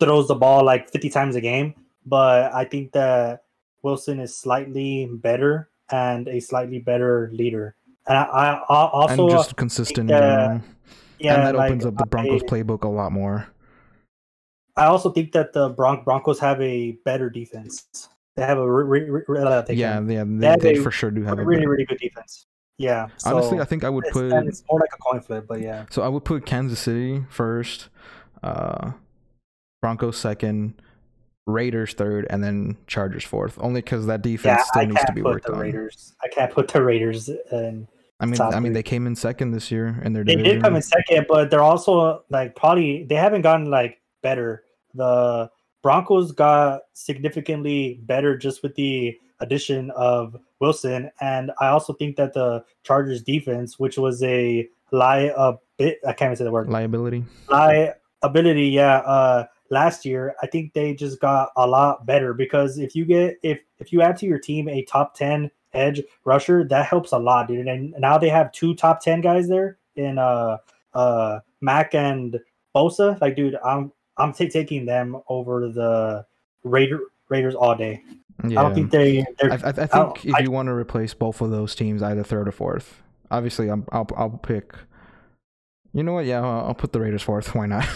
throws 0.00 0.28
the 0.28 0.34
ball 0.34 0.64
like 0.64 0.88
50 0.90 1.10
times 1.10 1.36
a 1.36 1.40
game, 1.40 1.74
but 2.06 2.52
I 2.52 2.64
think 2.64 2.92
that 2.92 3.44
Wilson 3.82 4.20
is 4.20 4.36
slightly 4.36 5.06
better 5.06 5.70
and 5.90 6.28
a 6.28 6.40
slightly 6.40 6.78
better 6.78 7.30
leader. 7.32 7.76
And 8.06 8.18
I, 8.18 8.22
I, 8.22 8.52
I 8.52 8.88
also 8.90 9.24
and 9.24 9.30
just 9.30 9.56
consistent. 9.56 10.08
that- 10.08 10.62
yeah, 11.18 11.36
and 11.36 11.46
that 11.46 11.54
like, 11.54 11.70
opens 11.70 11.86
up 11.86 11.96
the 11.96 12.06
Broncos 12.06 12.42
I, 12.42 12.46
playbook 12.46 12.82
a 12.82 12.88
lot 12.88 13.12
more. 13.12 13.46
I 14.76 14.86
also 14.86 15.10
think 15.10 15.32
that 15.32 15.52
the 15.52 15.68
Bron- 15.70 16.02
Broncos 16.02 16.40
have 16.40 16.60
a 16.60 16.98
better 17.04 17.30
defense. 17.30 18.08
They 18.36 18.42
have 18.42 18.58
a 18.58 18.70
re- 18.70 19.04
re- 19.08 19.22
re- 19.26 19.42
uh, 19.42 19.62
they 19.62 19.74
Yeah, 19.74 20.00
yeah, 20.00 20.24
they 20.24 20.56
they, 20.56 20.74
they 20.74 20.82
for 20.82 20.90
sure 20.90 21.12
do 21.12 21.22
have 21.22 21.38
a 21.38 21.44
really 21.44 21.66
really 21.66 21.84
good 21.84 21.98
defense. 21.98 22.46
Yeah, 22.76 23.06
Honestly, 23.24 23.60
I 23.60 23.64
think 23.64 23.84
I 23.84 23.88
would 23.88 24.04
it's, 24.06 24.12
put 24.12 24.32
it's 24.32 24.64
more 24.68 24.80
like 24.80 24.90
a 24.92 24.98
coin 24.98 25.20
flip, 25.20 25.46
but 25.48 25.60
yeah. 25.60 25.86
so 25.90 26.02
I 26.02 26.08
would 26.08 26.24
put 26.24 26.44
Kansas 26.44 26.80
City 26.80 27.24
first, 27.30 27.88
uh, 28.42 28.90
Broncos 29.80 30.18
second, 30.18 30.82
Raiders 31.46 31.92
third, 31.92 32.26
and 32.30 32.42
then 32.42 32.76
Chargers 32.86 33.24
fourth. 33.24 33.58
Only 33.60 33.80
because 33.82 34.06
that 34.06 34.22
defense 34.22 34.60
Yeah, 34.60 34.64
still 34.64 34.86
needs 34.86 35.04
to 35.04 35.12
be 35.12 35.22
worked 35.22 35.46
the 35.46 35.52
on. 35.52 35.58
Raiders. 35.58 36.14
I 36.22 36.28
can't 36.28 36.52
put 36.52 36.68
the 36.68 36.82
Raiders 36.82 37.28
in. 37.28 37.86
I 38.20 38.26
mean, 38.26 38.40
I 38.40 38.60
mean, 38.60 38.72
they 38.72 38.82
came 38.82 39.06
in 39.06 39.16
second 39.16 39.50
this 39.50 39.70
year 39.70 40.00
in 40.04 40.12
their 40.12 40.24
They 40.24 40.36
division. 40.36 40.54
did 40.56 40.62
come 40.62 40.76
in 40.76 40.82
second, 40.82 41.26
but 41.28 41.50
they're 41.50 41.62
also 41.62 42.24
like 42.30 42.54
probably 42.56 43.04
they 43.04 43.16
haven't 43.16 43.42
gotten 43.42 43.70
like 43.70 44.00
better. 44.22 44.64
The 44.94 45.50
Broncos 45.82 46.32
got 46.32 46.82
significantly 46.94 48.00
better 48.04 48.38
just 48.38 48.62
with 48.62 48.74
the 48.76 49.18
addition 49.40 49.90
of 49.90 50.36
Wilson, 50.60 51.10
and 51.20 51.50
I 51.60 51.66
also 51.68 51.92
think 51.92 52.16
that 52.16 52.32
the 52.32 52.64
Chargers 52.84 53.20
defense, 53.22 53.78
which 53.78 53.98
was 53.98 54.22
a 54.22 54.66
lie 54.92 55.32
a 55.36 55.54
bit, 55.76 55.98
I 56.06 56.12
can't 56.14 56.28
even 56.28 56.36
say 56.36 56.44
the 56.44 56.52
word 56.52 56.70
liability. 56.70 57.24
liability, 57.48 58.68
yeah. 58.68 58.98
Uh, 58.98 59.44
last 59.70 60.04
year, 60.04 60.34
I 60.42 60.46
think 60.46 60.72
they 60.72 60.94
just 60.94 61.20
got 61.20 61.50
a 61.56 61.66
lot 61.66 62.06
better 62.06 62.34
because 62.34 62.78
if 62.78 62.94
you 62.94 63.04
get 63.04 63.36
if 63.42 63.60
if 63.78 63.92
you 63.92 64.02
add 64.02 64.16
to 64.18 64.26
your 64.26 64.38
team 64.38 64.68
a 64.68 64.82
top 64.84 65.14
ten 65.14 65.50
edge 65.72 66.02
rusher, 66.24 66.64
that 66.68 66.86
helps 66.86 67.12
a 67.12 67.18
lot, 67.18 67.48
dude. 67.48 67.66
And 67.66 67.94
now 67.98 68.18
they 68.18 68.28
have 68.28 68.52
two 68.52 68.74
top 68.74 69.00
ten 69.00 69.20
guys 69.20 69.48
there 69.48 69.78
in 69.96 70.18
uh 70.18 70.58
uh 70.94 71.40
Mack 71.60 71.94
and 71.94 72.38
Bosa. 72.74 73.20
Like, 73.20 73.36
dude, 73.36 73.56
I'm 73.64 73.92
I'm 74.16 74.32
ta 74.32 74.44
taking 74.50 74.86
them 74.86 75.20
over 75.28 75.68
the 75.68 76.24
Raider 76.62 77.00
Raiders 77.28 77.54
all 77.54 77.74
day. 77.74 78.02
Yeah, 78.46 78.60
I 78.60 78.62
don't 78.64 78.74
think 78.74 78.90
they 78.90 79.20
I, 79.20 79.24
I, 79.48 79.54
I 79.54 79.72
think 79.72 79.90
don't- 79.90 80.24
if 80.24 80.34
I- 80.34 80.40
you 80.40 80.50
want 80.50 80.66
to 80.66 80.72
replace 80.74 81.14
both 81.14 81.40
of 81.40 81.50
those 81.50 81.74
teams, 81.74 82.02
either 82.02 82.22
third 82.22 82.46
or 82.48 82.52
fourth. 82.52 83.00
Obviously, 83.30 83.68
I'm, 83.68 83.86
I'll 83.90 84.06
I'll 84.16 84.30
pick. 84.30 84.74
You 85.94 86.02
know 86.02 86.12
what? 86.12 86.26
Yeah, 86.26 86.40
I'll, 86.40 86.66
I'll 86.66 86.74
put 86.74 86.92
the 86.92 87.00
Raiders 87.00 87.22
fourth. 87.22 87.54
Why 87.54 87.66
not? 87.66 87.86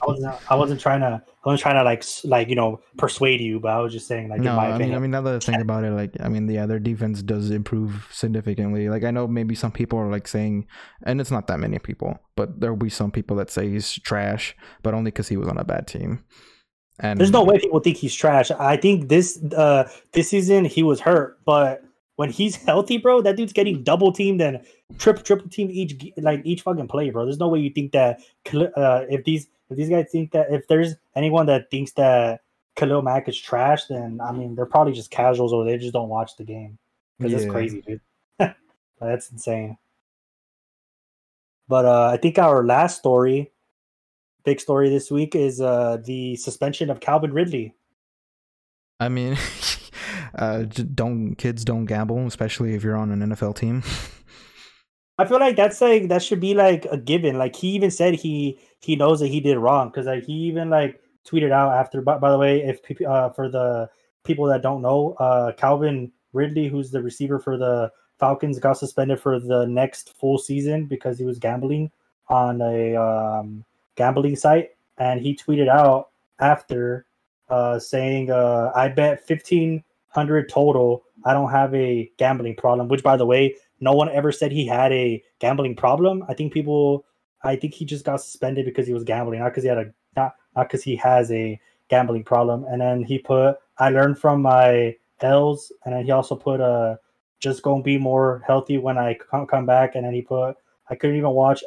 I 0.00 0.06
wasn't 0.06 0.50
I 0.50 0.54
wasn't 0.54 0.80
trying 0.80 1.00
to 1.00 1.20
I 1.26 1.48
wasn't 1.48 1.60
trying 1.60 1.74
to 1.74 1.82
like 1.82 2.04
like 2.22 2.48
you 2.48 2.54
know 2.54 2.80
persuade 2.96 3.40
you, 3.40 3.58
but 3.58 3.72
I 3.72 3.80
was 3.80 3.92
just 3.92 4.06
saying 4.06 4.28
like 4.28 4.38
in 4.38 4.44
my 4.44 4.52
I 4.52 4.66
mean, 4.66 4.74
opinion. 4.76 4.96
I 4.96 4.98
mean, 5.00 5.10
now 5.10 5.22
that 5.22 5.34
I 5.34 5.38
think 5.40 5.60
about 5.60 5.82
it, 5.82 5.90
like, 5.90 6.16
I 6.20 6.28
mean, 6.28 6.48
yeah, 6.48 6.66
their 6.66 6.78
defense 6.78 7.20
does 7.20 7.50
improve 7.50 8.08
significantly. 8.12 8.88
Like, 8.88 9.02
I 9.02 9.10
know 9.10 9.26
maybe 9.26 9.56
some 9.56 9.72
people 9.72 9.98
are 9.98 10.08
like 10.08 10.28
saying, 10.28 10.68
and 11.02 11.20
it's 11.20 11.32
not 11.32 11.48
that 11.48 11.58
many 11.58 11.80
people, 11.80 12.16
but 12.36 12.60
there 12.60 12.70
will 12.70 12.78
be 12.78 12.90
some 12.90 13.10
people 13.10 13.36
that 13.38 13.50
say 13.50 13.68
he's 13.68 13.92
trash, 13.92 14.56
but 14.84 14.94
only 14.94 15.10
because 15.10 15.26
he 15.26 15.36
was 15.36 15.48
on 15.48 15.58
a 15.58 15.64
bad 15.64 15.88
team. 15.88 16.24
And 17.00 17.18
There's 17.18 17.32
no 17.32 17.42
way 17.42 17.58
people 17.58 17.80
think 17.80 17.96
he's 17.96 18.14
trash. 18.14 18.52
I 18.52 18.76
think 18.76 19.08
this 19.08 19.36
uh 19.56 19.90
this 20.12 20.28
season 20.28 20.64
he 20.64 20.84
was 20.84 21.00
hurt, 21.00 21.38
but 21.44 21.82
when 22.18 22.30
he's 22.30 22.56
healthy, 22.56 22.96
bro, 22.98 23.22
that 23.22 23.36
dude's 23.36 23.52
getting 23.52 23.84
double 23.84 24.10
teamed 24.10 24.40
and 24.40 24.60
triple 24.98 25.22
triple 25.22 25.48
team 25.48 25.68
each 25.70 25.94
like 26.16 26.42
each 26.44 26.62
fucking 26.62 26.88
play, 26.88 27.10
bro. 27.10 27.24
There's 27.24 27.38
no 27.38 27.46
way 27.46 27.60
you 27.60 27.70
think 27.70 27.92
that 27.92 28.18
uh 28.52 29.04
if 29.08 29.22
these 29.22 29.46
if 29.70 29.76
these 29.76 29.88
guys 29.88 30.06
think 30.10 30.32
that 30.32 30.52
if 30.52 30.66
there's 30.66 30.96
anyone 31.14 31.46
that 31.46 31.70
thinks 31.70 31.92
that 31.92 32.40
Khalil 32.74 33.02
Mack 33.02 33.28
is 33.28 33.38
trash, 33.38 33.84
then 33.84 34.20
I 34.20 34.32
mean 34.32 34.56
they're 34.56 34.66
probably 34.66 34.94
just 34.94 35.12
casuals 35.12 35.52
or 35.52 35.64
they 35.64 35.78
just 35.78 35.92
don't 35.92 36.08
watch 36.08 36.36
the 36.36 36.42
game 36.42 36.76
because 37.18 37.30
Yeah. 37.32 37.38
it's 37.38 37.52
crazy, 37.52 37.82
dude. 37.82 38.00
That's 39.00 39.30
insane. 39.30 39.78
But 41.68 41.84
uh 41.84 42.10
I 42.12 42.16
think 42.16 42.36
our 42.36 42.64
last 42.64 42.98
story, 42.98 43.52
big 44.44 44.58
story 44.58 44.88
this 44.90 45.08
week, 45.08 45.36
is 45.36 45.60
uh 45.60 45.98
the 46.04 46.34
suspension 46.34 46.90
of 46.90 46.98
Calvin 46.98 47.32
Ridley. 47.32 47.74
I 48.98 49.08
mean, 49.08 49.36
uh, 50.38 50.62
don't 50.62 51.34
kids 51.34 51.64
don't 51.64 51.86
gamble, 51.86 52.26
especially 52.26 52.74
if 52.74 52.82
you're 52.82 52.96
on 52.96 53.10
an 53.10 53.30
NFL 53.30 53.56
team. 53.56 53.82
I 55.18 55.24
feel 55.24 55.40
like 55.40 55.56
that's 55.56 55.80
like 55.80 56.08
that 56.08 56.22
should 56.22 56.40
be 56.40 56.54
like 56.54 56.86
a 56.86 56.96
given. 56.96 57.38
Like 57.38 57.56
he 57.56 57.70
even 57.70 57.90
said 57.90 58.14
he 58.14 58.58
he 58.80 58.94
knows 58.94 59.18
that 59.20 59.28
he 59.28 59.40
did 59.40 59.58
wrong 59.58 59.88
because 59.88 60.06
like 60.06 60.24
he 60.24 60.32
even 60.32 60.70
like 60.70 61.00
tweeted 61.26 61.50
out 61.50 61.72
after. 61.72 62.00
By, 62.00 62.18
by 62.18 62.30
the 62.30 62.38
way, 62.38 62.62
if 62.62 62.80
uh, 63.02 63.30
for 63.30 63.48
the 63.48 63.90
people 64.24 64.46
that 64.46 64.62
don't 64.62 64.80
know, 64.80 65.14
uh, 65.18 65.52
Calvin 65.52 66.12
Ridley, 66.32 66.68
who's 66.68 66.92
the 66.92 67.02
receiver 67.02 67.40
for 67.40 67.56
the 67.56 67.90
Falcons, 68.20 68.60
got 68.60 68.78
suspended 68.78 69.20
for 69.20 69.40
the 69.40 69.66
next 69.66 70.14
full 70.14 70.38
season 70.38 70.86
because 70.86 71.18
he 71.18 71.24
was 71.24 71.40
gambling 71.40 71.90
on 72.28 72.60
a 72.60 72.94
um, 72.94 73.64
gambling 73.96 74.36
site, 74.36 74.70
and 74.98 75.20
he 75.20 75.34
tweeted 75.34 75.68
out 75.68 76.10
after 76.38 77.06
uh, 77.48 77.80
saying, 77.80 78.30
uh, 78.30 78.70
"I 78.72 78.86
bet 78.86 79.26
fifteen 79.26 79.82
hundred 80.08 80.48
total. 80.48 81.04
I 81.24 81.32
don't 81.32 81.50
have 81.50 81.74
a 81.74 82.10
gambling 82.18 82.56
problem." 82.56 82.88
Which, 82.88 83.02
by 83.02 83.16
the 83.16 83.26
way, 83.26 83.56
no 83.80 83.92
one 83.92 84.08
ever 84.10 84.32
said 84.32 84.52
he 84.52 84.66
had 84.66 84.92
a 84.92 85.22
gambling 85.38 85.76
problem. 85.76 86.24
I 86.28 86.34
think 86.34 86.52
people, 86.52 87.04
I 87.42 87.56
think 87.56 87.74
he 87.74 87.84
just 87.84 88.04
got 88.04 88.20
suspended 88.20 88.64
because 88.64 88.86
he 88.86 88.92
was 88.94 89.04
gambling, 89.04 89.40
not 89.40 89.50
because 89.50 89.64
he 89.64 89.68
had 89.68 89.78
a 89.78 89.92
not 90.16 90.34
not 90.56 90.68
because 90.68 90.82
he 90.82 90.96
has 90.96 91.30
a 91.32 91.60
gambling 91.88 92.24
problem. 92.24 92.64
And 92.64 92.80
then 92.80 93.02
he 93.02 93.18
put, 93.18 93.56
I 93.78 93.90
learned 93.90 94.18
from 94.18 94.42
my 94.42 94.96
L's, 95.20 95.72
and 95.84 95.94
then 95.94 96.04
he 96.04 96.10
also 96.10 96.36
put, 96.36 96.60
uh, 96.60 96.96
just 97.40 97.62
gonna 97.62 97.82
be 97.82 97.98
more 97.98 98.42
healthy 98.46 98.78
when 98.78 98.98
I 98.98 99.14
come 99.14 99.46
come 99.46 99.66
back. 99.66 99.94
And 99.94 100.04
then 100.04 100.14
he 100.14 100.22
put, 100.22 100.56
I 100.90 100.94
couldn't 100.94 101.16
even 101.16 101.30
watch, 101.30 101.62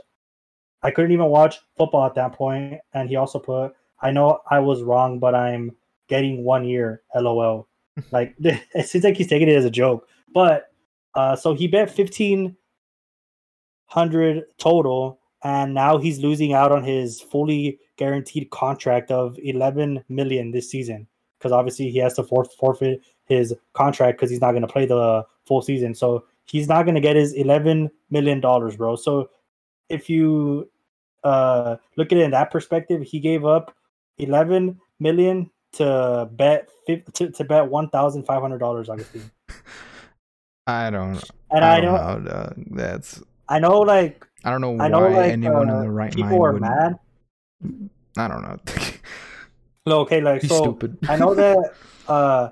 I 0.83 0.91
couldn't 0.91 1.11
even 1.11 1.27
watch 1.27 1.59
football 1.77 2.05
at 2.05 2.15
that 2.15 2.33
point. 2.33 2.81
And 2.93 3.09
he 3.09 3.15
also 3.15 3.39
put, 3.39 3.73
I 4.01 4.11
know 4.11 4.41
I 4.49 4.59
was 4.59 4.83
wrong, 4.83 5.19
but 5.19 5.35
I'm 5.35 5.75
getting 6.07 6.43
one 6.43 6.65
year. 6.65 7.03
LOL. 7.15 7.67
Like 8.11 8.35
it 8.39 8.87
seems 8.87 9.03
like 9.03 9.17
he's 9.17 9.27
taking 9.27 9.49
it 9.49 9.55
as 9.55 9.65
a 9.65 9.71
joke, 9.71 10.07
but 10.33 10.67
uh, 11.15 11.35
so 11.35 11.53
he 11.53 11.67
bet 11.67 11.89
fifteen 11.89 12.55
hundred 13.85 14.43
total, 14.57 15.19
and 15.43 15.73
now 15.73 15.97
he's 15.97 16.19
losing 16.19 16.53
out 16.53 16.71
on 16.71 16.83
his 16.83 17.21
fully 17.21 17.79
guaranteed 17.97 18.49
contract 18.49 19.11
of 19.11 19.37
eleven 19.43 20.03
million 20.09 20.51
this 20.51 20.69
season 20.69 21.07
because 21.37 21.51
obviously 21.51 21.89
he 21.89 21.97
has 21.97 22.13
to 22.13 22.23
for- 22.23 22.45
forfeit 22.45 23.01
his 23.25 23.53
contract 23.73 24.17
because 24.17 24.29
he's 24.29 24.41
not 24.41 24.51
going 24.51 24.61
to 24.61 24.67
play 24.67 24.85
the 24.85 25.25
full 25.45 25.61
season. 25.61 25.95
So 25.95 26.25
he's 26.45 26.67
not 26.67 26.83
going 26.83 26.95
to 26.95 27.01
get 27.01 27.15
his 27.15 27.33
eleven 27.33 27.89
million 28.09 28.39
dollars, 28.39 28.75
bro. 28.75 28.95
So 28.95 29.29
if 29.89 30.09
you 30.09 30.69
uh, 31.23 31.77
look 31.97 32.11
at 32.11 32.17
it 32.17 32.23
in 32.23 32.31
that 32.31 32.51
perspective, 32.51 33.01
he 33.01 33.19
gave 33.19 33.45
up 33.45 33.75
eleven 34.17 34.79
million 34.99 35.49
to 35.73 36.29
bet 36.31 36.69
to, 36.87 37.31
to 37.31 37.43
bet 37.43 37.67
one 37.67 37.89
thousand 37.89 38.23
five 38.23 38.41
hundred 38.41 38.59
dollars 38.59 38.87
team. 38.87 39.31
I 40.67 40.89
don't. 40.89 41.21
And 41.49 41.65
I, 41.65 41.81
don't 41.81 42.23
know, 42.23 42.31
know. 42.31 42.53
That's. 42.71 43.21
I 43.49 43.59
know, 43.59 43.79
like 43.79 44.25
I 44.43 44.51
don't 44.51 44.61
know 44.61 44.73
I 44.73 44.75
why 44.75 44.87
know, 44.87 45.09
like 45.09 45.31
anyone 45.31 45.69
uh, 45.69 45.75
in 45.75 45.81
the 45.81 45.91
right 45.91 46.13
people 46.15 46.29
mind 46.29 46.43
are 46.43 46.53
would. 46.53 46.61
mad. 46.61 46.99
I 48.17 48.27
don't 48.27 48.41
know. 48.41 48.57
No, 49.87 50.01
okay, 50.01 50.21
like 50.21 50.41
He's 50.41 50.51
so. 50.51 50.61
stupid. 50.61 50.97
I 51.09 51.17
know 51.17 51.33
that. 51.33 51.73
Uh, 52.07 52.49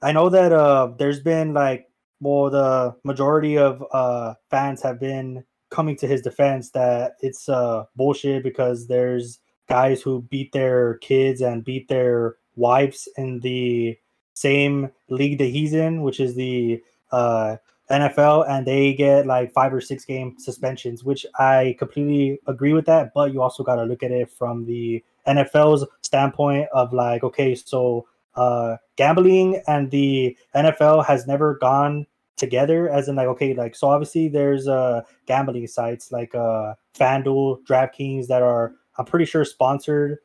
I 0.00 0.12
know 0.12 0.30
that. 0.30 0.52
Uh, 0.52 0.92
there's 0.98 1.20
been 1.20 1.52
like, 1.52 1.88
well, 2.20 2.48
the 2.48 2.94
majority 3.04 3.58
of 3.58 3.84
uh 3.92 4.34
fans 4.48 4.80
have 4.82 4.98
been 4.98 5.44
coming 5.70 5.96
to 5.96 6.06
his 6.06 6.22
defense 6.22 6.70
that 6.70 7.12
it's 7.20 7.48
uh 7.48 7.84
bullshit 7.96 8.42
because 8.42 8.86
there's 8.86 9.40
guys 9.68 10.00
who 10.00 10.22
beat 10.22 10.52
their 10.52 10.98
kids 10.98 11.42
and 11.42 11.64
beat 11.64 11.88
their 11.88 12.36
wives 12.56 13.08
in 13.16 13.40
the 13.40 13.98
same 14.34 14.90
league 15.08 15.38
that 15.38 15.46
he's 15.46 15.74
in, 15.74 16.02
which 16.02 16.20
is 16.20 16.34
the 16.34 16.82
uh 17.12 17.56
NFL, 17.90 18.48
and 18.48 18.66
they 18.66 18.94
get 18.94 19.26
like 19.26 19.52
five 19.52 19.72
or 19.72 19.80
six 19.80 20.04
game 20.04 20.36
suspensions, 20.38 21.04
which 21.04 21.26
I 21.38 21.76
completely 21.78 22.40
agree 22.46 22.72
with 22.72 22.86
that. 22.86 23.12
But 23.14 23.32
you 23.32 23.42
also 23.42 23.62
got 23.62 23.76
to 23.76 23.84
look 23.84 24.02
at 24.02 24.10
it 24.10 24.30
from 24.30 24.64
the 24.64 25.04
NFL's 25.26 25.86
standpoint 26.02 26.68
of 26.72 26.92
like, 26.92 27.22
okay, 27.22 27.54
so 27.54 28.06
uh, 28.36 28.76
gambling 28.96 29.62
and 29.66 29.90
the 29.90 30.36
NFL 30.54 31.04
has 31.04 31.26
never 31.26 31.56
gone 31.56 32.06
together, 32.36 32.88
as 32.88 33.08
in 33.08 33.16
like, 33.16 33.28
okay, 33.28 33.54
like 33.54 33.76
so 33.76 33.88
obviously 33.88 34.28
there's 34.28 34.66
uh 34.66 35.02
gambling 35.26 35.66
sites 35.66 36.10
like 36.10 36.34
uh 36.34 36.74
FanDuel, 36.94 37.64
DraftKings 37.66 38.26
that 38.28 38.42
are 38.42 38.74
I'm 38.98 39.04
pretty 39.04 39.24
sure 39.24 39.44
sponsored 39.44 40.18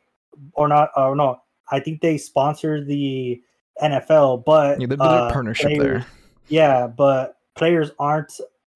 or 0.53 0.67
not, 0.67 0.91
or 0.95 1.15
no, 1.15 1.41
I 1.71 1.79
think 1.79 2.01
they 2.01 2.17
sponsor 2.17 2.83
the 2.83 3.41
NFL, 3.81 4.43
but 4.45 4.79
Yeah, 4.81 4.87
there's 4.87 4.99
uh, 4.99 5.29
partnership 5.31 5.67
players- 5.67 5.79
there. 5.83 6.05
yeah, 6.47 6.87
but 6.87 7.37
players 7.55 7.91
aren't 7.99 8.33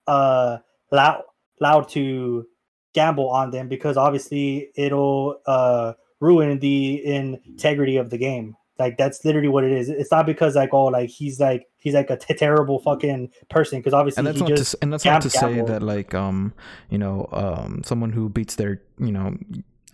uh 0.07 0.57
allowed 0.91 1.23
allowed 1.61 1.87
to 1.89 2.45
gamble 2.93 3.29
on 3.29 3.51
them 3.51 3.67
because 3.69 3.95
obviously 3.97 4.69
it'll 4.75 5.39
uh 5.45 5.93
ruin 6.19 6.59
the 6.59 7.03
integrity 7.05 7.97
of 7.97 8.09
the 8.09 8.17
game. 8.17 8.55
Like 8.79 8.97
that's 8.97 9.23
literally 9.23 9.47
what 9.49 9.63
it 9.63 9.71
is. 9.71 9.87
It's 9.89 10.11
not 10.11 10.25
because 10.25 10.55
like 10.55 10.73
oh 10.73 10.85
like 10.85 11.09
he's 11.09 11.39
like 11.39 11.67
he's 11.77 11.93
like 11.93 12.09
a 12.09 12.17
t- 12.17 12.33
terrible 12.33 12.79
fucking 12.79 13.29
person 13.49 13.79
because 13.79 13.93
obviously 13.93 14.19
and 14.21 14.27
that's 14.27 14.37
he 14.37 14.43
not 14.43 14.49
just 14.57 14.71
to, 14.71 14.77
and 14.81 14.91
that's 14.93 15.05
not 15.05 15.21
to 15.21 15.29
say 15.29 15.39
gambled. 15.39 15.69
that 15.69 15.81
like 15.83 16.13
um 16.13 16.53
you 16.89 16.97
know 16.97 17.27
um 17.31 17.81
someone 17.85 18.11
who 18.11 18.29
beats 18.29 18.55
their 18.55 18.81
you 18.99 19.11
know 19.11 19.37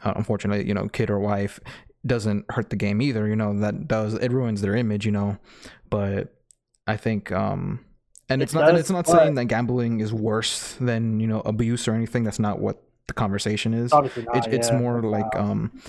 unfortunately 0.04 0.66
you 0.68 0.74
know 0.74 0.88
kid 0.88 1.10
or 1.10 1.20
wife 1.20 1.60
doesn't 2.06 2.46
hurt 2.52 2.70
the 2.70 2.76
game 2.76 3.02
either 3.02 3.28
you 3.28 3.36
know 3.36 3.58
that 3.60 3.88
does 3.88 4.14
it 4.14 4.32
ruins 4.32 4.62
their 4.62 4.76
image 4.76 5.06
you 5.06 5.12
know 5.12 5.38
but 5.90 6.34
i 6.88 6.96
think 6.96 7.32
um 7.32 7.84
and 8.30 8.42
It 8.42 8.46
it's 8.46 8.54
not 8.54 8.70
and 8.70 8.78
it's 8.78 8.90
not 8.90 9.08
saying 9.08 9.36
that 9.36 9.46
gambling 9.46 10.00
is 10.00 10.14
worse 10.14 10.76
than 10.80 11.20
you 11.20 11.28
know 11.28 11.42
abuse 11.42 11.88
or 11.88 11.94
anything 11.94 12.24
that's 12.24 12.40
not 12.40 12.60
what 12.60 12.82
the 13.08 13.14
conversation 13.14 13.74
is 13.74 13.92
obviously 13.92 14.24
not, 14.24 14.48
it, 14.48 14.54
it's 14.54 14.70
yeah. 14.70 14.78
more 14.80 15.02
That's 15.02 15.12
like 15.12 15.34
not- 15.36 15.44
um 15.44 15.82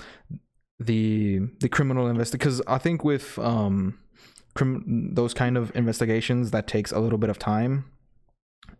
the 0.79 1.39
the 1.59 1.69
criminal 1.69 2.07
invest 2.07 2.31
because 2.31 2.61
i 2.67 2.77
think 2.77 3.03
with 3.03 3.37
um 3.39 3.97
crim- 4.55 5.13
those 5.13 5.33
kind 5.33 5.55
of 5.57 5.73
investigations 5.75 6.51
that 6.51 6.67
takes 6.67 6.91
a 6.91 6.99
little 6.99 7.19
bit 7.19 7.29
of 7.29 7.37
time 7.39 7.85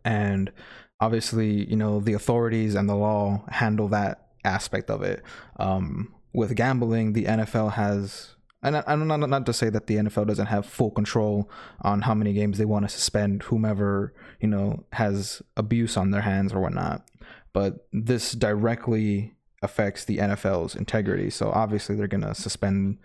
and 0.03 0.51
obviously 0.99 1.69
you 1.69 1.75
know 1.75 1.99
the 1.99 2.13
authorities 2.13 2.75
and 2.75 2.89
the 2.89 2.95
law 2.95 3.43
handle 3.49 3.87
that 3.87 4.27
aspect 4.43 4.89
of 4.89 5.01
it 5.03 5.23
um 5.59 6.13
with 6.33 6.55
gambling 6.55 7.13
the 7.13 7.25
nfl 7.25 7.73
has 7.73 8.35
and 8.63 8.83
I'm 8.85 9.07
not, 9.07 9.27
not 9.27 9.45
to 9.47 9.53
say 9.53 9.69
that 9.69 9.87
the 9.87 9.95
NFL 9.95 10.27
doesn't 10.27 10.45
have 10.45 10.65
full 10.65 10.91
control 10.91 11.49
on 11.81 12.01
how 12.01 12.13
many 12.13 12.31
games 12.33 12.57
they 12.57 12.65
want 12.65 12.85
to 12.85 12.89
suspend 12.89 13.43
whomever 13.43 14.13
you 14.39 14.47
know 14.47 14.83
has 14.93 15.41
abuse 15.57 15.97
on 15.97 16.11
their 16.11 16.21
hands 16.21 16.53
or 16.53 16.59
whatnot, 16.59 17.07
but 17.53 17.87
this 17.91 18.33
directly 18.33 19.33
affects 19.63 20.05
the 20.05 20.17
NFL's 20.17 20.75
integrity. 20.75 21.29
So 21.29 21.51
obviously 21.51 21.95
they're 21.95 22.07
gonna 22.07 22.35
suspend, 22.35 22.97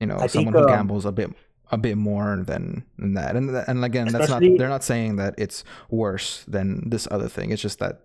you 0.00 0.06
know, 0.06 0.16
I 0.16 0.26
someone 0.26 0.54
think, 0.54 0.64
who 0.64 0.72
um, 0.72 0.78
gambles 0.78 1.04
a 1.04 1.12
bit 1.12 1.30
a 1.70 1.78
bit 1.78 1.96
more 1.96 2.42
than 2.46 2.84
than 2.98 3.14
that. 3.14 3.36
And 3.36 3.50
and 3.50 3.84
again, 3.84 4.08
that's 4.08 4.28
not 4.28 4.40
they're 4.40 4.68
not 4.68 4.84
saying 4.84 5.16
that 5.16 5.34
it's 5.36 5.64
worse 5.90 6.44
than 6.48 6.88
this 6.88 7.06
other 7.10 7.28
thing. 7.28 7.50
It's 7.50 7.62
just 7.62 7.78
that 7.80 8.00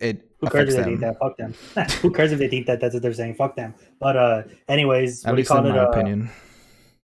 it 0.00 0.30
Who 0.40 0.48
cares 0.48 0.74
if 0.74 0.76
they 0.76 0.84
think 0.84 1.00
them. 1.00 1.12
that? 1.12 1.18
Fuck 1.18 1.36
them. 1.36 1.54
Who 2.02 2.10
cares 2.12 2.32
if 2.32 2.38
they 2.38 2.48
think 2.48 2.66
that? 2.66 2.80
That's 2.80 2.94
what 2.94 3.02
they're 3.02 3.14
saying. 3.14 3.34
Fuck 3.34 3.56
them. 3.56 3.74
But 3.98 4.16
uh, 4.16 4.42
anyways, 4.68 5.24
At 5.24 5.30
what 5.30 5.32
do 5.32 5.36
you 5.36 5.36
least 5.38 5.48
call 5.50 5.58
in 5.58 5.66
it? 5.66 5.70
my 5.76 5.84
Uh, 5.84 5.90
opinion. 5.90 6.30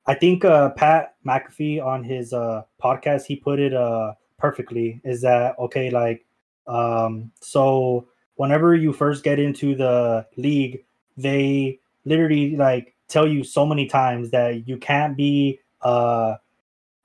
I 0.06 0.14
think 0.16 0.44
uh, 0.44 0.70
Pat 0.72 1.16
McAfee 1.26 1.84
on 1.84 2.04
his 2.04 2.34
uh, 2.34 2.64
podcast 2.84 3.26
he 3.26 3.38
put 3.38 3.60
it 3.60 3.74
uh, 3.74 4.14
perfectly. 4.38 5.00
Is 5.06 5.22
that 5.22 5.58
okay? 5.60 5.90
Like, 5.90 6.26
um, 6.68 7.32
so 7.42 8.08
whenever 8.36 8.76
you 8.76 8.92
first 8.92 9.24
get 9.24 9.40
into 9.40 9.76
the 9.76 10.26
league, 10.36 10.84
they 11.16 11.80
literally 12.04 12.58
like 12.58 12.96
tell 13.08 13.28
you 13.28 13.44
so 13.46 13.66
many 13.66 13.86
times 13.86 14.32
that 14.32 14.68
you 14.68 14.76
can't 14.78 15.16
be 15.16 15.60
uh, 15.84 16.36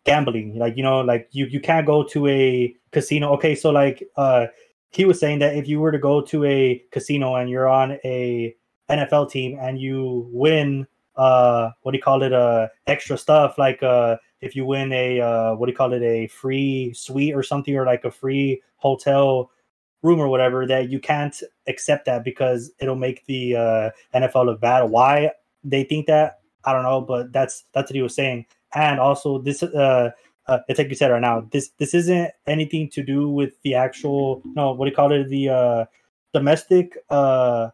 gambling. 0.04 0.58
Like, 0.58 0.76
you 0.76 0.82
know, 0.82 1.00
like 1.00 1.28
you 1.30 1.46
you 1.46 1.60
can't 1.60 1.86
go 1.86 2.02
to 2.02 2.26
a 2.26 2.74
casino. 2.90 3.32
Okay, 3.34 3.54
so 3.54 3.70
like 3.70 4.02
uh, 4.16 4.46
he 4.90 5.04
was 5.04 5.20
saying 5.20 5.38
that 5.40 5.54
if 5.56 5.68
you 5.68 5.80
were 5.80 5.92
to 5.92 5.98
go 5.98 6.20
to 6.20 6.44
a 6.44 6.82
casino 6.90 7.36
and 7.36 7.50
you're 7.50 7.68
on 7.68 7.92
a 8.04 8.54
NFL 8.90 9.30
team 9.30 9.58
and 9.60 9.78
you 9.80 10.28
win 10.32 10.86
uh 11.16 11.70
what 11.82 11.92
do 11.92 11.98
you 11.98 12.02
call 12.02 12.22
it 12.22 12.32
uh 12.32 12.68
extra 12.86 13.18
stuff 13.18 13.58
like 13.58 13.82
uh 13.82 14.16
if 14.40 14.54
you 14.54 14.64
win 14.64 14.92
a 14.92 15.20
uh 15.20 15.54
what 15.54 15.66
do 15.66 15.72
you 15.72 15.76
call 15.76 15.92
it 15.92 16.02
a 16.02 16.28
free 16.28 16.92
suite 16.94 17.34
or 17.34 17.42
something 17.42 17.76
or 17.76 17.84
like 17.84 18.04
a 18.04 18.10
free 18.10 18.62
hotel 18.76 19.50
room 20.02 20.20
or 20.20 20.28
whatever 20.28 20.66
that 20.66 20.88
you 20.88 21.00
can't 21.00 21.42
accept 21.66 22.06
that 22.06 22.24
because 22.24 22.70
it'll 22.78 22.96
make 22.96 23.26
the 23.26 23.56
uh 23.56 23.90
NFL 24.14 24.46
look 24.46 24.60
bad. 24.60 24.82
Why 24.84 25.32
they 25.64 25.84
think 25.84 26.06
that 26.06 26.38
I 26.64 26.72
don't 26.72 26.84
know 26.84 27.00
but 27.00 27.32
that's 27.32 27.64
that's 27.72 27.90
what 27.90 27.96
he 27.96 28.02
was 28.02 28.14
saying. 28.14 28.46
And 28.74 29.00
also 29.00 29.38
this 29.38 29.62
uh 29.62 30.10
uh, 30.48 30.58
it's 30.68 30.78
like 30.78 30.88
you 30.88 30.94
said 30.94 31.10
right 31.10 31.20
now. 31.20 31.46
This 31.52 31.70
this 31.78 31.94
isn't 31.94 32.30
anything 32.46 32.90
to 32.90 33.02
do 33.02 33.28
with 33.28 33.60
the 33.62 33.74
actual 33.74 34.42
no. 34.44 34.72
What 34.72 34.86
do 34.86 34.90
you 34.90 34.96
call 34.96 35.12
it? 35.12 35.28
The 35.28 35.48
uh, 35.48 35.84
domestic 36.32 36.96
uh, 37.10 37.68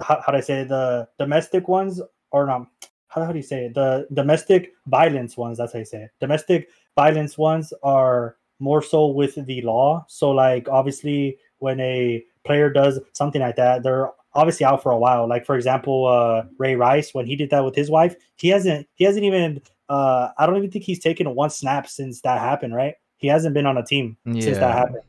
how, 0.00 0.22
how 0.24 0.32
do 0.32 0.38
I 0.38 0.40
say 0.40 0.60
it? 0.60 0.68
the 0.68 1.08
domestic 1.18 1.68
ones 1.68 2.00
or 2.30 2.46
not? 2.46 2.66
How, 3.08 3.24
how 3.24 3.32
do 3.32 3.38
you 3.38 3.42
say 3.42 3.66
it? 3.66 3.74
The 3.74 4.06
domestic 4.12 4.72
violence 4.86 5.36
ones. 5.36 5.58
That's 5.58 5.72
how 5.72 5.78
you 5.78 5.84
say 5.84 6.02
it. 6.02 6.10
Domestic 6.20 6.68
violence 6.94 7.38
ones 7.38 7.72
are 7.82 8.36
more 8.60 8.82
so 8.82 9.06
with 9.06 9.34
the 9.46 9.62
law. 9.62 10.04
So 10.08 10.30
like 10.30 10.68
obviously 10.68 11.38
when 11.58 11.80
a 11.80 12.24
player 12.44 12.70
does 12.70 13.00
something 13.12 13.40
like 13.40 13.56
that, 13.56 13.82
they're 13.82 14.10
obviously 14.34 14.66
out 14.66 14.82
for 14.82 14.92
a 14.92 14.98
while. 14.98 15.28
Like 15.28 15.46
for 15.46 15.56
example, 15.56 16.06
uh, 16.06 16.44
Ray 16.58 16.76
Rice 16.76 17.14
when 17.14 17.26
he 17.26 17.36
did 17.36 17.50
that 17.50 17.64
with 17.64 17.74
his 17.74 17.90
wife, 17.90 18.14
he 18.36 18.48
hasn't 18.48 18.86
he 18.94 19.04
hasn't 19.04 19.24
even 19.24 19.62
uh, 19.88 20.28
I 20.36 20.46
don't 20.46 20.56
even 20.56 20.70
think 20.70 20.84
he's 20.84 20.98
taken 20.98 21.34
one 21.34 21.50
snap 21.50 21.88
since 21.88 22.20
that 22.22 22.40
happened. 22.40 22.74
Right? 22.74 22.94
He 23.16 23.28
hasn't 23.28 23.54
been 23.54 23.66
on 23.66 23.78
a 23.78 23.84
team 23.84 24.16
since 24.40 24.58
that 24.58 24.74
happened. 24.74 25.02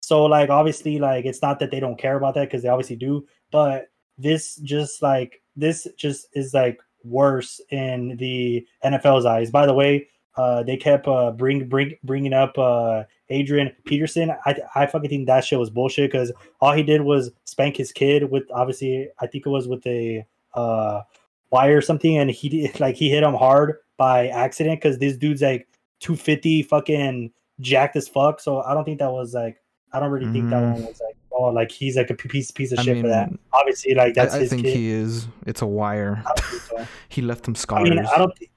So 0.00 0.24
like 0.24 0.48
obviously 0.48 0.98
like 0.98 1.26
it's 1.26 1.42
not 1.42 1.58
that 1.60 1.70
they 1.70 1.80
don't 1.80 1.98
care 1.98 2.16
about 2.16 2.34
that 2.34 2.48
because 2.48 2.62
they 2.62 2.70
obviously 2.70 2.96
do, 2.96 3.26
but 3.50 3.90
this 4.16 4.56
just 4.56 5.02
like 5.02 5.42
this 5.54 5.86
just 5.96 6.28
is 6.32 6.54
like 6.54 6.80
worse 7.04 7.60
in 7.70 8.16
the 8.16 8.66
NFL's 8.84 9.26
eyes. 9.26 9.50
By 9.50 9.66
the 9.66 9.74
way, 9.74 10.08
uh, 10.36 10.62
they 10.62 10.76
kept 10.76 11.08
uh, 11.08 11.32
bring 11.32 11.68
bring 11.68 11.94
bringing 12.04 12.32
up 12.32 12.56
uh, 12.56 13.04
Adrian 13.28 13.70
Peterson. 13.84 14.32
I 14.46 14.56
I 14.74 14.86
fucking 14.86 15.10
think 15.10 15.26
that 15.26 15.44
shit 15.44 15.58
was 15.58 15.68
bullshit 15.68 16.10
because 16.10 16.32
all 16.60 16.72
he 16.72 16.82
did 16.82 17.02
was 17.02 17.30
spank 17.44 17.76
his 17.76 17.92
kid 17.92 18.30
with 18.30 18.44
obviously 18.54 19.08
I 19.18 19.26
think 19.26 19.46
it 19.46 19.50
was 19.50 19.68
with 19.68 19.86
a 19.86 20.24
uh, 20.54 21.02
wire 21.50 21.78
or 21.78 21.82
something, 21.82 22.16
and 22.16 22.30
he 22.30 22.48
did, 22.48 22.80
like 22.80 22.94
he 22.96 23.10
hit 23.10 23.24
him 23.24 23.34
hard 23.34 23.76
by 23.98 24.28
accident 24.28 24.80
because 24.80 24.98
this 24.98 25.16
dude's 25.18 25.42
like 25.42 25.68
two 26.00 26.16
fifty 26.16 26.62
fucking 26.62 27.30
jacked 27.60 27.96
as 27.96 28.08
fuck. 28.08 28.40
So 28.40 28.62
I 28.62 28.72
don't 28.72 28.84
think 28.84 29.00
that 29.00 29.12
was 29.12 29.34
like 29.34 29.60
I 29.92 30.00
don't 30.00 30.10
really 30.10 30.32
think 30.32 30.48
that 30.50 30.62
Mhm. 30.62 30.72
one 30.72 30.84
was 30.86 31.00
like 31.04 31.16
oh 31.32 31.48
like 31.48 31.70
he's 31.70 31.96
like 31.96 32.08
a 32.10 32.14
piece 32.14 32.50
piece 32.50 32.72
of 32.72 32.78
I 32.78 32.82
shit 32.82 33.00
for 33.02 33.08
that. 33.08 33.30
Obviously, 33.52 33.94
like 33.94 34.14
that's 34.14 34.32
I, 34.34 34.38
I 34.38 34.40
his 34.40 34.50
think 34.50 34.62
kid. 34.62 34.76
he 34.76 34.90
is. 34.90 35.28
It's 35.46 35.60
a 35.60 35.66
wire. 35.66 36.22
I 36.24 36.32
don't 36.34 36.40
think 36.46 36.62
so. 36.62 36.86
he 37.10 37.20
left 37.22 37.46
him 37.46 37.54
them 37.54 37.78
I 37.78 37.82
mean, 37.82 37.98
I 37.98 38.16
don't. 38.18 38.36
thi- 38.38 38.50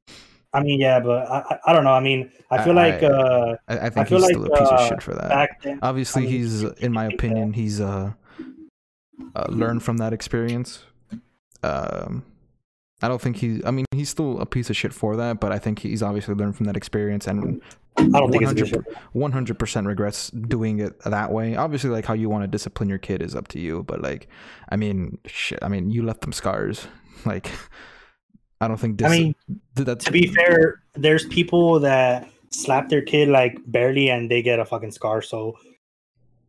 I 0.54 0.62
mean, 0.62 0.82
yeah, 0.82 1.00
but 1.00 1.32
I, 1.32 1.60
I, 1.68 1.72
don't 1.72 1.86
know. 1.86 1.94
I 1.94 2.02
mean, 2.02 2.30
I 2.50 2.62
feel 2.62 2.74
like 2.74 3.02
I- 3.02 3.08
uh, 3.08 3.56
I, 3.70 3.89
think 3.89 4.10
feel 4.10 4.18
he's 4.18 4.24
like, 4.24 4.32
still 4.32 4.46
a 4.46 4.50
piece 4.50 4.68
of 4.68 4.80
uh, 4.80 4.89
shit 4.89 5.02
for 5.02 5.14
that. 5.14 5.50
then, 5.64 5.80
Obviously, 5.82 6.24
mean, 6.24 6.32
he's, 6.32 6.64
in 6.64 6.92
my 6.92 7.06
opinion, 7.06 7.54
he's 7.54 7.80
uh, 7.80 8.12
uh 9.34 9.46
learned 9.48 9.82
from 9.82 9.96
that 10.00 10.12
experience. 10.12 10.84
Um, 11.64 12.26
I 13.02 13.08
don't 13.08 13.22
think 13.22 13.38
he. 13.38 13.62
I 13.66 13.72
mean, 13.72 13.86
he's 13.91 14.10
still 14.10 14.39
a 14.39 14.45
piece 14.45 14.70
of 14.70 14.78
shit 14.78 14.93
for 14.93 15.16
that, 15.16 15.39
but 15.39 15.52
I 15.52 15.60
think 15.60 15.80
he's 15.80 16.04
obviously 16.04 16.36
learned 16.36 16.56
from 16.56 16.68
that 16.68 16.78
experience 16.78 17.28
and 17.28 17.62
I 17.97 18.04
don't 18.04 18.32
think 18.32 18.43
it's 18.43 18.54
100 18.54 18.68
shit. 18.68 18.97
one 19.14 19.32
hundred 19.32 19.60
percent 19.60 19.86
regrets 19.86 20.30
doing 20.30 20.80
it 20.80 20.99
that 21.02 21.32
way. 21.32 21.56
Obviously, 21.56 21.89
like 21.89 22.06
how 22.06 22.14
you 22.14 22.30
want 22.30 22.43
to 22.43 22.47
discipline 22.47 22.89
your 22.89 22.97
kid 22.97 23.22
is 23.22 23.36
up 23.36 23.47
to 23.49 23.60
you, 23.60 23.84
but 23.84 24.02
like, 24.02 24.28
I 24.70 24.76
mean, 24.78 25.18
shit. 25.26 25.60
I 25.62 25.68
mean, 25.68 25.91
you 25.91 26.04
left 26.04 26.22
them 26.22 26.34
scars. 26.34 26.88
Like, 27.24 27.52
I 28.62 28.68
don't 28.68 28.78
think. 28.78 28.97
Dis- 28.97 29.06
I 29.06 29.10
mean, 29.12 29.36
that's 29.76 30.06
to 30.06 30.12
be 30.12 30.26
fair, 30.26 30.82
there's 30.95 31.24
people 31.26 31.80
that 31.82 32.28
slap 32.49 32.89
their 32.89 33.04
kid 33.04 33.30
like 33.30 33.60
barely 33.68 34.10
and 34.10 34.32
they 34.32 34.41
get 34.41 34.60
a 34.60 34.66
fucking 34.66 34.89
scar. 34.89 35.22
So 35.22 35.56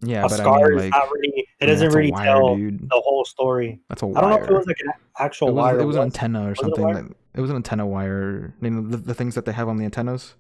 yeah, 0.03 0.21
a 0.21 0.29
but 0.29 0.33
I 0.33 0.37
scar 0.37 0.69
mean, 0.69 0.79
is 0.79 0.83
like, 0.85 0.91
not 0.91 1.11
really. 1.11 1.47
It 1.61 1.67
doesn't 1.67 1.93
really 1.93 2.11
wire, 2.13 2.25
tell 2.25 2.57
dude. 2.57 2.91
the 2.91 3.01
whole 3.05 3.25
story. 3.25 3.81
That's 3.89 4.03
a 4.03 4.07
wire. 4.07 4.19
I 4.19 4.21
don't 4.21 4.31
know 4.31 4.45
if 4.45 4.51
it 4.51 4.55
was 4.55 4.67
like 4.67 4.81
an 4.85 4.93
actual 5.19 5.49
it 5.49 5.53
was, 5.53 5.63
wire. 5.63 5.81
it 5.81 5.85
was 5.85 5.97
an 5.97 6.03
antenna 6.03 6.49
or 6.49 6.53
it 6.53 6.59
something. 6.59 6.85
wire? 6.85 6.95
Like, 7.03 7.13
it 7.35 7.41
was 7.41 7.51
an 7.51 7.57
antenna 7.57 7.87
wire. 7.87 8.55
You 8.61 8.71
know, 8.71 8.89
the, 8.89 8.97
the 8.97 9.15
things 9.15 9.35
that 9.37 9.45
they 9.45 9.53
have 9.53 9.69
on 9.69 9.77
the 9.77 9.85
antennas. 9.85 10.35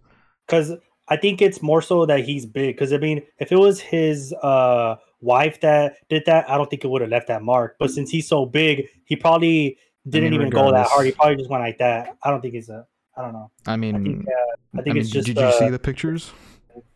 because 0.46 0.72
I 1.08 1.16
think 1.16 1.42
it's 1.42 1.62
more 1.62 1.82
so 1.82 2.06
that 2.06 2.24
he's 2.24 2.46
big. 2.46 2.74
Because 2.76 2.92
I 2.92 2.98
mean, 2.98 3.22
if 3.38 3.52
it 3.52 3.58
was 3.58 3.80
his 3.80 4.32
uh 4.42 4.96
wife 5.20 5.60
that 5.60 5.96
did 6.08 6.24
that, 6.26 6.48
I 6.50 6.56
don't 6.56 6.68
think 6.68 6.84
it 6.84 6.88
would 6.88 7.00
have 7.02 7.10
left 7.10 7.28
that 7.28 7.42
mark. 7.42 7.76
But 7.78 7.90
since 7.90 8.10
he's 8.10 8.28
so 8.28 8.46
big, 8.46 8.88
he 9.04 9.16
probably 9.16 9.78
didn't 10.08 10.30
mean, 10.30 10.40
even 10.40 10.50
go 10.50 10.72
that 10.72 10.88
hard. 10.88 11.06
He 11.06 11.12
probably 11.12 11.36
just 11.36 11.50
went 11.50 11.62
like 11.62 11.78
that. 11.78 12.16
I 12.22 12.30
don't 12.30 12.40
think 12.40 12.54
he's 12.54 12.68
a. 12.68 12.86
I 13.16 13.22
don't 13.22 13.32
know. 13.32 13.50
I 13.66 13.76
mean, 13.76 13.94
I 13.94 13.98
think. 14.02 14.26
Uh, 14.26 14.78
I 14.78 14.82
think 14.82 14.94
mean, 14.94 15.02
it's 15.02 15.10
just. 15.10 15.26
did 15.26 15.36
you 15.36 15.42
uh, 15.42 15.52
see 15.52 15.68
the 15.68 15.78
pictures? 15.78 16.32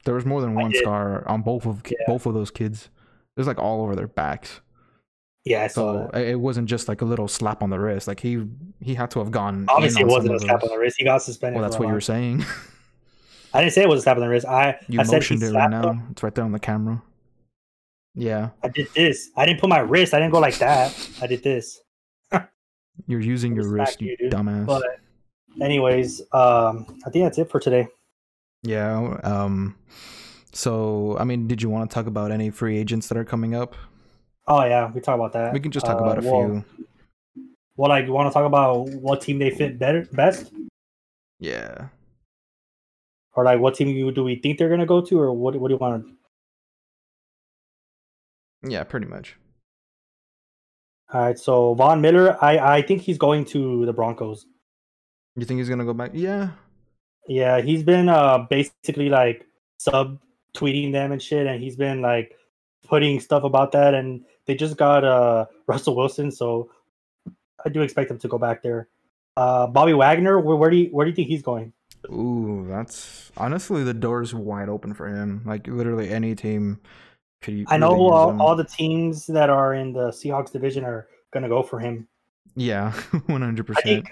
There 0.04 0.14
was 0.14 0.24
more 0.24 0.40
than 0.40 0.54
one 0.54 0.72
scar 0.74 1.26
on 1.28 1.42
both 1.42 1.66
of 1.66 1.82
Yeah. 1.88 1.96
both 2.06 2.26
of 2.26 2.34
those 2.34 2.50
kids. 2.50 2.88
It 3.36 3.40
was 3.40 3.46
like 3.46 3.58
all 3.58 3.82
over 3.82 3.94
their 3.96 4.06
backs. 4.08 4.60
Yeah, 5.44 5.62
I 5.62 5.66
saw 5.68 5.92
So 6.04 6.10
that. 6.12 6.24
it 6.24 6.40
wasn't 6.40 6.68
just 6.68 6.88
like 6.88 7.02
a 7.02 7.04
little 7.04 7.28
slap 7.28 7.62
on 7.62 7.70
the 7.70 7.78
wrist. 7.78 8.08
Like 8.08 8.20
he 8.20 8.44
he 8.80 8.94
had 8.94 9.10
to 9.12 9.18
have 9.20 9.30
gone. 9.30 9.66
Obviously, 9.68 10.02
it 10.02 10.08
wasn't 10.08 10.34
a 10.34 10.40
slap 10.40 10.62
on 10.62 10.68
the 10.70 10.78
wrist. 10.78 10.96
He 10.98 11.04
got 11.04 11.22
suspended. 11.22 11.60
Well, 11.60 11.68
that's 11.68 11.78
what 11.78 11.88
you 11.88 11.94
were 11.94 12.00
saying. 12.00 12.44
I 13.54 13.60
didn't 13.60 13.72
say 13.72 13.82
it 13.82 13.88
was 13.88 14.00
a 14.00 14.02
slap 14.02 14.16
on 14.16 14.22
the 14.22 14.28
wrist. 14.28 14.46
I 14.46 14.78
You 14.88 15.00
I 15.00 15.04
motioned 15.04 15.42
it 15.42 15.52
right 15.52 15.70
now. 15.70 15.90
him. 15.90 16.02
It's 16.10 16.22
right 16.22 16.34
there 16.34 16.44
on 16.44 16.52
the 16.52 16.58
camera. 16.58 17.02
Yeah, 18.14 18.50
I 18.62 18.68
did 18.68 18.88
this. 18.94 19.30
I 19.36 19.44
didn't 19.46 19.60
put 19.60 19.68
my 19.68 19.78
wrist. 19.80 20.14
I 20.14 20.18
didn't 20.18 20.32
go 20.32 20.40
like 20.40 20.56
that. 20.58 20.94
I 21.20 21.26
did 21.26 21.42
this. 21.42 21.80
you're 23.06 23.20
using 23.20 23.54
your 23.54 23.68
wrist, 23.68 24.00
you 24.00 24.16
you, 24.18 24.30
dumbass. 24.30 24.66
But 24.66 24.82
anyways, 25.60 26.22
um, 26.32 26.98
I 27.06 27.10
think 27.10 27.24
that's 27.26 27.38
it 27.38 27.50
for 27.50 27.60
today. 27.60 27.88
Yeah. 28.62 29.18
Um. 29.22 29.76
So 30.52 31.16
I 31.18 31.24
mean, 31.24 31.46
did 31.48 31.62
you 31.62 31.68
want 31.70 31.90
to 31.90 31.94
talk 31.94 32.06
about 32.06 32.30
any 32.32 32.50
free 32.50 32.78
agents 32.78 33.08
that 33.08 33.18
are 33.18 33.24
coming 33.24 33.54
up? 33.54 33.74
Oh 34.48 34.64
yeah, 34.64 34.90
we 34.92 35.00
talk 35.00 35.16
about 35.16 35.32
that. 35.34 35.52
We 35.52 35.60
can 35.60 35.70
just 35.72 35.84
talk 35.86 36.00
Uh, 36.00 36.04
about 36.04 36.24
a 36.24 36.28
well, 36.30 36.64
few. 37.36 37.44
Well, 37.76 37.88
like 37.90 38.06
you 38.06 38.12
want 38.12 38.28
to 38.30 38.32
talk 38.32 38.46
about 38.46 38.88
what 38.88 39.20
team 39.20 39.38
they 39.38 39.50
fit 39.50 39.78
better 39.78 40.06
best, 40.12 40.52
Yeah. 41.40 41.88
or 43.34 43.44
like 43.44 43.60
what 43.60 43.74
team 43.74 43.88
you 43.88 44.10
do 44.12 44.24
we 44.24 44.36
think 44.36 44.58
they're 44.58 44.68
gonna 44.70 44.86
go 44.86 45.00
to, 45.02 45.20
or 45.20 45.32
what? 45.32 45.56
What 45.56 45.68
do 45.68 45.74
you 45.74 45.78
want? 45.78 46.06
to 46.06 46.12
Yeah, 48.70 48.84
pretty 48.84 49.06
much. 49.06 49.36
All 51.12 51.20
right, 51.20 51.38
so 51.38 51.74
Von 51.74 52.00
Miller, 52.00 52.42
I 52.42 52.78
I 52.78 52.82
think 52.82 53.02
he's 53.02 53.18
going 53.18 53.44
to 53.46 53.84
the 53.84 53.92
Broncos. 53.92 54.46
You 55.36 55.44
think 55.44 55.58
he's 55.58 55.68
gonna 55.68 55.84
go 55.84 55.92
back? 55.94 56.12
Yeah. 56.14 56.50
Yeah, 57.28 57.60
he's 57.60 57.82
been 57.82 58.08
uh 58.08 58.46
basically 58.50 59.08
like 59.08 59.46
sub 59.78 60.18
tweeting 60.54 60.92
them 60.92 61.12
and 61.12 61.22
shit, 61.22 61.46
and 61.46 61.62
he's 61.62 61.76
been 61.76 62.00
like 62.02 62.36
putting 62.86 63.20
stuff 63.20 63.44
about 63.44 63.72
that, 63.72 63.94
and 63.94 64.24
they 64.46 64.54
just 64.54 64.76
got 64.76 65.04
uh 65.04 65.46
Russell 65.66 65.96
Wilson, 65.96 66.30
so 66.30 66.70
I 67.64 67.68
do 67.68 67.82
expect 67.82 68.10
him 68.10 68.18
to 68.18 68.28
go 68.28 68.38
back 68.38 68.62
there. 68.62 68.88
Uh, 69.36 69.66
Bobby 69.66 69.92
Wagner, 69.92 70.40
where, 70.40 70.56
where 70.56 70.70
do 70.70 70.76
you 70.76 70.86
where 70.86 71.04
do 71.04 71.10
you 71.10 71.16
think 71.16 71.28
he's 71.28 71.42
going? 71.42 71.72
Ooh, 72.10 72.64
that's 72.68 73.32
honestly 73.36 73.82
the 73.82 73.94
door's 73.94 74.32
wide 74.32 74.68
open 74.68 74.94
for 74.94 75.08
him. 75.08 75.42
Like 75.44 75.66
literally 75.66 76.08
any 76.08 76.34
team 76.34 76.80
could. 77.42 77.64
I 77.68 77.76
know 77.76 77.92
really 77.92 78.10
all, 78.10 78.40
all 78.40 78.56
the 78.56 78.64
teams 78.64 79.26
that 79.26 79.50
are 79.50 79.74
in 79.74 79.92
the 79.92 80.08
Seahawks 80.08 80.52
division 80.52 80.84
are 80.84 81.08
gonna 81.32 81.48
go 81.48 81.62
for 81.62 81.78
him. 81.78 82.06
Yeah, 82.54 82.92
one 83.26 83.42
hundred 83.42 83.66
percent. 83.66 84.06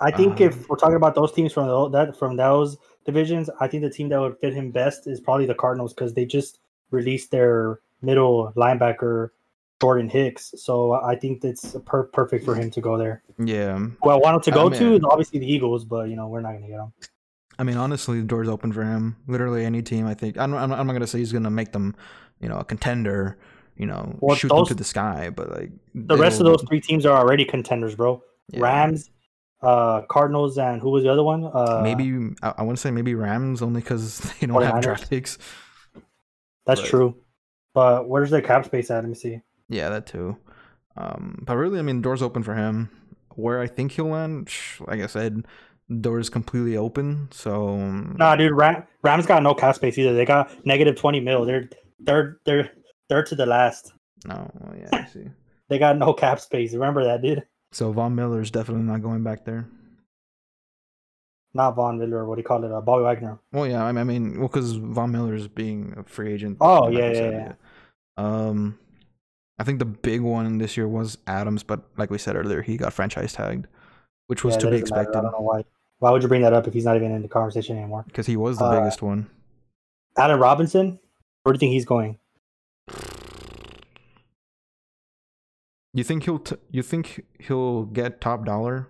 I 0.00 0.10
think 0.10 0.40
Um, 0.40 0.48
if 0.48 0.68
we're 0.68 0.76
talking 0.76 0.96
about 0.96 1.14
those 1.14 1.32
teams 1.32 1.52
from 1.52 1.92
that 1.92 2.16
from 2.18 2.36
those 2.36 2.76
divisions, 3.06 3.48
I 3.60 3.68
think 3.68 3.82
the 3.82 3.90
team 3.90 4.08
that 4.10 4.20
would 4.20 4.38
fit 4.38 4.52
him 4.54 4.70
best 4.70 5.06
is 5.06 5.20
probably 5.20 5.46
the 5.46 5.54
Cardinals 5.54 5.94
because 5.94 6.14
they 6.14 6.24
just 6.26 6.58
released 6.90 7.30
their 7.30 7.80
middle 8.02 8.52
linebacker 8.56 9.30
Jordan 9.80 10.08
Hicks. 10.08 10.54
So 10.58 10.92
I 10.92 11.14
think 11.16 11.40
that's 11.42 11.76
per- 11.84 12.04
perfect 12.04 12.44
for 12.44 12.54
him 12.54 12.70
to 12.70 12.80
go 12.80 12.96
there. 12.98 13.22
Yeah, 13.38 13.86
Well, 14.02 14.16
I 14.16 14.20
want 14.20 14.36
him 14.36 14.52
to 14.52 14.60
I 14.60 14.62
go 14.62 14.70
to 14.70 14.94
is 14.94 15.04
obviously 15.04 15.38
the 15.40 15.50
Eagles, 15.50 15.84
but 15.84 16.08
you 16.08 16.16
know 16.16 16.28
we're 16.28 16.40
not 16.40 16.52
gonna 16.52 16.68
get 16.68 16.78
him. 16.80 16.92
I 17.58 17.62
mean 17.62 17.76
honestly, 17.76 18.20
the 18.20 18.26
door's 18.26 18.48
open 18.48 18.72
for 18.72 18.82
him. 18.84 19.16
Literally 19.28 19.64
any 19.64 19.80
team. 19.82 20.06
I 20.06 20.14
think. 20.14 20.38
I'm. 20.38 20.54
I'm 20.54 20.70
not, 20.70 20.78
I'm 20.78 20.86
not 20.86 20.92
gonna 20.94 21.06
say 21.06 21.18
he's 21.18 21.32
gonna 21.32 21.50
make 21.50 21.72
them, 21.72 21.94
you 22.40 22.48
know, 22.48 22.58
a 22.58 22.64
contender. 22.64 23.38
You 23.76 23.86
know, 23.86 24.16
Well, 24.20 24.36
shoot 24.36 24.48
them 24.48 24.66
to 24.66 24.74
the 24.74 24.84
sky. 24.84 25.30
But 25.30 25.50
like 25.50 25.72
The 25.94 26.16
rest 26.16 26.40
of 26.40 26.46
those 26.46 26.62
three 26.68 26.80
teams 26.80 27.04
are 27.06 27.16
already 27.16 27.44
contenders, 27.44 27.94
bro. 27.96 28.22
yeah. 28.50 28.60
Rams, 28.60 29.10
uh, 29.64 30.02
Cardinals, 30.10 30.58
and 30.58 30.80
who 30.80 30.90
was 30.90 31.02
the 31.04 31.10
other 31.10 31.22
one? 31.24 31.44
Uh, 31.44 31.80
maybe 31.82 32.34
I, 32.42 32.54
I 32.58 32.62
want 32.62 32.76
to 32.78 32.80
say 32.80 32.90
maybe 32.90 33.14
Rams 33.14 33.62
only 33.62 33.80
because 33.80 34.18
they 34.40 34.46
don't 34.46 34.62
have 34.62 34.74
49ers. 34.74 34.82
draft 34.82 35.10
picks. 35.10 35.38
that's 36.66 36.80
but- 36.80 36.88
true. 36.90 37.16
But 37.74 38.08
where's 38.08 38.30
their 38.30 38.40
cap 38.42 38.64
space 38.66 38.88
at? 38.90 39.02
Let 39.02 39.08
me 39.08 39.14
see. 39.16 39.40
Yeah, 39.68 39.88
that 39.88 40.06
too. 40.06 40.36
Um, 40.96 41.42
but 41.44 41.56
really, 41.56 41.80
I 41.80 41.82
mean, 41.82 42.02
doors 42.02 42.22
open 42.22 42.44
for 42.44 42.54
him. 42.54 42.88
Where 43.34 43.60
I 43.60 43.66
think 43.66 43.90
he'll 43.90 44.06
land, 44.10 44.48
like 44.86 45.00
I 45.00 45.06
said, 45.08 45.44
doors 46.00 46.30
completely 46.30 46.76
open. 46.76 47.28
So 47.32 47.76
Nah, 47.78 48.36
dude, 48.36 48.52
Ram, 48.52 48.84
Rams 49.02 49.26
got 49.26 49.42
no 49.42 49.54
cap 49.54 49.74
space 49.74 49.98
either. 49.98 50.14
They 50.14 50.24
got 50.24 50.64
negative 50.64 50.94
twenty 50.94 51.18
mil. 51.18 51.44
They're 51.44 51.68
they're 51.98 52.36
they're 52.44 52.70
third 53.08 53.26
to 53.26 53.34
the 53.34 53.46
last. 53.46 53.92
no, 54.24 54.48
well, 54.60 54.76
yeah, 54.78 54.88
I 54.92 55.04
see. 55.12 55.24
They 55.68 55.80
got 55.80 55.98
no 55.98 56.12
cap 56.12 56.38
space. 56.38 56.74
Remember 56.74 57.02
that, 57.02 57.22
dude. 57.22 57.42
So 57.74 57.90
Von 57.90 58.14
Miller's 58.14 58.52
definitely 58.52 58.84
not 58.84 59.02
going 59.02 59.24
back 59.24 59.44
there. 59.44 59.66
Not 61.54 61.74
Von 61.74 61.98
Miller. 61.98 62.24
What 62.24 62.36
do 62.36 62.40
you 62.40 62.44
call 62.46 62.62
it? 62.62 62.70
Uh, 62.70 62.80
Bobby 62.80 63.02
Wagner. 63.02 63.38
Well, 63.52 63.66
yeah, 63.66 63.84
I 63.84 63.90
mean, 63.90 63.98
I 63.98 64.04
mean 64.04 64.38
well, 64.38 64.46
because 64.48 64.74
Von 64.74 65.10
Miller's 65.10 65.48
being 65.48 65.92
a 65.96 66.04
free 66.04 66.32
agent. 66.32 66.58
Oh, 66.60 66.88
yeah, 66.88 67.10
yeah, 67.10 67.30
yeah. 67.30 67.52
Um, 68.16 68.78
I 69.58 69.64
think 69.64 69.80
the 69.80 69.84
big 69.84 70.20
one 70.20 70.58
this 70.58 70.76
year 70.76 70.86
was 70.86 71.18
Adams, 71.26 71.64
but 71.64 71.82
like 71.96 72.10
we 72.10 72.18
said 72.18 72.36
earlier, 72.36 72.62
he 72.62 72.76
got 72.76 72.92
franchise 72.92 73.32
tagged, 73.32 73.66
which 74.28 74.44
was 74.44 74.54
Yeah, 74.54 74.60
to 74.60 74.66
be 74.70 74.80
doesn't 74.80 74.90
matter. 74.94 75.02
expected 75.02 75.18
I 75.18 75.22
don't 75.22 75.32
know 75.32 75.40
why. 75.40 75.64
Why 75.98 76.10
would 76.12 76.22
you 76.22 76.28
bring 76.28 76.42
that 76.42 76.52
up 76.52 76.68
if 76.68 76.74
he's 76.74 76.84
not 76.84 76.94
even 76.96 77.10
in 77.10 77.22
the 77.22 77.28
conversation 77.28 77.76
anymore? 77.76 78.04
because 78.06 78.26
he 78.26 78.36
was 78.36 78.58
the 78.58 78.64
Uh, 78.66 78.78
biggest 78.80 79.02
one. 79.02 79.28
Allen 80.16 80.38
Robinson. 80.38 81.00
Where 81.42 81.52
do 81.52 81.56
you 81.56 81.60
think 81.60 81.72
he's 81.72 81.84
going? 81.84 82.18
You 85.94 86.04
think 86.04 86.24
he'll 86.24 86.40
t- 86.40 86.56
you 86.70 86.82
think 86.82 87.24
he'll 87.38 87.84
get 87.84 88.20
top 88.20 88.44
dollar 88.44 88.88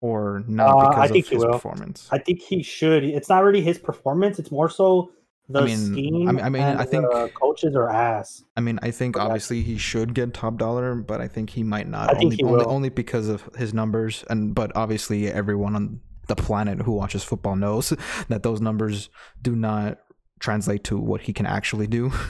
or 0.00 0.44
not 0.46 0.78
because 0.90 0.96
Uh, 0.96 1.00
I 1.00 1.08
think 1.08 1.24
of 1.24 1.30
he 1.30 1.34
his 1.36 1.44
will. 1.44 1.52
performance? 1.54 2.08
I 2.12 2.18
think 2.18 2.40
he 2.42 2.62
should. 2.62 3.02
It's 3.04 3.28
not 3.30 3.42
really 3.42 3.62
his 3.62 3.78
performance. 3.78 4.38
It's 4.38 4.50
more 4.52 4.68
so 4.68 5.10
the 5.48 5.60
I 5.60 5.64
mean- 5.64 5.78
scheme. 5.92 6.28
I 6.28 6.32
mean- 6.32 6.44
I 6.44 6.48
mean, 6.50 6.62
and 6.62 6.78
I 6.80 6.84
think- 6.84 7.04
the 7.10 7.30
coaches 7.34 7.74
are 7.74 7.88
ass. 7.90 8.44
I 8.56 8.60
mean, 8.60 8.78
I 8.82 8.90
think 8.90 9.16
obviously 9.18 9.62
he 9.62 9.78
should 9.78 10.14
get 10.14 10.34
top 10.34 10.58
dollar, 10.58 10.94
but 10.94 11.20
I 11.22 11.28
think 11.28 11.50
he 11.50 11.62
might 11.62 11.88
not. 11.88 12.10
I 12.10 12.12
think 12.18 12.24
only, 12.32 12.36
he 12.36 12.44
only, 12.44 12.56
will. 12.64 12.70
only 12.70 12.88
because 12.90 13.28
of 13.28 13.48
his 13.56 13.72
numbers, 13.74 14.24
and 14.28 14.54
but 14.54 14.70
obviously 14.76 15.28
everyone 15.30 15.74
on 15.74 16.00
the 16.28 16.36
planet 16.36 16.82
who 16.82 16.92
watches 16.92 17.24
football 17.24 17.56
knows 17.56 17.92
that 18.28 18.42
those 18.42 18.60
numbers 18.60 19.08
do 19.42 19.56
not 19.56 19.98
translate 20.40 20.84
to 20.84 20.98
what 20.98 21.22
he 21.22 21.32
can 21.32 21.46
actually 21.46 21.86
do. 21.86 22.12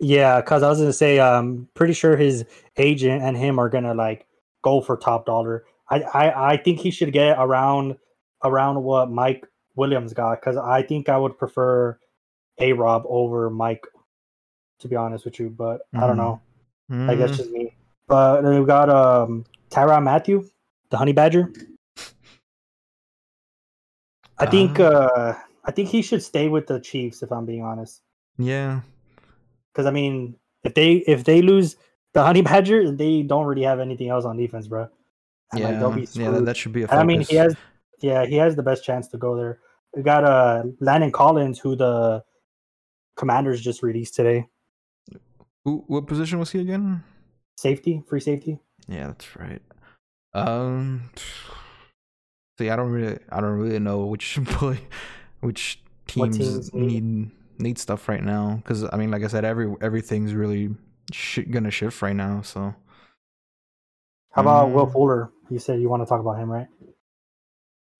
Yeah, 0.00 0.40
because 0.40 0.62
I 0.62 0.68
was 0.68 0.78
gonna 0.78 0.92
say, 0.92 1.20
I'm 1.20 1.68
pretty 1.74 1.92
sure 1.92 2.16
his 2.16 2.44
agent 2.76 3.22
and 3.22 3.36
him 3.36 3.58
are 3.58 3.68
gonna 3.68 3.94
like 3.94 4.26
go 4.62 4.80
for 4.80 4.96
top 4.96 5.26
dollar. 5.26 5.64
I 5.90 6.00
I, 6.02 6.52
I 6.52 6.56
think 6.56 6.78
he 6.80 6.90
should 6.90 7.12
get 7.12 7.36
around 7.38 7.96
around 8.44 8.82
what 8.84 9.10
Mike 9.10 9.46
Williams 9.74 10.12
got 10.12 10.40
because 10.40 10.56
I 10.56 10.82
think 10.82 11.08
I 11.08 11.18
would 11.18 11.36
prefer 11.38 11.98
a 12.58 12.72
Rob 12.72 13.04
over 13.08 13.50
Mike, 13.50 13.86
to 14.80 14.88
be 14.88 14.96
honest 14.96 15.24
with 15.24 15.38
you. 15.40 15.50
But 15.50 15.82
I 15.94 16.06
don't 16.06 16.16
know. 16.16 16.40
Like 17.06 17.18
that's 17.18 17.32
Mm, 17.32 17.36
just 17.36 17.50
me. 17.50 17.74
But 18.06 18.42
then 18.42 18.56
we've 18.56 18.66
got 18.66 18.88
um 18.90 19.44
Tyrann 19.70 20.04
Mathieu, 20.04 20.48
the 20.90 20.96
Honey 20.96 21.12
Badger. 21.12 21.52
I 24.38 24.46
think 24.46 24.78
Uh, 24.78 24.84
uh 24.84 25.34
I 25.64 25.70
think 25.72 25.88
he 25.88 26.02
should 26.02 26.22
stay 26.22 26.48
with 26.48 26.66
the 26.66 26.80
Chiefs 26.80 27.22
if 27.22 27.32
I'm 27.32 27.44
being 27.46 27.62
honest. 27.62 28.02
yeah, 28.38 28.80
Because 29.78 29.86
I 29.86 29.92
mean, 29.92 30.34
if 30.64 30.74
they 30.74 30.94
if 31.06 31.22
they 31.22 31.40
lose 31.40 31.76
the 32.12 32.24
Honey 32.24 32.42
Badger, 32.42 32.90
they 32.90 33.22
don't 33.22 33.46
really 33.46 33.62
have 33.62 33.78
anything 33.78 34.08
else 34.08 34.24
on 34.24 34.36
defense, 34.36 34.66
bro. 34.66 34.88
And, 35.52 35.60
yeah, 35.60 35.94
be 35.94 36.08
yeah. 36.14 36.32
That, 36.32 36.46
that 36.46 36.56
should 36.56 36.72
be 36.72 36.82
a 36.82 36.88
And 36.88 36.98
I 36.98 37.04
mean, 37.04 37.20
he 37.20 37.36
has 37.36 37.54
yeah 38.00 38.26
he 38.26 38.34
has 38.34 38.56
the 38.56 38.62
best 38.64 38.82
chance 38.82 39.06
to 39.10 39.18
go 39.18 39.36
there. 39.36 39.60
We 39.94 40.02
got 40.02 40.24
uh 40.24 40.64
Landon 40.80 41.12
Collins, 41.12 41.60
who 41.60 41.76
the 41.76 42.24
Commanders 43.16 43.60
just 43.60 43.84
released 43.84 44.16
today. 44.16 44.46
Who, 45.64 45.84
what 45.86 46.08
position 46.08 46.40
was 46.40 46.50
he 46.50 46.58
again? 46.58 47.04
Safety, 47.56 48.02
free 48.08 48.20
safety. 48.20 48.58
Yeah, 48.88 49.06
that's 49.06 49.36
right. 49.36 49.62
Um, 50.34 51.10
see, 52.58 52.68
I 52.68 52.74
don't 52.74 52.90
really, 52.90 53.20
I 53.30 53.40
don't 53.40 53.58
really 53.58 53.78
know 53.78 54.06
which 54.06 54.40
play, 54.44 54.80
which 55.38 55.80
teams, 56.08 56.36
teams 56.36 56.74
need- 56.74 57.04
need 57.04 57.30
need 57.58 57.78
stuff 57.78 58.08
right 58.08 58.22
now. 58.22 58.56
Because 58.56 58.84
I 58.92 58.96
mean, 58.96 59.10
like 59.10 59.22
I 59.24 59.28
said, 59.28 59.44
every 59.44 59.74
everything's 59.80 60.34
really 60.34 60.74
sh- 61.12 61.40
gonna 61.50 61.70
shift 61.70 62.00
right 62.02 62.16
now. 62.16 62.42
So 62.42 62.74
How 64.32 64.42
about 64.42 64.70
Will 64.70 64.86
Mm. 64.86 64.92
Fuller? 64.92 65.30
You 65.50 65.58
said 65.58 65.80
you 65.80 65.88
want 65.88 66.02
to 66.02 66.06
talk 66.06 66.20
about 66.20 66.38
him, 66.38 66.50
right? 66.50 66.68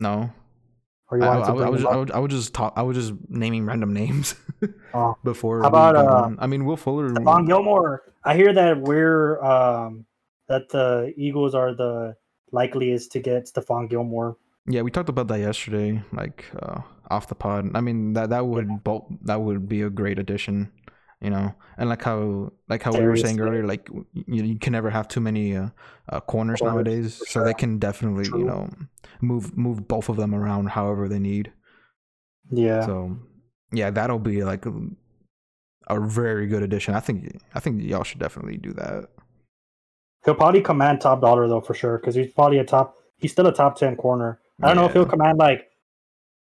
no, 0.00 0.30
Or 1.10 1.18
you 1.18 1.24
I, 1.24 1.40
I, 1.42 1.46
to 1.46 1.64
I, 1.64 1.68
was, 1.68 1.84
I, 1.84 1.96
would, 1.96 2.10
I 2.12 2.18
would 2.18 2.30
just 2.30 2.54
talk. 2.54 2.72
I 2.76 2.82
was 2.82 2.96
just 2.96 3.12
naming 3.28 3.64
random 3.66 3.92
names 3.92 4.34
Oh. 4.94 5.16
before. 5.24 5.62
How 5.62 5.68
about, 5.68 5.96
uh. 5.96 6.30
I 6.38 6.46
mean, 6.46 6.64
Will 6.64 6.76
Fuller. 6.76 7.10
Stephon 7.10 7.46
Gilmore. 7.46 8.02
I 8.24 8.36
hear 8.36 8.52
that 8.52 8.80
we're 8.80 9.42
um 9.42 10.04
that 10.48 10.68
the 10.70 11.12
Eagles 11.16 11.54
are 11.54 11.74
the 11.74 12.16
likeliest 12.52 13.12
to 13.12 13.20
get 13.20 13.46
Stephon 13.46 13.88
Gilmore. 13.88 14.36
Yeah, 14.66 14.82
we 14.82 14.90
talked 14.90 15.08
about 15.08 15.28
that 15.28 15.40
yesterday, 15.40 16.02
like 16.12 16.44
uh, 16.62 16.80
off 17.08 17.28
the 17.28 17.34
pod. 17.34 17.70
I 17.74 17.80
mean 17.80 18.12
that 18.14 18.30
that 18.30 18.46
would 18.46 18.84
bulk, 18.84 19.06
that 19.22 19.40
would 19.40 19.68
be 19.68 19.82
a 19.82 19.90
great 19.90 20.18
addition, 20.18 20.70
you 21.20 21.30
know. 21.30 21.54
And 21.76 21.88
like 21.88 22.02
how 22.02 22.52
like 22.68 22.82
how 22.82 22.92
we 22.92 23.04
were 23.04 23.16
saying 23.16 23.40
earlier, 23.40 23.66
like 23.66 23.88
you, 24.12 24.44
you 24.44 24.58
can 24.58 24.72
never 24.72 24.90
have 24.90 25.08
too 25.08 25.20
many 25.20 25.56
uh, 25.56 25.68
uh, 26.08 26.20
corners 26.20 26.60
Corners, 26.60 26.74
nowadays, 26.74 27.22
so 27.28 27.44
they 27.44 27.54
can 27.54 27.78
definitely 27.78 28.24
True. 28.24 28.40
you 28.40 28.44
know 28.44 28.68
move 29.20 29.56
move 29.56 29.88
both 29.88 30.08
of 30.08 30.16
them 30.16 30.34
around 30.34 30.70
however 30.70 31.08
they 31.08 31.18
need. 31.18 31.52
Yeah. 32.50 32.84
So 32.84 33.16
yeah, 33.72 33.90
that'll 33.90 34.18
be 34.18 34.44
like 34.44 34.66
a, 34.66 34.72
a 35.88 36.00
very 36.00 36.46
good 36.46 36.62
addition. 36.62 36.94
I 36.94 37.00
think 37.00 37.38
I 37.54 37.60
think 37.60 37.82
y'all 37.82 38.04
should 38.04 38.20
definitely 38.20 38.56
do 38.56 38.72
that. 38.74 39.08
He'll 40.24 40.34
probably 40.34 40.60
command 40.60 41.00
top 41.00 41.20
dollar 41.20 41.48
though 41.48 41.60
for 41.60 41.74
sure 41.74 41.98
because 41.98 42.14
he's 42.14 42.32
probably 42.32 42.58
a 42.58 42.64
top. 42.64 42.96
He's 43.18 43.32
still 43.32 43.46
a 43.46 43.54
top 43.54 43.76
ten 43.78 43.96
corner. 43.96 44.40
I 44.62 44.68
don't 44.68 44.76
know 44.76 44.86
if 44.86 44.92
he'll 44.92 45.06
command 45.06 45.38
like 45.38 45.67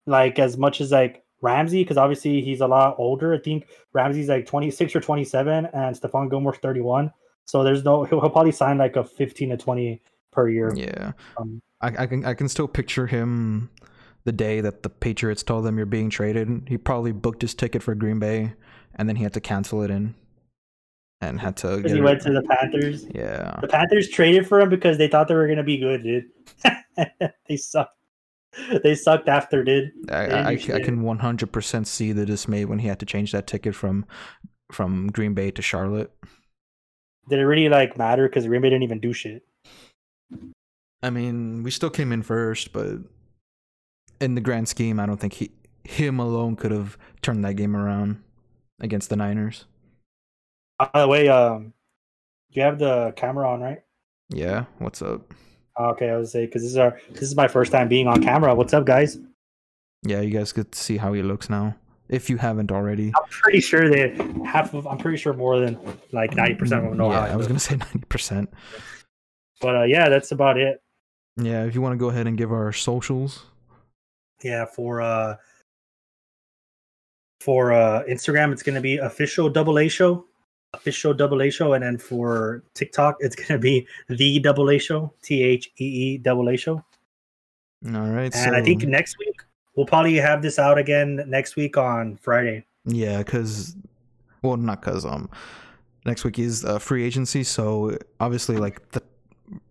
like 0.06 0.38
as 0.38 0.56
much 0.56 0.80
as 0.80 0.92
like 0.92 1.22
Ramsey 1.42 1.82
because 1.82 1.96
obviously 1.96 2.40
he's 2.40 2.60
a 2.60 2.66
lot 2.66 2.94
older. 2.98 3.34
I 3.34 3.38
think 3.38 3.66
Ramsey's 3.92 4.28
like 4.28 4.46
twenty 4.46 4.70
six 4.70 4.94
or 4.96 5.00
twenty 5.00 5.24
seven, 5.24 5.66
and 5.72 5.94
Stephon 5.94 6.30
Gilmore's 6.30 6.58
thirty 6.58 6.80
one. 6.80 7.12
So 7.44 7.62
there's 7.62 7.84
no 7.84 8.04
he'll, 8.04 8.20
he'll 8.20 8.30
probably 8.30 8.52
sign 8.52 8.78
like 8.78 8.96
a 8.96 9.04
fifteen 9.04 9.50
to 9.50 9.56
twenty 9.56 10.00
per 10.32 10.48
year. 10.48 10.72
Yeah, 10.74 11.12
Um, 11.38 11.60
I, 11.80 11.88
I 12.02 12.06
can 12.06 12.24
I 12.24 12.34
can 12.34 12.48
still 12.48 12.68
picture 12.68 13.06
him 13.06 13.70
the 14.24 14.32
day 14.32 14.60
that 14.60 14.82
the 14.82 14.90
Patriots 14.90 15.42
told 15.42 15.64
them 15.64 15.76
you're 15.76 15.86
being 15.86 16.10
traded. 16.10 16.64
He 16.68 16.76
probably 16.78 17.12
booked 17.12 17.42
his 17.42 17.54
ticket 17.54 17.82
for 17.82 17.94
Green 17.94 18.18
Bay, 18.18 18.52
and 18.96 19.08
then 19.08 19.16
he 19.16 19.22
had 19.22 19.32
to 19.34 19.40
cancel 19.40 19.82
it 19.82 19.90
in. 19.90 20.14
and 21.20 21.40
had 21.40 21.56
to. 21.58 21.76
Because 21.76 21.92
he 21.92 21.98
it- 21.98 22.02
went 22.02 22.20
to 22.22 22.32
the 22.32 22.42
Panthers. 22.42 23.06
yeah, 23.14 23.58
The 23.60 23.68
Panthers 23.68 24.08
traded 24.08 24.46
for 24.46 24.60
him 24.60 24.68
because 24.68 24.98
they 24.98 25.08
thought 25.08 25.28
they 25.28 25.34
were 25.34 25.46
gonna 25.48 25.62
be 25.62 25.78
good, 25.78 26.02
dude. 26.02 26.24
they 27.48 27.56
sucked. 27.56 27.95
They 28.82 28.94
sucked 28.94 29.28
after, 29.28 29.62
dude. 29.64 29.92
I, 30.10 30.26
I, 30.26 30.48
I 30.50 30.56
can 30.56 31.02
100% 31.02 31.86
see 31.86 32.12
the 32.12 32.26
dismay 32.26 32.64
when 32.64 32.78
he 32.78 32.88
had 32.88 32.98
to 33.00 33.06
change 33.06 33.32
that 33.32 33.46
ticket 33.46 33.74
from 33.74 34.06
from 34.72 35.08
Green 35.08 35.34
Bay 35.34 35.50
to 35.52 35.62
Charlotte. 35.62 36.12
Did 37.28 37.38
it 37.38 37.44
really 37.44 37.68
like 37.68 37.96
matter? 37.96 38.28
Because 38.28 38.46
Green 38.46 38.62
Bay 38.62 38.70
didn't 38.70 38.82
even 38.82 39.00
do 39.00 39.12
shit. 39.12 39.44
I 41.02 41.10
mean, 41.10 41.62
we 41.62 41.70
still 41.70 41.90
came 41.90 42.12
in 42.12 42.22
first, 42.22 42.72
but 42.72 42.98
in 44.20 44.34
the 44.34 44.40
grand 44.40 44.68
scheme, 44.68 44.98
I 44.98 45.06
don't 45.06 45.20
think 45.20 45.34
he 45.34 45.50
him 45.84 46.18
alone 46.18 46.56
could 46.56 46.72
have 46.72 46.98
turned 47.22 47.44
that 47.44 47.54
game 47.54 47.76
around 47.76 48.22
against 48.80 49.08
the 49.08 49.16
Niners. 49.16 49.66
By 50.78 50.90
the 50.94 51.08
way, 51.08 51.28
um, 51.28 51.72
you 52.50 52.62
have 52.62 52.78
the 52.78 53.12
camera 53.16 53.48
on, 53.48 53.60
right? 53.60 53.82
Yeah, 54.30 54.64
what's 54.78 55.00
up? 55.00 55.32
Okay, 55.78 56.08
I 56.08 56.16
was 56.16 56.32
say 56.32 56.46
because 56.46 56.62
this 56.62 56.70
is 56.70 56.78
our 56.78 56.98
this 57.10 57.22
is 57.22 57.36
my 57.36 57.48
first 57.48 57.70
time 57.70 57.88
being 57.88 58.08
on 58.08 58.22
camera. 58.22 58.54
What's 58.54 58.72
up, 58.72 58.86
guys? 58.86 59.18
Yeah, 60.02 60.20
you 60.20 60.30
guys 60.30 60.52
get 60.52 60.72
to 60.72 60.78
see 60.78 60.96
how 60.96 61.12
he 61.12 61.22
looks 61.22 61.50
now. 61.50 61.76
If 62.08 62.30
you 62.30 62.38
haven't 62.38 62.72
already. 62.72 63.12
I'm 63.16 63.28
pretty 63.28 63.60
sure 63.60 63.88
that 63.90 64.46
half 64.46 64.72
of 64.72 64.86
I'm 64.86 64.96
pretty 64.96 65.18
sure 65.18 65.34
more 65.34 65.58
than 65.58 65.78
like 66.12 66.34
ninety 66.34 66.54
percent 66.54 66.84
of 66.84 66.90
them 66.90 66.98
know 66.98 67.10
yeah, 67.10 67.20
how. 67.20 67.26
I, 67.26 67.30
I 67.30 67.36
was 67.36 67.46
gonna 67.46 67.58
say 67.58 67.76
ninety 67.92 68.06
percent. 68.08 68.50
But 69.60 69.76
uh, 69.76 69.82
yeah, 69.82 70.08
that's 70.08 70.32
about 70.32 70.58
it. 70.58 70.80
Yeah, 71.36 71.64
if 71.64 71.74
you 71.74 71.82
want 71.82 71.92
to 71.92 71.98
go 71.98 72.08
ahead 72.08 72.26
and 72.26 72.38
give 72.38 72.52
our 72.52 72.72
socials. 72.72 73.44
Yeah, 74.42 74.64
for 74.64 75.02
uh 75.02 75.36
for 77.40 77.72
uh 77.72 78.02
Instagram, 78.08 78.52
it's 78.52 78.62
gonna 78.62 78.80
be 78.80 78.96
official 78.96 79.50
double 79.50 79.78
A 79.78 79.88
show, 79.88 80.24
official 80.74 81.14
double 81.14 81.42
A 81.42 81.50
show, 81.50 81.72
and 81.72 81.82
then 81.82 81.98
for 81.98 82.62
TikTok, 82.74 83.16
it's 83.20 83.36
gonna 83.40 83.58
be 83.58 83.86
the 84.08 84.38
double 84.40 84.70
A 84.70 84.78
show, 84.78 85.12
T 85.22 85.42
H 85.42 85.70
E 85.78 85.84
E 85.84 86.18
double 86.18 86.48
A 86.48 86.56
show. 86.56 86.84
All 87.94 88.10
right. 88.10 88.34
And 88.34 88.56
I 88.56 88.62
think 88.62 88.82
next 88.84 89.18
week 89.18 89.42
we'll 89.76 89.86
probably 89.86 90.16
have 90.16 90.42
this 90.42 90.58
out 90.58 90.78
again 90.78 91.22
next 91.26 91.56
week 91.56 91.76
on 91.76 92.16
Friday. 92.16 92.64
Yeah, 92.84 93.18
because 93.18 93.76
well, 94.42 94.56
not 94.56 94.80
because 94.80 95.04
um, 95.04 95.28
next 96.04 96.24
week 96.24 96.38
is 96.38 96.64
uh, 96.64 96.78
free 96.78 97.04
agency, 97.04 97.44
so 97.44 97.96
obviously 98.20 98.56
like 98.56 98.90
the 98.92 99.02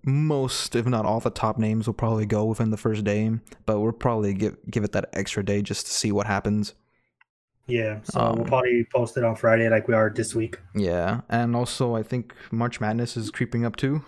most, 0.04 0.76
if 0.76 0.86
not 0.86 1.06
all, 1.06 1.20
the 1.20 1.30
top 1.30 1.58
names 1.58 1.88
will 1.88 1.94
probably 1.94 2.26
go 2.26 2.46
within 2.46 2.70
the 2.70 2.78
first 2.78 3.04
day, 3.04 3.32
but 3.66 3.80
we'll 3.80 3.92
probably 3.92 4.34
give 4.34 4.58
give 4.70 4.84
it 4.84 4.92
that 4.94 5.10
extra 5.14 5.44
day 5.44 5.62
just 5.62 5.88
to 5.88 5.92
see 5.92 6.12
what 6.12 6.28
happens. 6.28 6.74
Yeah, 7.68 8.00
so 8.04 8.20
Um, 8.20 8.36
we'll 8.36 8.46
probably 8.46 8.86
post 8.94 9.18
it 9.18 9.24
on 9.24 9.36
Friday 9.36 9.70
like 9.70 9.88
we 9.88 9.96
are 9.96 10.10
this 10.10 10.36
week. 10.36 10.60
Yeah, 10.76 11.22
and 11.30 11.56
also 11.56 11.96
I 11.96 12.04
think 12.04 12.34
March 12.52 12.80
Madness 12.80 13.18
is 13.18 13.32
creeping 13.32 13.66
up 13.66 13.76
too. 13.76 14.04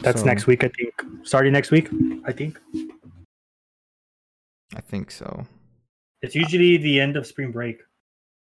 That's 0.00 0.20
So, 0.20 0.26
next 0.26 0.46
week, 0.46 0.62
I 0.62 0.68
think. 0.68 1.26
Starting 1.26 1.52
next 1.52 1.72
week, 1.72 1.88
I 2.24 2.32
think. 2.32 2.60
I 4.74 4.80
think 4.80 5.10
so. 5.10 5.46
It's 6.22 6.34
usually 6.34 6.76
the 6.76 7.00
end 7.00 7.16
of 7.16 7.26
spring 7.26 7.50
break. 7.50 7.82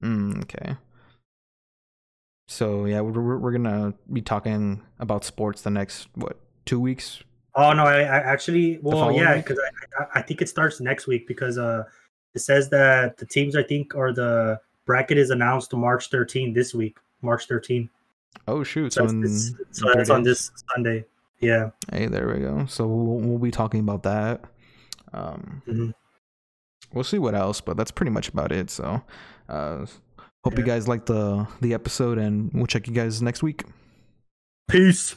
Mm, 0.04 0.43
okay. 0.43 0.76
So 2.48 2.86
yeah, 2.86 3.02
we're 3.02 3.22
we're 3.22 3.38
we're 3.38 3.52
gonna 3.52 3.93
be 4.14 4.22
talking 4.22 4.84
about 5.00 5.26
sports 5.26 5.64
the 5.64 5.70
next 5.72 6.08
what 6.14 6.39
two 6.66 6.80
weeks. 6.80 7.24
Oh 7.56 7.74
no, 7.74 7.84
I, 7.84 8.02
I 8.02 8.18
actually 8.20 8.78
well 8.82 9.12
yeah, 9.12 9.36
because 9.36 9.60
I, 9.60 10.04
I 10.04 10.20
I 10.20 10.22
think 10.22 10.41
it 10.41 10.50
starts 10.50 10.80
next 10.80 11.08
week 11.08 11.28
because 11.28 11.58
uh 11.58 11.84
it 12.36 12.40
says 12.40 12.70
that 12.70 13.18
the 13.18 13.26
teams 13.26 13.56
I 13.56 13.64
think 13.64 13.96
or 13.96 14.14
the 14.14 14.60
bracket 14.86 15.18
is 15.18 15.30
announced 15.30 15.74
March 15.74 16.10
13 16.10 16.54
this 16.54 16.74
week, 16.74 16.98
March 17.22 17.48
13. 17.48 17.90
Oh 18.48 18.64
shoot! 18.64 18.94
So, 18.94 19.08
So, 19.08 19.22
it's, 19.24 19.52
so 19.72 19.92
that's 19.94 20.10
on 20.10 20.24
this 20.24 20.52
Sunday. 20.74 21.06
Yeah. 21.40 21.72
Hey, 21.92 22.08
there 22.08 22.28
we 22.34 22.40
go. 22.40 22.66
So 22.68 22.86
we'll, 22.88 23.18
we'll 23.20 23.38
be 23.40 23.52
talking 23.52 23.80
about 23.80 24.04
that. 24.04 24.44
Um, 25.14 25.62
Mhm. 25.68 25.94
we'll 26.94 27.04
see 27.04 27.20
what 27.20 27.36
else, 27.36 27.62
but 27.62 27.78
that's 27.78 27.92
pretty 27.92 28.12
much 28.12 28.30
about 28.30 28.52
it. 28.52 28.70
So, 28.70 29.02
uh, 29.50 29.86
hope 30.44 30.58
you 30.58 30.64
guys 30.64 30.88
like 30.88 31.06
the 31.06 31.48
the 31.62 31.74
episode, 31.74 32.18
and 32.18 32.52
we'll 32.54 32.68
check 32.68 32.88
you 32.88 32.94
guys 32.94 33.22
next 33.22 33.42
week. 33.44 33.64
Peace. 34.68 35.16